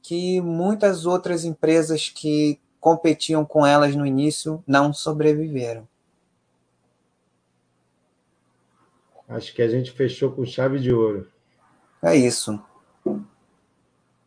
que 0.01 0.41
muitas 0.41 1.05
outras 1.05 1.45
empresas 1.45 2.09
que 2.09 2.59
competiam 2.79 3.45
com 3.45 3.65
elas 3.65 3.95
no 3.95 4.05
início 4.05 4.63
não 4.65 4.93
sobreviveram. 4.93 5.87
Acho 9.27 9.53
que 9.53 9.61
a 9.61 9.67
gente 9.67 9.91
fechou 9.91 10.31
com 10.31 10.43
chave 10.45 10.79
de 10.79 10.91
ouro. 10.91 11.27
É 12.01 12.15
isso. 12.15 12.59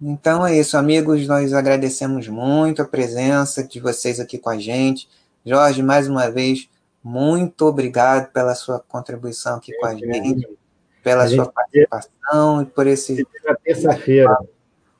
Então 0.00 0.46
é 0.46 0.56
isso, 0.56 0.76
amigos. 0.76 1.26
Nós 1.26 1.52
agradecemos 1.52 2.28
muito 2.28 2.82
a 2.82 2.84
presença 2.86 3.66
de 3.66 3.80
vocês 3.80 4.20
aqui 4.20 4.38
com 4.38 4.50
a 4.50 4.58
gente. 4.58 5.08
Jorge, 5.44 5.82
mais 5.82 6.08
uma 6.08 6.30
vez, 6.30 6.68
muito 7.02 7.66
obrigado 7.66 8.30
pela 8.32 8.54
sua 8.54 8.78
contribuição 8.78 9.56
aqui 9.56 9.72
com 9.76 9.86
a 9.86 9.94
gente, 9.94 10.48
pela 11.02 11.24
a 11.24 11.28
sua 11.28 11.50
participação 11.50 12.62
e 12.62 12.66
por 12.66 12.86
esse 12.86 13.26
terça-feira 13.64 14.36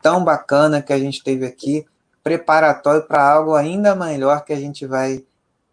tão 0.03 0.25
bacana 0.25 0.83
que 0.83 0.93
a 0.93 0.99
gente 0.99 1.23
teve 1.23 1.47
aqui, 1.47 1.87
preparatório 2.23 3.05
para 3.05 3.23
algo 3.23 3.55
ainda 3.55 3.95
melhor 3.95 4.45
que 4.45 4.53
a 4.53 4.57
gente 4.57 4.85
vai 4.85 5.25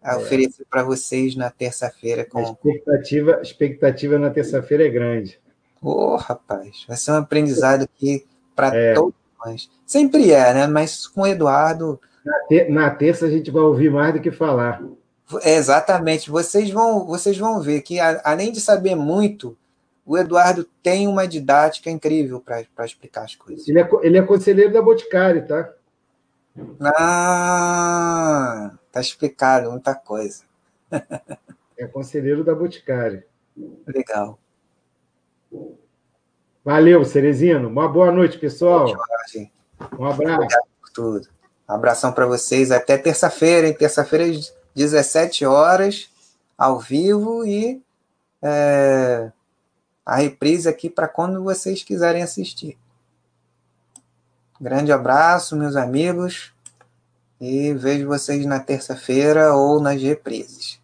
é. 0.02 0.16
oferecer 0.16 0.64
para 0.70 0.84
vocês 0.84 1.34
na 1.34 1.50
terça-feira. 1.50 2.24
Com... 2.24 2.38
A 2.38 2.42
expectativa, 2.42 3.40
expectativa 3.42 4.18
na 4.18 4.30
terça-feira 4.30 4.86
é 4.86 4.88
grande. 4.88 5.38
Ô, 5.82 6.12
oh, 6.12 6.16
rapaz, 6.16 6.84
vai 6.86 6.96
ser 6.96 7.10
um 7.10 7.16
aprendizado 7.16 7.82
aqui 7.82 8.24
para 8.54 8.74
é. 8.74 8.94
todos 8.94 9.14
nós. 9.44 9.68
Sempre 9.84 10.30
é, 10.30 10.54
né? 10.54 10.66
Mas 10.66 11.06
com 11.06 11.22
o 11.22 11.26
Eduardo 11.26 12.00
na, 12.24 12.38
te 12.46 12.68
na 12.68 12.90
terça 12.90 13.26
a 13.26 13.30
gente 13.30 13.50
vai 13.50 13.62
ouvir 13.62 13.90
mais 13.90 14.14
do 14.14 14.20
que 14.20 14.30
falar. 14.30 14.82
É, 15.42 15.56
exatamente. 15.56 16.30
Vocês 16.30 16.70
vão, 16.70 17.06
vocês 17.06 17.38
vão 17.38 17.60
ver 17.60 17.82
que, 17.82 18.00
a, 18.00 18.20
além 18.24 18.50
de 18.52 18.60
saber 18.60 18.94
muito, 18.94 19.56
o 20.04 20.18
Eduardo 20.18 20.64
tem 20.82 21.06
uma 21.06 21.26
didática 21.26 21.90
incrível 21.90 22.40
para 22.40 22.84
explicar 22.84 23.24
as 23.24 23.34
coisas. 23.34 23.68
Ele 23.68 23.80
é, 23.80 23.88
ele 24.02 24.18
é 24.18 24.22
conselheiro 24.22 24.72
da 24.72 24.82
Boticário, 24.82 25.46
tá? 25.46 25.72
Ah, 26.80 28.72
tá 28.90 29.00
explicado 29.00 29.70
muita 29.70 29.94
coisa. 29.94 30.42
é 31.78 31.86
conselheiro 31.86 32.42
da 32.42 32.54
Boticário. 32.54 33.22
Legal. 33.86 34.38
Valeu, 36.64 37.04
Cerezino. 37.04 37.68
Uma 37.68 37.88
boa 37.88 38.10
noite, 38.10 38.38
pessoal. 38.38 38.88
Um 39.98 40.04
abraço. 40.04 40.34
Obrigado 40.34 40.66
por 40.80 40.90
tudo. 40.92 41.28
Abração 41.70 42.12
para 42.12 42.26
vocês. 42.26 42.72
Até 42.72 42.98
terça-feira, 42.98 43.68
hein? 43.68 43.74
Terça-feira, 43.74 44.24
às 44.24 44.52
17 44.74 45.46
horas, 45.46 46.08
ao 46.58 46.80
vivo, 46.80 47.46
e 47.46 47.80
é, 48.42 49.30
a 50.04 50.16
reprise 50.16 50.68
aqui 50.68 50.90
para 50.90 51.06
quando 51.06 51.44
vocês 51.44 51.84
quiserem 51.84 52.22
assistir. 52.22 52.76
Grande 54.60 54.90
abraço, 54.90 55.56
meus 55.56 55.76
amigos, 55.76 56.52
e 57.40 57.72
vejo 57.72 58.08
vocês 58.08 58.44
na 58.44 58.58
terça-feira 58.58 59.54
ou 59.54 59.80
nas 59.80 60.02
reprises. 60.02 60.79